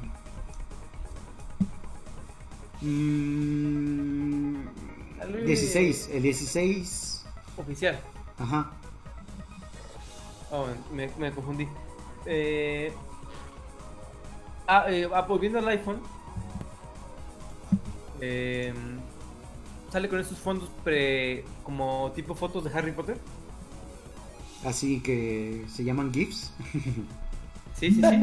[3.30, 4.64] Mm,
[5.18, 7.26] Sale- 16, el 16.
[7.56, 8.00] Oficial.
[8.38, 8.70] Ajá.
[10.50, 11.68] Oh, me, me confundí.
[12.26, 12.92] Eh,
[14.70, 16.00] ah, eh, ah, volviendo al iPhone.
[18.20, 18.72] eh,
[19.90, 23.18] sale con esos fondos pre, como tipo fotos de Harry Potter.
[24.64, 26.52] Así que se llaman GIFs.
[27.72, 28.20] Sí, sí, sí.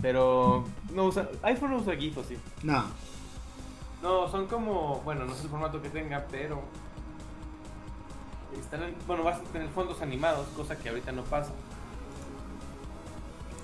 [0.00, 0.64] pero
[0.94, 2.36] no usa, iPhone no usa GIF, ¿o sí?
[2.62, 2.84] no,
[4.02, 6.62] No, son como, bueno, no sé el formato que tenga, pero
[8.56, 11.50] están en- bueno, vas a tener fondos animados, cosa que ahorita no pasa.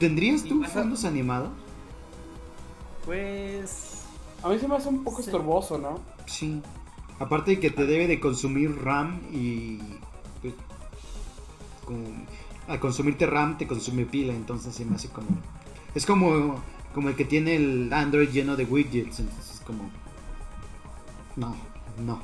[0.00, 1.50] ¿tendrías Y tú a- fondos animados?
[3.06, 4.02] Pues
[4.42, 5.30] A mí se me hace un poco Sí.
[5.30, 5.98] estorboso, ¿no?
[6.26, 6.60] Sí.
[7.18, 9.78] Aparte de que te debe de consumir RAM y.
[10.42, 10.52] pues,
[11.86, 12.26] con-
[12.68, 15.28] al consumirte RAM te consume pila, entonces se me hace como.
[15.94, 16.60] Es como,
[16.94, 19.88] como el que tiene el Android lleno de widgets, entonces es como.
[21.36, 21.56] No,
[22.04, 22.20] no.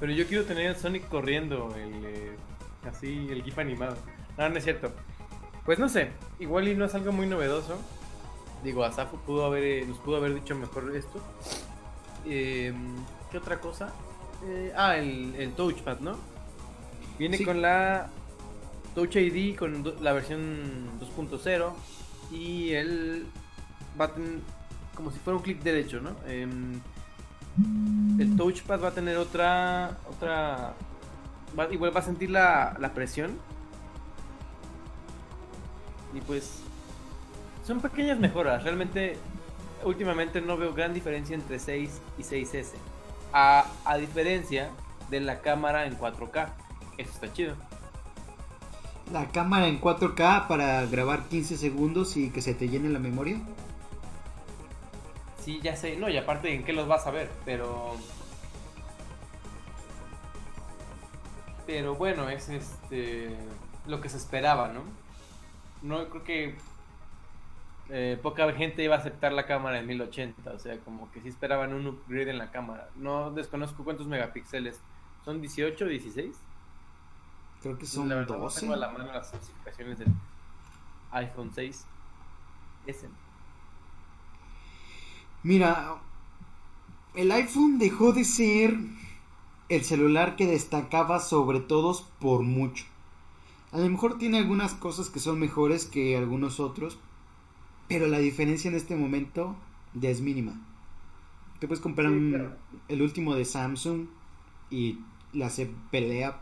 [0.00, 2.36] Pero yo quiero tener el Sonic corriendo, el, eh,
[2.88, 3.96] así, el GIF animado.
[4.38, 4.92] No, no es cierto.
[5.64, 6.10] Pues no sé,
[6.40, 7.76] igual y no es algo muy novedoso.
[8.64, 11.20] Digo, Asaf pudo haber, eh, nos pudo haber dicho mejor esto.
[12.26, 12.72] Eh,
[13.30, 13.92] ¿Qué otra cosa?
[14.44, 16.16] Eh, ah, el, el Touchpad, ¿no?
[17.18, 17.44] Viene Sí.
[17.44, 18.08] con la
[18.94, 21.72] Touch ID, con do- la versión 2.0.
[22.32, 23.26] Y él
[24.00, 24.38] va a tener
[24.94, 26.10] como si fuera un clic derecho, ¿no?
[26.26, 26.80] Em,
[28.18, 30.74] el touchpad va a tener otra otra
[31.58, 33.32] va- igual va a sentir la, la presión
[36.14, 36.60] y pues
[37.66, 38.62] son pequeñas mejoras.
[38.62, 39.16] Realmente
[39.84, 42.74] últimamente no veo gran diferencia entre 6 y 6S
[43.32, 44.70] a, a diferencia
[45.10, 46.48] de la cámara en 4K
[46.98, 47.54] eso está chido.
[49.12, 53.38] La cámara en 4K para grabar 15 segundos y que se te llene la memoria.
[55.38, 55.96] sí ya sé.
[55.96, 57.96] No y aparte en qué los vas a ver pero
[61.66, 63.36] pero bueno es este
[63.86, 64.82] lo que se esperaba no
[65.82, 66.56] no creo que
[67.90, 71.28] eh, poca gente iba a aceptar la cámara en 1080 o sea como que sí
[71.28, 72.88] esperaban un upgrade en la cámara.
[72.96, 74.80] No desconozco cuántos megapíxeles.
[75.24, 76.36] Son 18 16
[77.62, 78.60] Creo que son la verdad no 12.
[78.60, 80.08] tengo a la mano las especificaciones del
[81.12, 81.86] iPhone 6
[82.86, 83.08] S
[85.44, 85.96] Mira,
[87.14, 88.76] el iPhone dejó de ser
[89.68, 92.84] el celular que destacaba sobre todos por mucho.
[93.72, 96.98] A lo mejor tiene algunas cosas que son mejores que algunos otros,
[97.88, 99.56] pero la diferencia en este momento
[99.94, 100.60] ya es mínima.
[101.58, 102.56] Te puedes comprar Sí, un- claro.
[102.88, 104.06] el último de Samsung
[104.70, 104.98] y
[105.32, 106.40] la hace pelea,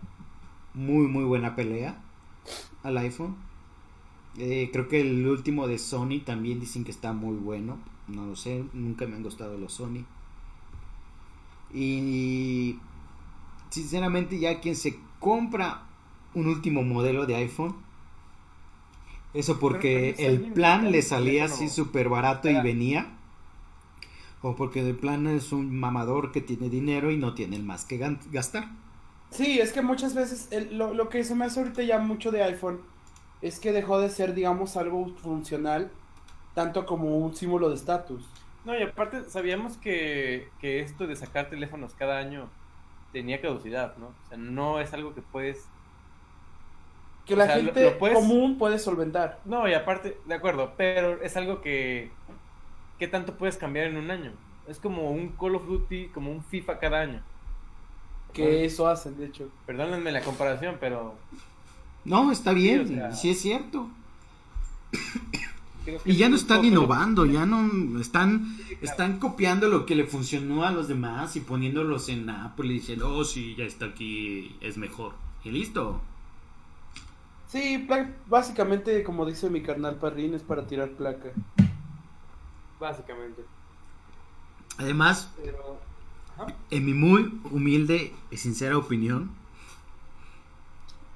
[0.74, 2.02] muy muy buena pelea
[2.82, 3.36] al iPhone.
[4.39, 7.78] Eh, creo que el último de Sony también dicen que está muy bueno.
[8.09, 10.05] No lo sé, nunca me han gustado los Sony.
[11.73, 12.78] Y
[13.70, 15.82] sinceramente ya quien se compra
[16.35, 17.77] un último modelo de iPhone,
[19.35, 23.12] eso porque el plan le salía así súper barato y venía.
[24.43, 27.85] O porque el plan es un mamador que tiene dinero y no tiene el más
[27.85, 28.65] que gastar.
[29.31, 32.31] Sí, es que muchas veces el- lo, lo que se me hace ahorita ya mucho
[32.31, 32.86] de iPhone
[33.40, 35.98] es que dejó de ser, digamos, algo funcional,
[36.52, 38.36] tanto como un símbolo de estatus.
[38.65, 42.55] No, y aparte sabíamos que, que esto de sacar teléfonos cada año
[43.12, 44.09] tenía caducidad, ¿no?
[44.23, 45.73] O sea, no es algo que puedes...
[47.26, 49.40] Que O la sea, gente lo puedes- común puede solventar.
[49.44, 52.10] No, y aparte, de acuerdo, pero es algo que...
[52.98, 54.32] ¿Qué tanto puedes cambiar en un año?
[54.68, 57.22] Es como un Call of Duty, como un FIFA cada año.
[58.32, 59.48] Que eso hacen, de hecho.
[59.66, 61.14] Perdónenme la comparación, pero...
[62.05, 63.88] No, está bien, o sea- sí es cierto.
[66.05, 70.64] Y ya no están innovando, ya no están, Sí, están copiando lo que le funcionó
[70.64, 74.76] a los demás y poniéndolos en Apple y diciendo, oh sí, ya está aquí, es
[74.76, 75.14] mejor.
[75.42, 76.01] Y listo.
[77.51, 77.89] Sí,
[78.27, 81.31] básicamente, como dice mi carnal Parrín, es para tirar placa.
[82.78, 83.44] Básicamente.
[84.78, 85.78] Además, Pero...
[86.70, 89.32] En mi muy humilde y sincera opinión,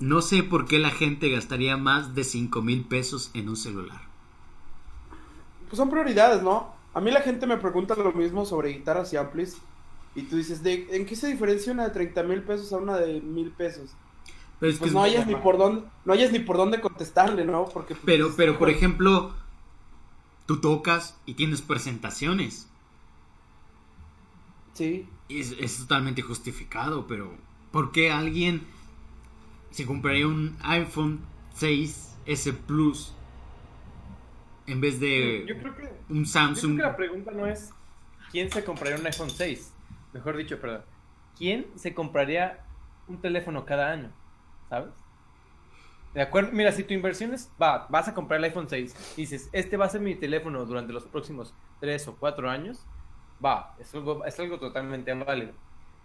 [0.01, 4.03] no sé por qué la gente gastaría más de 5 mil pesos en un celular.
[5.69, 6.75] Pues son prioridades, ¿no?
[6.93, 9.57] A mí la gente me pregunta lo mismo sobre guitarras y amplis.
[10.15, 12.99] Y tú dices, ¿de, ¿en qué se diferencia una de 30 mil pesos a una
[12.99, 13.91] de mil pesos?
[14.61, 16.81] Pero, es que Pues es- no hayas ni por dónde, no hayas ni por dónde
[16.81, 17.67] contestarle, ¿no?
[17.67, 19.35] Porque pues, pero, pero por ejemplo,
[20.47, 22.69] tú tocas y tienes presentaciones.
[24.73, 25.09] Sí.
[25.29, 27.33] Es, es totalmente justificado, pero
[27.73, 28.67] ¿por qué alguien
[29.71, 31.21] se compraría un iPhone
[31.59, 33.15] 6S Plus
[34.67, 35.83] en vez de Yo creo que...
[36.09, 36.77] un Yo creo Samsung?
[36.77, 37.71] que la pregunta no es
[38.31, 39.73] quién se compraría un iPhone 6.
[40.13, 40.83] Mejor dicho, perdón.
[41.37, 42.65] ¿Quién se compraría
[43.07, 44.13] un teléfono cada año?
[44.75, 44.95] ¿Sabes?
[46.15, 49.21] De acuerdo, mira, si tu inversión es, va, vas a comprar el iPhone 6 y
[49.23, 52.87] dices, este va a ser mi teléfono durante los próximos 3 o 4 años,
[53.45, 55.53] va, es algo, es algo totalmente válido.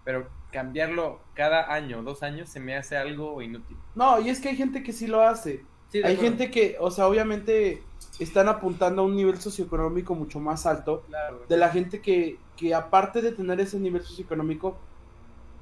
[0.04, 3.78] Pero cambiarlo cada año o dos años se me hace algo inútil.
[3.96, 5.68] No, y es que hay gente que sí lo hace.
[5.88, 6.38] Sí, hay acuerdo.
[6.38, 7.90] gente que, o sea, obviamente
[8.20, 11.06] están apuntando a un nivel socioeconómico mucho más alto.
[11.08, 14.80] Claro, De la gente que, que aparte de tener ese nivel socioeconómico,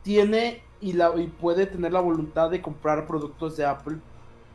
[0.03, 3.97] tiene y, la, y puede tener la voluntad de comprar productos de Apple,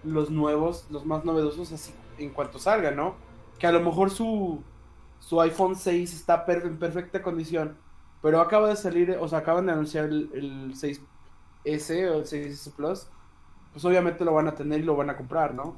[0.04, 3.14] los nuevos, los más novedosos, así en cuanto salgan, ¿no?
[3.58, 4.62] Que a lo mejor su,
[5.20, 7.76] su iPhone 6 está per- en perfecta condición,
[8.20, 12.72] pero acaba de salir, o sea, acaban de anunciar el, el 6S o el 6S
[12.74, 13.06] Plus,
[13.72, 15.76] pues obviamente lo van a tener y lo van a comprar, ¿no?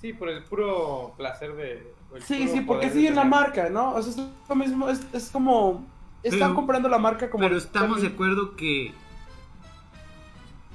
[0.00, 1.94] Sí, por el puro placer de...
[2.20, 3.36] Sí, sí, porque siguen la tener.
[3.38, 3.94] marca, ¿no?
[3.94, 5.86] O sea, es lo mismo, es, es como...
[6.22, 7.42] Están Pero- comprando la marca como...
[7.42, 8.92] Pero estamos de acuerdo que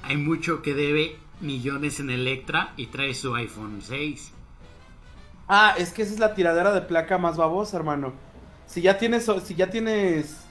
[0.09, 4.31] hay mucho que debe millones en Electra y trae su iPhone 6.
[5.47, 8.13] Ah, es que esa es la tiradera de placa más babosa, hermano.
[8.65, 10.41] Si ya tienes, si ya tienes,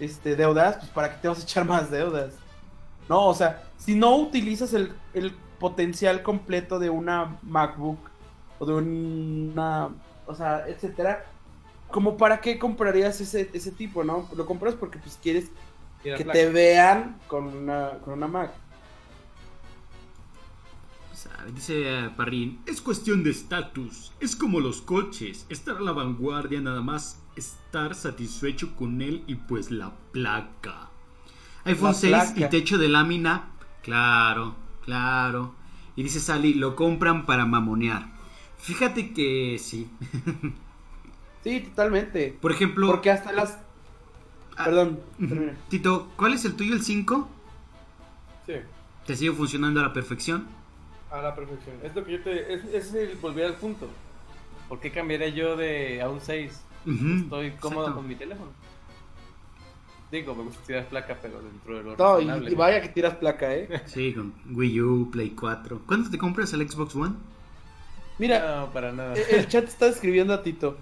[0.00, 2.34] este, deudas, pues para qué te vas a echar más deudas.
[3.08, 4.92] No, o sea, si no utilizas el,
[5.60, 7.98] potencial completo de una MacBook
[8.58, 9.88] o de una,
[10.26, 11.24] o sea, etcétera,
[11.90, 14.28] como para qué comprarías ese, ese tipo, ¿no?
[14.36, 15.50] Lo compras porque pues quieres
[16.14, 16.40] que placa.
[16.40, 18.52] te vean con una, con una Mac.
[21.54, 26.60] Dice eh, Parrín, es cuestión de estatus, es como los coches, estar a la vanguardia
[26.60, 30.90] nada más, estar satisfecho con él y pues la placa.
[31.64, 32.48] iPhone La 6 y placa.
[32.48, 33.52] techo de lámina,
[33.82, 35.54] claro, claro.
[35.94, 38.12] Y dice Sally, lo compran para mamonear.
[38.58, 39.88] Fíjate que sí.
[41.44, 42.36] Sí, totalmente.
[42.40, 43.58] Por ejemplo, Porque hasta las...
[44.56, 45.52] Ah, Perdón, termina.
[45.68, 47.28] Tito, ¿cuál es el tuyo, el 5?
[48.46, 48.52] Sí.
[49.06, 50.46] ¿Te sigue funcionando a la perfección?
[51.10, 51.76] A la perfección.
[51.82, 52.54] Es lo que yo te.
[52.54, 53.88] Es, es el volver al punto.
[54.68, 56.60] ¿Por qué cambiaría yo de a un 6?
[56.86, 57.96] Ujú, Estoy cómodo exacto.
[58.00, 58.50] con mi teléfono.
[60.10, 62.50] Digo, me gusta tirar placa, pero dentro de lo No, y, razonable.
[62.50, 63.82] y vaya que tiras placa, ¿eh?
[63.86, 65.82] Sí, con Wii U, Play 4.
[65.86, 67.14] ¿Cuándo te compras el Xbox One?
[68.18, 69.14] Mira, No, para nada.
[69.16, 70.78] e- el chat está escribiendo a Tito.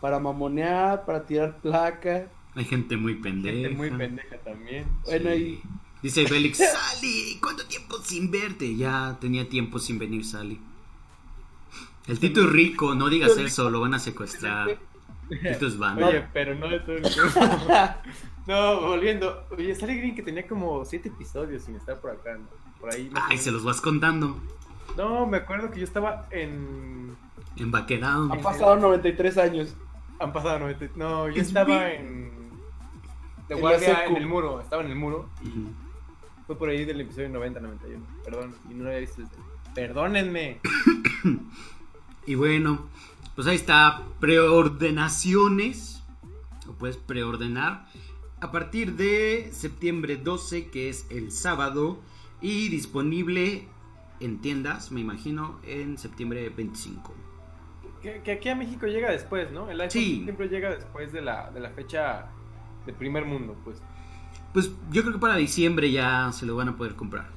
[0.00, 2.26] Para mamonear, para tirar placa.
[2.56, 3.56] Hay gente muy pendeja.
[3.56, 4.86] Gente muy pendeja también.
[5.04, 5.60] Bueno, ahí.
[6.02, 8.76] Dice Félix, Sally, ¿cuánto tiempo sin verte?
[8.76, 10.60] Ya tenía tiempo sin venir, Sally.
[12.06, 14.78] El Tito es rico, no digas eso, lo van a secuestrar.
[15.30, 16.06] Tito es banda.
[16.08, 17.40] Oye, pero no de todo el tiempo.
[18.46, 19.46] No, volviendo.
[19.56, 22.46] Oye, Sally Green que tenía como siete episodios sin estar por acá, ¿no?
[22.78, 23.10] Por ahí.
[23.14, 24.38] Ay, se los vas contando.
[24.98, 27.16] No, me acuerdo que yo estaba en.
[27.56, 28.30] Embaquerado.
[28.30, 29.74] Han pasado 93 años.
[30.20, 30.88] Han pasado 90.
[30.94, 32.06] No, yo Es estaba bien.
[32.06, 32.43] en.
[33.48, 34.60] De guardia en el muro.
[34.60, 35.28] Estaba en el muro.
[35.42, 35.68] Ujú.
[36.46, 38.00] Fue por ahí del episodio 90-91.
[38.24, 39.36] Perdón, y no lo había visto desde.
[39.74, 40.60] Perdónenme.
[42.26, 42.86] Y bueno,
[43.34, 46.02] pues ahí está, preordenaciones,
[46.66, 47.86] o puedes preordenar,
[48.40, 52.00] a partir de septiembre 12, que es el sábado,
[52.40, 53.68] y disponible
[54.20, 57.14] en tiendas, me imagino, en septiembre 25.
[58.00, 59.70] Que, que aquí a México llega después, ¿no?
[59.70, 60.22] El iPhone Sí.
[60.24, 62.26] siempre llega después de la, de la fecha
[62.86, 63.80] de primer mundo, pues.
[64.52, 67.28] Pues yo creo que para diciembre ya se lo van a poder comprar.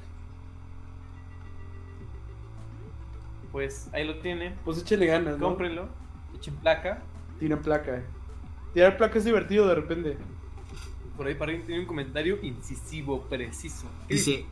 [3.52, 4.56] Pues ahí lo tienen.
[4.64, 5.48] Pues échale ganas, ¿no?
[5.48, 5.90] Cómprenlo.
[6.36, 7.02] Echen placa.
[7.40, 8.04] Tiene placa.
[8.74, 10.18] Tirar placa es divertido de repente.
[11.16, 13.88] Por ahí para tiene un comentario incisivo, preciso.
[14.08, 14.46] ¿Qué Dice,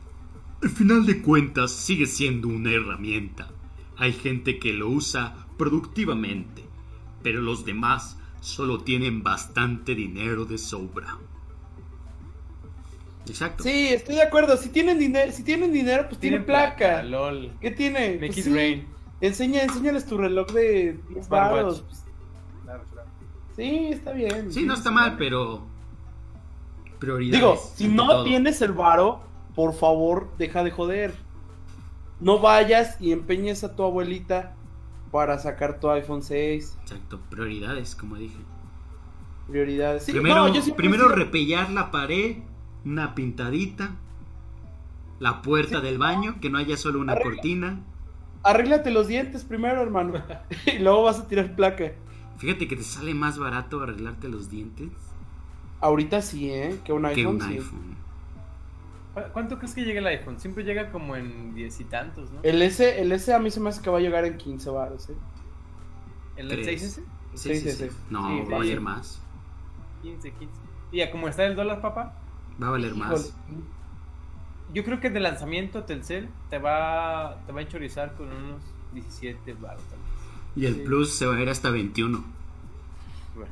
[0.60, 3.48] al final de cuentas sigue siendo una herramienta.
[3.96, 6.64] Hay gente que lo usa productivamente,
[7.22, 11.18] pero los demás solo tienen bastante dinero de sobra.
[13.26, 13.64] Exacto.
[13.64, 14.56] Sí, estoy de acuerdo.
[14.56, 17.02] Si tienen dinero, si tienen dinero, pues tienen, placa.
[17.02, 17.50] LOL.
[17.60, 18.14] ¿Qué tiene?
[18.14, 18.54] Make Pues it sí.
[18.54, 18.86] rain.
[19.20, 21.62] Enseña, enséñales tu reloj de 10 Smartwatch.
[21.64, 21.84] baros.
[22.62, 23.08] Claro, claro.
[23.56, 24.52] Sí, está bien.
[24.52, 25.66] Sí, no está mal, pero
[27.00, 27.40] prioridades.
[27.40, 28.24] Digo, si no todo.
[28.24, 29.22] tienes el varo,
[29.56, 31.14] por favor, deja de joder.
[32.20, 34.54] No vayas y empeñes a tu abuelita
[35.10, 36.78] para sacar tu iPhone 6.
[36.82, 38.38] Exacto, prioridades, como dije.
[39.48, 40.04] Prioridades.
[40.04, 42.38] Sí, primero no, yo siempre primero repellar la pared,
[42.84, 43.96] una pintadita,
[45.18, 47.30] la puerta del baño, que no haya solo una Arregla.
[47.32, 47.80] cortina.
[48.42, 50.14] Arréglate los dientes primero, hermano.
[50.66, 51.92] y luego vas a tirar placa.
[52.38, 54.90] Fíjate que te sale más barato arreglarte los dientes
[55.80, 56.80] Ahorita sí, ¿eh?
[56.84, 57.36] Que un que iPhone.
[57.36, 57.52] un sí.
[57.54, 57.96] iPhone.
[59.16, 60.38] ¿Cu- ¿Cuánto crees que llega el iPhone?
[60.38, 62.40] Siempre llega como en diez y tantos, ¿no?
[62.42, 64.68] El S, el S a mí se me hace que va a llegar en 15
[64.68, 65.14] baros, ¿eh?
[66.36, 66.98] ¿El ¿Crees?
[66.98, 67.02] 6S?
[67.34, 67.88] Sí, sí, Sí, sí.
[68.10, 69.22] No, Sí, va a valer más.
[70.02, 70.54] 15, 15.
[70.92, 72.14] Y ya como está el dólar, papá,
[72.62, 73.08] Va a valer Híjole.
[73.08, 73.34] más.
[74.74, 78.62] yo creo que de lanzamiento Telcel te va, te va a enchorizar con unos
[78.92, 80.08] 17 baros tal vez.
[80.56, 82.22] Y el Plus se va a ir hasta 21.
[83.34, 83.50] Bueno,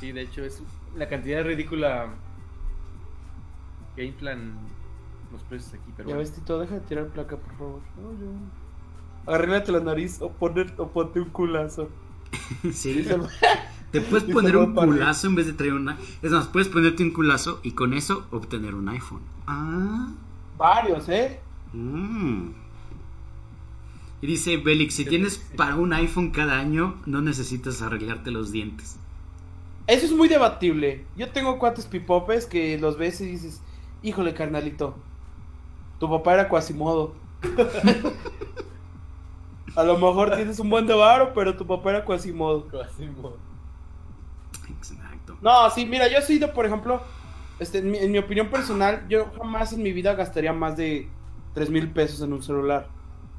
[0.00, 0.62] sí, de hecho es
[0.96, 2.08] la cantidad ridícula
[3.96, 4.54] que inflan
[5.32, 6.28] los precios aquí, pero Ya bueno.
[6.28, 7.80] ves, Tito, deja de tirar placa, por favor.
[8.00, 11.88] No, yo- Arréglate la nariz o, poner, o ponte un culazo.
[12.72, 13.06] sí.
[13.90, 15.98] Te puedes poner un culazo en vez de traer una.
[16.22, 19.20] Es más, puedes ponerte un culazo y con eso obtener un iPhone.
[19.46, 20.08] Ah.
[20.56, 21.40] Varios, ¿eh?
[21.72, 22.50] Mm.
[24.22, 28.96] Y dice Belix, si tienes para un iPhone cada año, no necesitas arreglarte los dientes.
[29.86, 31.04] Eso es muy debatible.
[31.16, 33.60] Yo tengo cuates pipopes que los ves y dices,
[34.02, 34.94] híjole, carnalito,
[36.00, 37.12] tu papá era Quasimodo.
[39.76, 42.66] A lo mejor tienes un buen de varo, pero tu papá era Quasimodo.
[42.68, 43.36] Quasimodo.
[44.68, 45.36] Exacto.
[45.40, 47.02] No, sí, mira, yo he sido, por ejemplo,
[47.60, 51.08] este, en, mi, en mi opinión personal, yo jamás en mi vida gastaría más de
[51.54, 52.88] 3 mil pesos en un celular.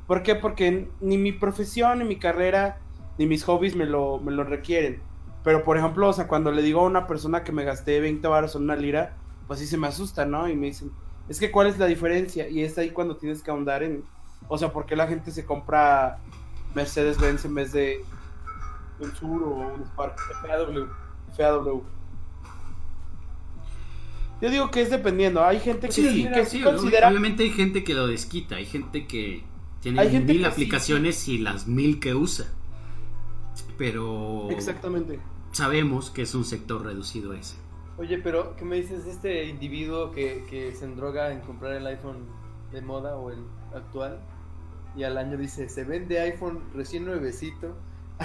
[0.05, 0.35] ¿Por qué?
[0.35, 2.77] Porque ni mi profesión, ni mi carrera,
[3.17, 5.01] ni mis hobbies me lo, me lo requieren.
[5.43, 8.27] Pero, por ejemplo, o sea, cuando le digo a una persona que me gasté 20
[8.27, 9.17] baros en una lira,
[9.47, 10.47] pues sí se me asusta, ¿no?
[10.47, 10.91] Y me dicen,
[11.29, 12.47] es que ¿cuál es la diferencia?
[12.49, 14.03] Y es ahí cuando tienes que ahondar en,
[14.47, 16.19] o sea, ¿por qué la gente se compra
[16.75, 18.03] Mercedes-Benz en vez de
[18.99, 20.17] un Sur o un Spark?
[20.41, 20.87] FAW.
[21.37, 21.83] FAW.
[24.41, 25.43] Yo digo que es dependiendo.
[25.45, 27.09] Hay gente que sí, Sí, que sí considera.
[27.09, 29.43] obviamente hay gente que lo desquita, hay gente que
[29.81, 32.47] tiene Hay gente mil que sí, aplicaciones y las mil que usa.
[33.77, 35.19] Pero Exactamente.
[35.51, 37.60] sabemos que es un sector reducido ese.
[38.01, 41.85] Oye, pero ¿qué me dices de este individuo que, que se endroga en comprar el
[41.85, 42.25] iPhone
[42.71, 43.37] de moda o el
[43.75, 44.19] actual?
[44.95, 47.75] Y al año dice, se vende iPhone recién nuevecito.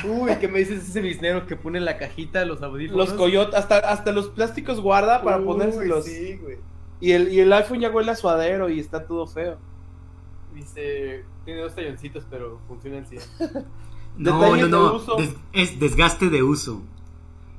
[0.04, 3.10] Uy, ¿qué me dices de ese biznero que pone en la cajita los audífonos?
[3.10, 6.06] Los coyotes, hasta, hasta los plásticos guarda para Uy, ponérselos.
[6.06, 6.56] Sí, güey.
[6.98, 9.58] Y el, y el iPhone ya huele a suadero y está todo feo.
[10.54, 13.20] Dice, tiene dos talloncitos, pero funcionan 100.
[14.18, 14.96] No, Detalles no, de no.
[14.96, 15.16] uso.
[15.16, 16.80] des- es desgaste de uso.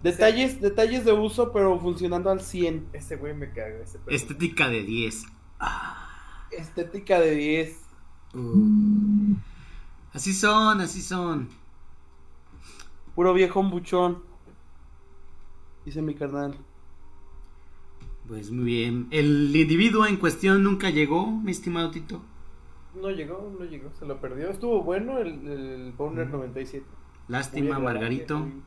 [0.04, 2.90] Detalles, detalles de uso, pero funcionando al 100.
[2.94, 4.00] Ese güey me caga, ese.
[4.08, 5.24] Estética de 10.
[6.52, 7.78] Estética de 10.
[8.36, 9.36] Uh.
[10.14, 11.50] Así son, así son.
[13.16, 14.24] Puro viejo buchón.
[15.86, 16.56] Dice mi carnal.
[18.28, 19.08] Pues muy bien.
[19.12, 22.22] ¿El individuo en cuestión nunca llegó, mi estimado Tito?
[23.02, 24.50] No llegó, no llegó, se lo perdió.
[24.50, 26.32] Estuvo bueno el, el Boner Mm.
[26.32, 26.86] 97.
[27.28, 28.40] Lástima, Margarito.
[28.40, 28.62] muy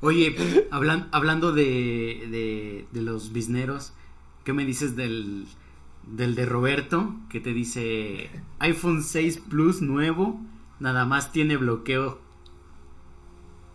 [0.00, 0.34] Oye,
[0.70, 3.92] hablan- hablando de, de, de los bisneros,
[4.44, 5.46] ¿qué me dices del,
[6.06, 7.14] del de Roberto?
[7.30, 10.40] Que te dice iPhone 6 Plus nuevo,
[10.80, 12.18] nada más tiene bloqueo.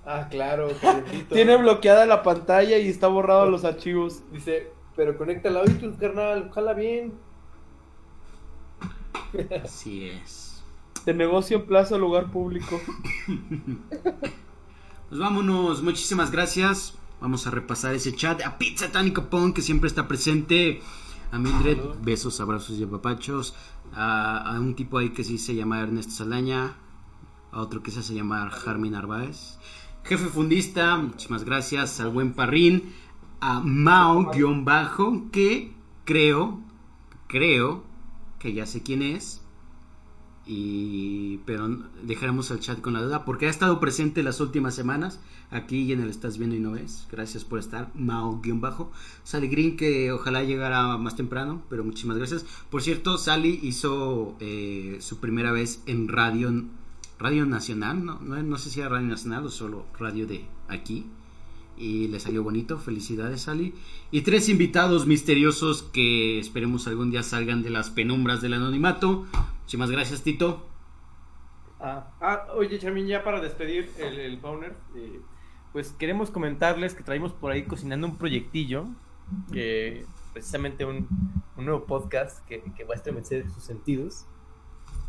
[0.06, 1.34] Ah, claro, calentito.
[1.36, 4.22] Tiene bloqueada la pantalla y está borrado los archivos.
[4.32, 7.14] Dice, pero conéctala a iTunes, carnal, jala bien.
[9.64, 10.62] Así es.
[11.06, 12.80] De negocio en plaza, lugar público.
[15.10, 16.94] Pues vámonos, muchísimas gracias.
[17.22, 18.42] Vamos a repasar ese chat.
[18.42, 20.82] A Pizza Tánico Pong, que siempre está presente.
[21.32, 23.56] A Mildred, besos, abrazos y apapachos.
[23.94, 26.76] A, a un tipo ahí que sí se llama Ernesto Salaña.
[27.54, 29.58] A otro que se hace llamar Jarmin Narváez.
[30.04, 32.02] Jefe fundista, muchísimas gracias.
[32.02, 32.94] Al buen Parrín.
[33.40, 35.74] A Mao-bajo, que
[36.04, 36.60] creo,
[37.28, 37.86] creo
[38.40, 39.42] que ya sé quién es.
[40.48, 41.68] Y pero
[42.04, 45.20] dejaremos al chat con la duda porque ha estado presente las últimas semanas
[45.52, 47.08] aquí y en el Estás Viendo y No Ves.
[47.12, 48.92] Gracias por estar, Mao-bajo.
[49.24, 52.46] Sally Green que ojalá llegara más temprano, pero muchísimas gracias.
[52.70, 56.52] Por cierto, Sally hizo eh, su primera vez en radio,
[57.20, 61.06] radio nacional, no, no, no sé si era radio nacional o solo radio de aquí.
[61.78, 63.74] Y le salió bonito, felicidades Sally.
[64.10, 69.26] Y tres invitados misteriosos que esperemos algún día salgan de las penumbras del anonimato.
[69.62, 70.68] Muchísimas gracias Tito.
[71.80, 75.20] Ah, ah, oye, Charmin, ya para despedir el, el Powner, eh,
[75.74, 78.88] pues queremos comentarles que traemos por ahí cocinando un proyectillo,
[79.54, 81.08] que precisamente un,
[81.56, 84.26] un nuevo podcast que, que va a estremecer sus sentidos.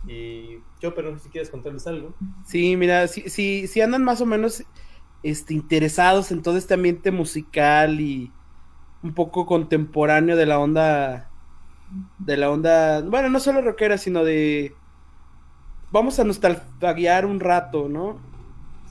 [0.07, 2.15] Y yo, pero no sé si quieres contarles algo.
[2.45, 4.63] Sí, mira, si, si, si andan más o menos
[5.23, 8.33] este, interesados en todo este ambiente musical y
[9.03, 11.31] un poco contemporáneo de la onda,
[12.19, 14.75] de la onda, bueno, no solo rockera, sino de...
[15.91, 18.21] Vamos a nostalgiar un rato, ¿no?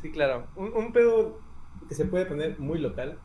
[0.02, 0.48] Sí, claro.
[0.56, 1.40] Un, un pedo
[1.88, 3.20] que se puede poner muy local.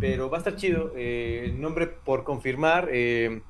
[0.00, 0.92] Pero va a estar chido.
[0.96, 2.88] eh, el nombre por confirmar.
[2.92, 3.42] eh,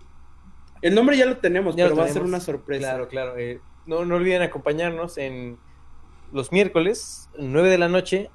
[0.82, 2.88] El nombre ya lo tenemos, ya pero lo va a ser una sorpresa.
[2.90, 3.36] Claro, claro.
[3.38, 5.58] eh, no, no olviden acompañarnos en
[6.34, 8.28] los miércoles, 9 de la noche.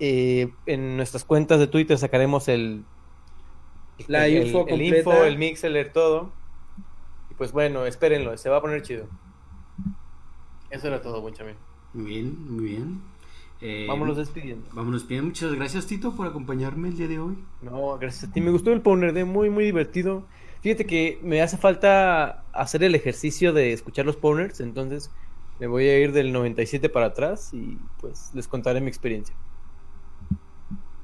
[0.00, 2.84] eh, en nuestras cuentas de Twitter sacaremos el.
[4.08, 6.32] La el- info el, info, el mixeler, todo.
[7.30, 9.06] Y pues bueno, espérenlo, se va a poner chido.
[10.70, 11.54] Eso era todo, buen chamín.
[11.92, 13.00] Muy bien, muy bien.
[13.60, 14.68] Eh, Vámonos despidiendo.
[14.72, 15.26] Vámonos bien.
[15.26, 17.38] Muchas gracias Tito por acompañarme el día de hoy.
[17.62, 18.40] No, gracias a ti.
[18.40, 20.24] Me gustó el Powner de muy, muy divertido.
[20.60, 25.10] Fíjate que me hace falta hacer el ejercicio de escuchar los Powners, entonces
[25.64, 29.34] me voy a ir del 97 para atrás y pues les contaré mi experiencia.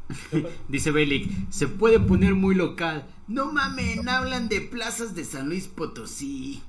[0.69, 3.07] Dice Belic, se puede poner muy local.
[3.27, 6.63] No mamen, hablan de plazas de San Luis Potosí.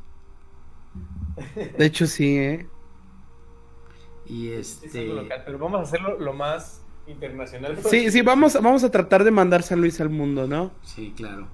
[1.77, 2.69] De hecho, sí, ¿eh?
[4.26, 5.01] Y Es este...
[5.01, 7.77] algo local, pero vamos a hacerlo lo más internacional.
[7.89, 10.72] Sí, sí, vamos, vamos a tratar de mandar San Luis al mundo, ¿no?
[10.84, 11.45] Sí, claro.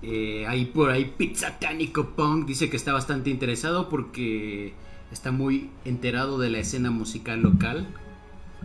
[0.00, 4.74] Eh, ahí por ahí Pizza Tánico Punk dice que está bastante interesado porque
[5.12, 7.86] está muy enterado de la escena musical local.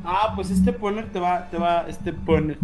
[0.04, 2.58] Ah, pues este poner te va, te va, este poner.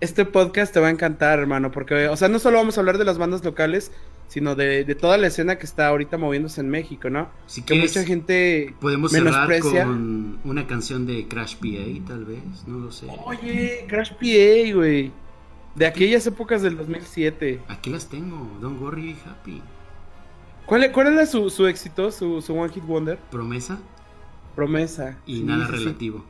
[0.00, 2.98] Este podcast te va a encantar, hermano, porque, o sea, no solo vamos a hablar
[2.98, 3.90] de las bandas locales,
[4.28, 7.28] sino de, de toda la escena que está ahorita moviéndose en México, ¿no?
[7.46, 9.84] Si que quieres, mucha gente podemos cerrar menosprecia.
[9.84, 13.06] con una canción de Crash PA, tal vez, no lo sé.
[13.24, 15.10] Oye, Crash PA, güey.
[15.74, 17.60] De aquellas épocas del 2007.
[17.68, 19.62] Aquí las tengo, Don't Worry Happy.
[20.68, 23.28] ¿Cuál, cuál era su, su éxito, su, su One Hit Wonder?
[23.30, 23.78] Promesa
[24.54, 25.22] Promesa.
[25.24, 26.26] y Sí, nada sí, relativo.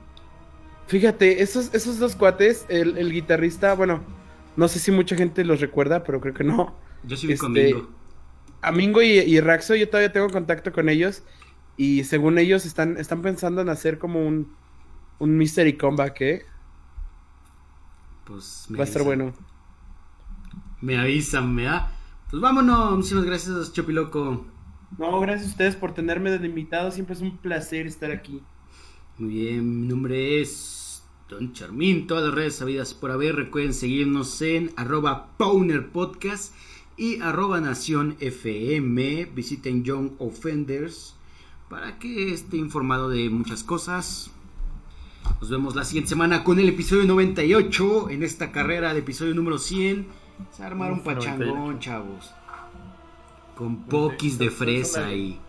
[0.86, 4.06] Fíjate, esos, esos dos cuates, el, el guitarrista, bueno,
[4.56, 6.80] no sé si mucha gente los recuerda, pero creo que no.
[7.02, 7.88] Yo sí Este, conmigo.
[8.62, 11.24] Amingo y, y Raxo, yo todavía tengo contacto con ellos.
[11.76, 14.56] Y según ellos están, están pensando en hacer como un,
[15.18, 16.46] un mystery comeback, ¿eh?
[18.24, 19.34] Pues me Va a estar bueno.
[20.80, 21.97] Me avisan, me da.
[22.30, 24.44] Pues vámonos, muchísimas gracias, Chopiloco.
[24.98, 26.90] No, gracias a ustedes por tenerme de invitado.
[26.90, 28.42] Siempre es un placer estar aquí.
[29.16, 32.06] Muy bien, mi nombre es Don Charmín.
[32.06, 33.34] Todas las redes sabidas por haber.
[33.34, 36.54] Recuerden seguirnos en arroba Powner Podcast
[36.98, 39.30] y arroba Nación FM.
[39.34, 41.16] Visiten Young Offenders
[41.70, 44.30] para que esté informado de muchas cosas.
[45.40, 49.56] Nos vemos la siguiente semana con el episodio 98 en esta carrera de episodio número
[49.56, 50.17] 100.
[50.52, 51.78] Se va a armar un pachangón, 98.
[51.80, 52.34] chavos.
[53.56, 55.40] Con poquis de fresa y...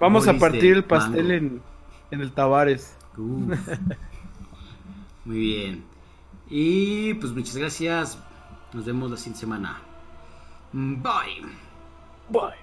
[0.00, 1.62] Vamos a partir el pastel en,
[2.10, 2.96] en el Tavares.
[3.16, 3.56] Uf.
[5.24, 5.84] Muy bien.
[6.50, 8.18] Y pues muchas gracias.
[8.72, 9.80] Nos vemos la siguiente semana.
[10.72, 11.42] Bye.
[12.28, 12.62] Bye.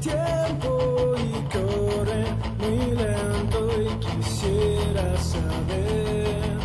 [0.00, 2.24] Tiempo y corre
[2.58, 6.58] muy lento y quisiera saber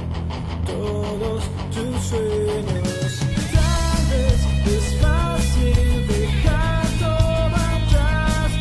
[0.65, 1.43] todos
[1.73, 3.19] tus sueños.
[3.53, 8.51] Tal vez es fácil dejar todo atrás,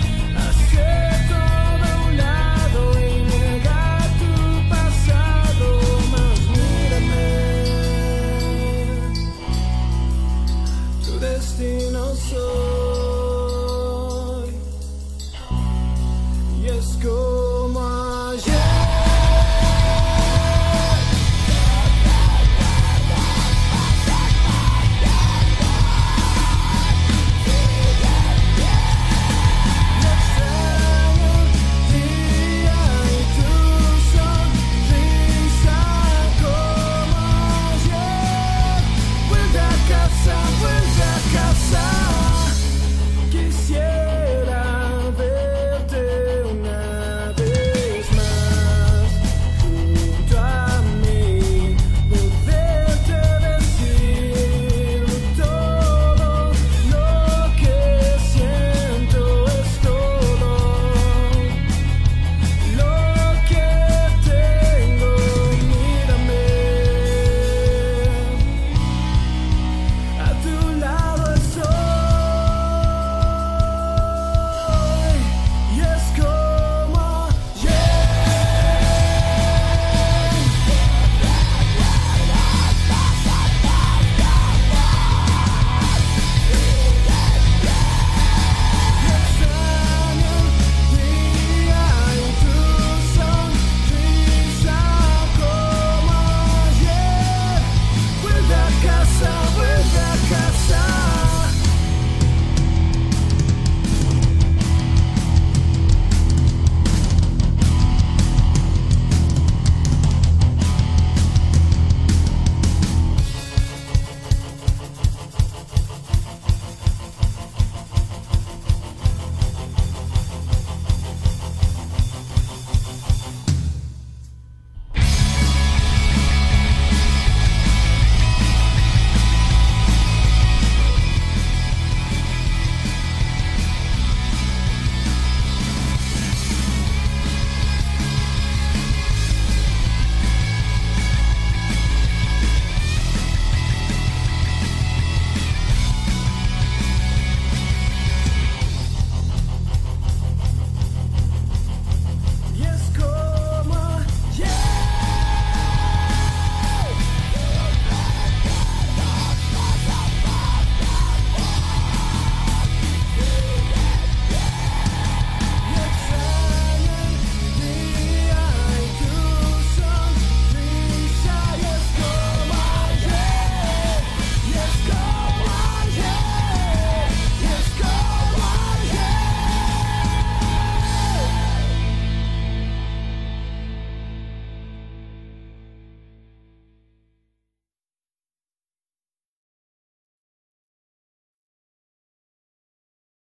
[0.44, 4.32] hacer todo a un lado y negar tu
[4.68, 5.66] pasado.
[6.10, 7.28] Mas mírame,
[11.04, 12.63] tu destino soy.